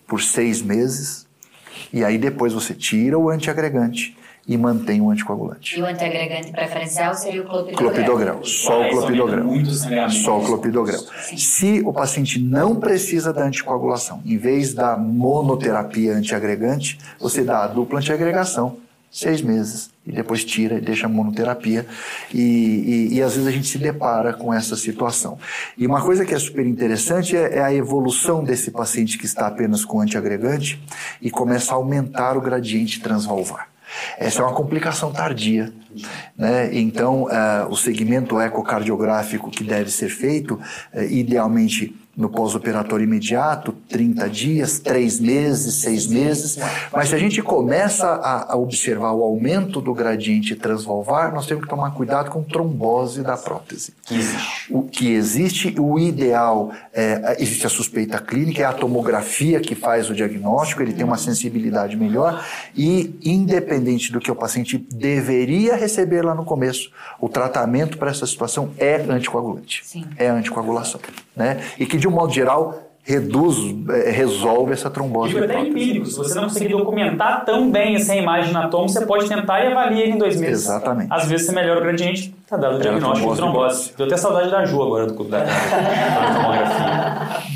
por 0.08 0.22
seis 0.22 0.62
meses. 0.62 1.26
E 1.92 2.02
aí 2.02 2.16
depois 2.16 2.54
você 2.54 2.72
tira 2.72 3.18
o 3.18 3.28
antiagregante 3.28 4.16
e 4.46 4.56
mantém 4.56 5.00
o 5.00 5.10
anticoagulante. 5.10 5.78
E 5.78 5.82
o 5.82 5.86
antiagregante 5.86 6.50
preferencial 6.50 7.14
seria 7.14 7.42
o 7.42 7.44
clopidogrel? 7.44 7.92
Clopidogrel, 7.92 8.44
só 8.44 8.82
o 8.82 8.90
clopidogrel. 8.90 10.10
Só 10.10 10.38
o 10.38 10.44
clopidogrel. 10.44 11.00
Se 11.36 11.82
o 11.84 11.92
paciente 11.92 12.40
não 12.40 12.76
precisa 12.76 13.32
da 13.32 13.44
anticoagulação, 13.44 14.22
em 14.24 14.36
vez 14.36 14.74
da 14.74 14.96
monoterapia 14.96 16.14
antiagregante, 16.14 16.98
você 17.18 17.44
dá 17.44 17.64
a 17.64 17.66
dupla 17.66 17.98
antiagregação, 17.98 18.78
seis 19.10 19.42
meses, 19.42 19.90
e 20.06 20.12
depois 20.12 20.44
tira 20.44 20.76
e 20.76 20.80
deixa 20.80 21.06
a 21.06 21.08
monoterapia. 21.08 21.86
E, 22.32 22.40
e, 22.40 23.14
e, 23.16 23.22
às 23.22 23.34
vezes 23.34 23.46
a 23.46 23.50
gente 23.50 23.66
se 23.66 23.78
depara 23.78 24.32
com 24.32 24.54
essa 24.54 24.76
situação. 24.76 25.38
E 25.76 25.86
uma 25.86 26.00
coisa 26.00 26.24
que 26.24 26.34
é 26.34 26.38
super 26.38 26.66
interessante 26.66 27.36
é, 27.36 27.58
é 27.58 27.62
a 27.62 27.74
evolução 27.74 28.42
desse 28.42 28.70
paciente 28.70 29.18
que 29.18 29.26
está 29.26 29.46
apenas 29.46 29.84
com 29.84 30.00
antiagregante 30.00 30.80
e 31.20 31.30
começa 31.30 31.72
a 31.72 31.76
aumentar 31.76 32.36
o 32.36 32.40
gradiente 32.40 33.00
transvalvar. 33.00 33.68
Essa 34.18 34.42
é 34.42 34.44
uma 34.44 34.54
complicação 34.54 35.12
tardia. 35.12 35.72
Né? 36.36 36.70
Então, 36.72 37.24
uh, 37.24 37.68
o 37.68 37.76
segmento 37.76 38.40
ecocardiográfico 38.40 39.50
que 39.50 39.64
deve 39.64 39.90
ser 39.90 40.08
feito, 40.08 40.54
uh, 40.94 41.02
idealmente 41.02 41.94
no 42.16 42.28
pós-operatório 42.28 43.04
imediato, 43.04 43.72
30 43.88 44.28
dias, 44.28 44.78
3 44.78 45.20
meses, 45.20 45.74
6 45.76 46.06
meses. 46.08 46.58
Mas 46.92 47.08
se 47.08 47.14
a 47.14 47.18
gente 47.18 47.40
começa 47.40 48.06
a, 48.06 48.52
a, 48.52 48.56
observar 48.56 49.12
o 49.12 49.22
aumento 49.22 49.80
do 49.80 49.94
gradiente 49.94 50.56
transvalvar, 50.56 51.32
nós 51.32 51.46
temos 51.46 51.64
que 51.64 51.70
tomar 51.70 51.92
cuidado 51.92 52.30
com 52.30 52.42
trombose 52.42 53.22
da 53.22 53.36
prótese. 53.36 53.94
O 54.68 54.82
que 54.82 55.12
existe, 55.12 55.74
o 55.78 55.98
ideal, 55.98 56.72
é, 56.92 57.36
existe 57.38 57.66
a 57.66 57.70
suspeita 57.70 58.18
clínica, 58.18 58.62
é 58.62 58.66
a 58.66 58.72
tomografia 58.72 59.60
que 59.60 59.74
faz 59.74 60.10
o 60.10 60.14
diagnóstico, 60.14 60.82
ele 60.82 60.92
tem 60.92 61.04
uma 61.04 61.16
sensibilidade 61.18 61.96
melhor 61.96 62.44
e, 62.76 63.18
independente 63.24 64.12
do 64.12 64.20
que 64.20 64.30
o 64.30 64.34
paciente 64.34 64.76
deveria 64.92 65.76
receber 65.76 66.22
lá 66.22 66.34
no 66.34 66.44
começo, 66.44 66.90
o 67.20 67.28
tratamento 67.28 67.98
para 67.98 68.10
essa 68.10 68.26
situação 68.26 68.70
é 68.76 68.96
anticoagulante. 68.96 69.82
Sim. 69.84 70.04
É 70.16 70.28
anticoagulação. 70.28 71.00
Né? 71.40 71.60
E 71.78 71.86
que 71.86 71.96
de 71.96 72.06
um 72.06 72.10
modo 72.10 72.32
geral, 72.32 72.90
reduz, 73.02 73.56
é, 73.88 74.10
resolve 74.10 74.74
essa 74.74 74.90
trombose. 74.90 75.34
E 75.34 75.38
até 75.38 75.58
empírico, 75.58 76.04
se 76.04 76.18
você 76.18 76.34
não 76.34 76.44
conseguir 76.44 76.68
documentar 76.68 77.46
tão 77.46 77.70
bem 77.70 77.96
essa 77.96 78.14
imagem 78.14 78.52
na 78.52 78.68
toma, 78.68 78.88
você 78.88 79.06
pode 79.06 79.26
tentar 79.26 79.64
e 79.64 79.68
avaliar 79.68 80.02
ele 80.02 80.12
em 80.12 80.18
dois 80.18 80.38
meses. 80.38 80.66
Exatamente. 80.66 81.10
Às 81.10 81.24
vezes 81.26 81.46
você 81.46 81.52
melhora 81.52 81.80
o 81.80 81.82
gradiente, 81.82 82.34
tá 82.46 82.58
dado 82.58 82.76
o 82.76 82.78
diagnóstico 82.78 83.30
de 83.30 83.36
trombose. 83.36 83.92
Deu 83.96 84.06
até 84.06 84.16
saudade 84.18 84.50
da 84.50 84.66
Ju 84.66 84.82
agora 84.82 85.06
do 85.06 85.14
clube 85.14 85.30
da 85.30 85.40
tomografia. 86.36 87.50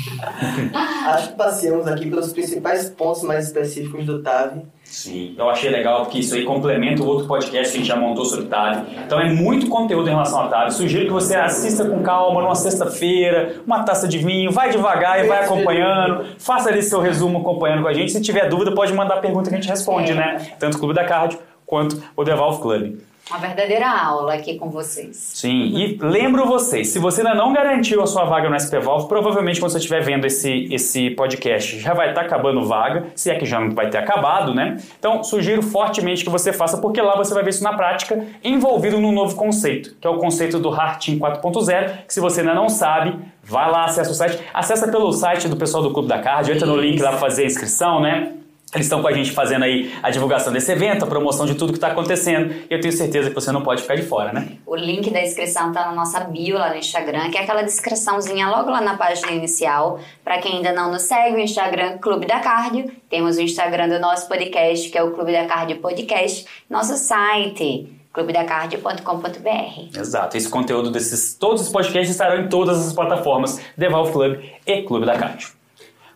Acho 1.13 1.29
que 1.29 1.35
passeamos 1.35 1.85
aqui 1.87 2.09
pelos 2.09 2.33
principais 2.33 2.89
pontos 2.89 3.21
mais 3.21 3.45
específicos 3.45 4.03
do 4.05 4.23
TAV 4.23 4.63
Sim, 4.95 5.35
eu 5.37 5.49
achei 5.49 5.69
legal 5.69 6.03
porque 6.03 6.19
isso 6.19 6.33
aí 6.33 6.45
complementa 6.45 7.03
o 7.03 7.05
outro 7.05 7.27
podcast 7.27 7.69
que 7.69 7.77
a 7.77 7.79
gente 7.81 7.87
já 7.89 7.97
montou 7.97 8.23
sobre 8.23 8.45
TAV. 8.45 8.85
Então 9.05 9.19
é 9.19 9.29
muito 9.29 9.67
conteúdo 9.67 10.07
em 10.07 10.11
relação 10.11 10.43
a 10.43 10.47
TAV. 10.47 10.71
Sugiro 10.71 11.07
que 11.07 11.11
você 11.11 11.35
assista 11.35 11.83
com 11.83 12.01
calma 12.01 12.41
numa 12.41 12.55
sexta-feira, 12.55 13.57
uma 13.67 13.83
taça 13.83 14.07
de 14.07 14.19
vinho, 14.19 14.53
vai 14.53 14.69
devagar 14.69 15.21
e 15.21 15.27
vai 15.27 15.43
acompanhando. 15.43 16.25
Faça 16.39 16.69
ali 16.69 16.81
seu 16.81 17.01
resumo 17.01 17.39
acompanhando 17.39 17.81
com 17.81 17.89
a 17.89 17.93
gente. 17.93 18.13
Se 18.13 18.21
tiver 18.21 18.47
dúvida, 18.47 18.71
pode 18.73 18.93
mandar 18.93 19.17
pergunta 19.17 19.49
que 19.49 19.55
a 19.57 19.59
gente 19.59 19.69
responde, 19.69 20.13
né? 20.13 20.53
Tanto 20.57 20.77
o 20.77 20.79
Clube 20.79 20.93
da 20.93 21.03
Cardio 21.03 21.39
quanto 21.65 22.01
o 22.15 22.23
Devalve 22.23 22.61
Club. 22.61 22.97
Uma 23.27 23.39
verdadeira 23.39 23.89
aula 23.89 24.35
aqui 24.35 24.53
com 24.59 24.69
vocês. 24.69 25.17
Sim, 25.33 25.75
e 25.75 25.97
lembro 25.99 26.45
vocês, 26.45 26.89
se 26.89 26.99
você 26.99 27.21
ainda 27.21 27.33
não 27.33 27.51
garantiu 27.53 28.03
a 28.03 28.05
sua 28.05 28.23
vaga 28.23 28.47
no 28.47 28.59
SP 28.59 28.77
Valve, 28.77 29.07
provavelmente 29.07 29.59
quando 29.59 29.71
você 29.71 29.79
estiver 29.79 30.01
vendo 30.01 30.25
esse, 30.25 30.71
esse 30.71 31.09
podcast 31.09 31.79
já 31.79 31.95
vai 31.95 32.09
estar 32.09 32.21
tá 32.21 32.27
acabando 32.27 32.63
vaga, 32.67 33.07
se 33.15 33.31
é 33.31 33.35
que 33.35 33.43
já 33.43 33.59
não 33.59 33.71
vai 33.71 33.89
ter 33.89 33.97
acabado, 33.97 34.53
né? 34.53 34.77
Então, 34.99 35.23
sugiro 35.23 35.63
fortemente 35.63 36.23
que 36.23 36.29
você 36.29 36.53
faça, 36.53 36.77
porque 36.77 37.01
lá 37.01 37.15
você 37.15 37.33
vai 37.33 37.43
ver 37.43 37.49
isso 37.49 37.63
na 37.63 37.73
prática, 37.73 38.23
envolvido 38.43 38.99
num 38.99 39.11
novo 39.11 39.35
conceito, 39.35 39.95
que 39.99 40.05
é 40.05 40.09
o 40.09 40.17
conceito 40.19 40.59
do 40.59 40.69
Team 40.69 41.17
4.0, 41.17 42.05
que 42.05 42.13
se 42.13 42.19
você 42.19 42.41
ainda 42.41 42.53
não 42.53 42.69
sabe, 42.69 43.17
vai 43.41 43.71
lá, 43.71 43.85
acessa 43.85 44.11
o 44.11 44.13
site, 44.13 44.39
acessa 44.53 44.87
pelo 44.91 45.11
site 45.11 45.47
do 45.47 45.57
pessoal 45.57 45.81
do 45.81 45.91
Clube 45.91 46.07
da 46.07 46.19
Card, 46.19 46.51
entra 46.51 46.67
no 46.67 46.77
link 46.77 47.01
lá 47.01 47.09
para 47.09 47.19
fazer 47.19 47.41
a 47.41 47.47
inscrição, 47.47 47.99
né? 47.99 48.33
Eles 48.75 48.85
estão 48.85 49.01
com 49.01 49.07
a 49.07 49.13
gente 49.13 49.31
fazendo 49.31 49.63
aí 49.63 49.93
a 50.03 50.09
divulgação 50.09 50.51
desse 50.51 50.71
evento, 50.71 51.05
a 51.05 51.07
promoção 51.07 51.45
de 51.45 51.55
tudo 51.55 51.71
que 51.71 51.77
está 51.77 51.87
acontecendo. 51.87 52.53
E 52.69 52.73
eu 52.73 52.79
tenho 52.79 52.93
certeza 52.93 53.29
que 53.29 53.35
você 53.35 53.51
não 53.51 53.61
pode 53.61 53.81
ficar 53.81 53.95
de 53.95 54.03
fora, 54.03 54.33
né? 54.33 54.57
O 54.65 54.75
link 54.75 55.09
da 55.09 55.21
inscrição 55.21 55.69
está 55.69 55.85
na 55.85 55.93
nossa 55.93 56.19
bio 56.19 56.57
lá 56.57 56.69
no 56.69 56.75
Instagram, 56.75 57.29
que 57.29 57.37
é 57.37 57.41
aquela 57.41 57.61
descriçãozinha 57.61 58.49
logo 58.49 58.69
lá 58.69 58.81
na 58.81 58.97
página 58.97 59.31
inicial. 59.31 59.99
Para 60.23 60.39
quem 60.39 60.57
ainda 60.57 60.73
não 60.73 60.91
nos 60.91 61.03
segue, 61.03 61.35
o 61.35 61.39
Instagram 61.39 61.97
Clube 61.99 62.25
da 62.25 62.39
Cardio. 62.39 62.91
Temos 63.09 63.37
o 63.37 63.41
Instagram 63.41 63.87
do 63.87 63.99
nosso 63.99 64.27
podcast, 64.27 64.89
que 64.89 64.97
é 64.97 65.03
o 65.03 65.11
Clube 65.11 65.31
da 65.31 65.45
Cardio 65.45 65.77
Podcast. 65.77 66.45
Nosso 66.69 66.95
site 66.97 67.89
clubedacardio.com.br. 68.13 69.99
Exato. 69.99 70.37
Esse 70.37 70.49
conteúdo 70.49 70.89
desses 70.89 71.33
todos 71.33 71.63
os 71.63 71.69
podcasts 71.69 72.09
estarão 72.09 72.41
em 72.41 72.47
todas 72.47 72.87
as 72.87 72.93
plataformas 72.93 73.59
Devalve 73.77 74.11
Club 74.13 74.39
e 74.65 74.81
Clube 74.83 75.05
da 75.05 75.17
Cardio. 75.17 75.49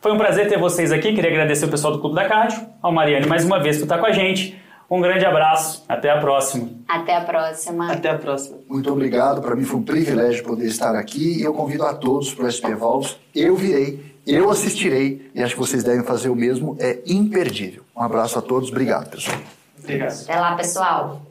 Foi 0.02 0.14
um 0.14 0.18
prazer 0.18 0.47
ter 0.47 0.58
vocês 0.58 0.91
aqui. 0.91 1.14
Queria 1.14 1.30
agradecer 1.30 1.66
o 1.66 1.70
pessoal 1.70 1.91
do 1.93 2.00
Clube 2.00 2.16
da 2.16 2.28
Cardio, 2.28 2.66
ao 2.82 2.91
Mariane 2.91 3.28
mais 3.28 3.43
uma 3.43 3.60
vez 3.60 3.78
por 3.78 3.84
estar 3.84 3.97
com 3.97 4.06
a 4.06 4.12
gente. 4.12 4.60
Um 4.89 5.02
grande 5.02 5.26
abraço. 5.26 5.84
Até 5.88 6.10
a 6.10 6.20
próxima. 6.20 6.70
Até 6.88 7.16
a 7.16 7.22
próxima. 7.22 7.91
Até 7.91 8.10
a 8.10 8.18
próxima. 8.18 8.58
Muito 8.68 8.91
obrigado. 8.91 9.41
Para 9.41 9.56
mim 9.56 9.64
foi 9.64 9.80
um 9.80 9.84
privilégio 9.84 10.43
poder 10.43 10.66
estar 10.66 10.95
aqui 10.95 11.39
e 11.39 11.43
eu 11.43 11.54
convido 11.54 11.86
a 11.86 11.93
todos 11.93 12.34
para 12.34 12.45
o 12.45 12.52
SP 12.52 12.74
Vols. 12.74 13.20
Eu 13.36 13.56
virei, 13.56 14.16
eu 14.26 14.50
assistirei 14.50 15.30
e 15.36 15.43
acho 15.43 15.54
que 15.54 15.60
vocês 15.60 15.84
devem 15.84 16.04
fazer 16.04 16.30
o 16.30 16.36
mesmo. 16.36 16.76
É 16.80 17.00
imperdível. 17.06 17.84
Um 17.95 18.02
abraço 18.02 18.39
a 18.39 18.41
todos. 18.41 18.70
Obrigado, 18.70 19.10
pessoal. 19.10 19.38
Obrigado. 19.84 20.22
Até 20.24 20.39
lá, 20.39 20.56
pessoal. 20.56 21.22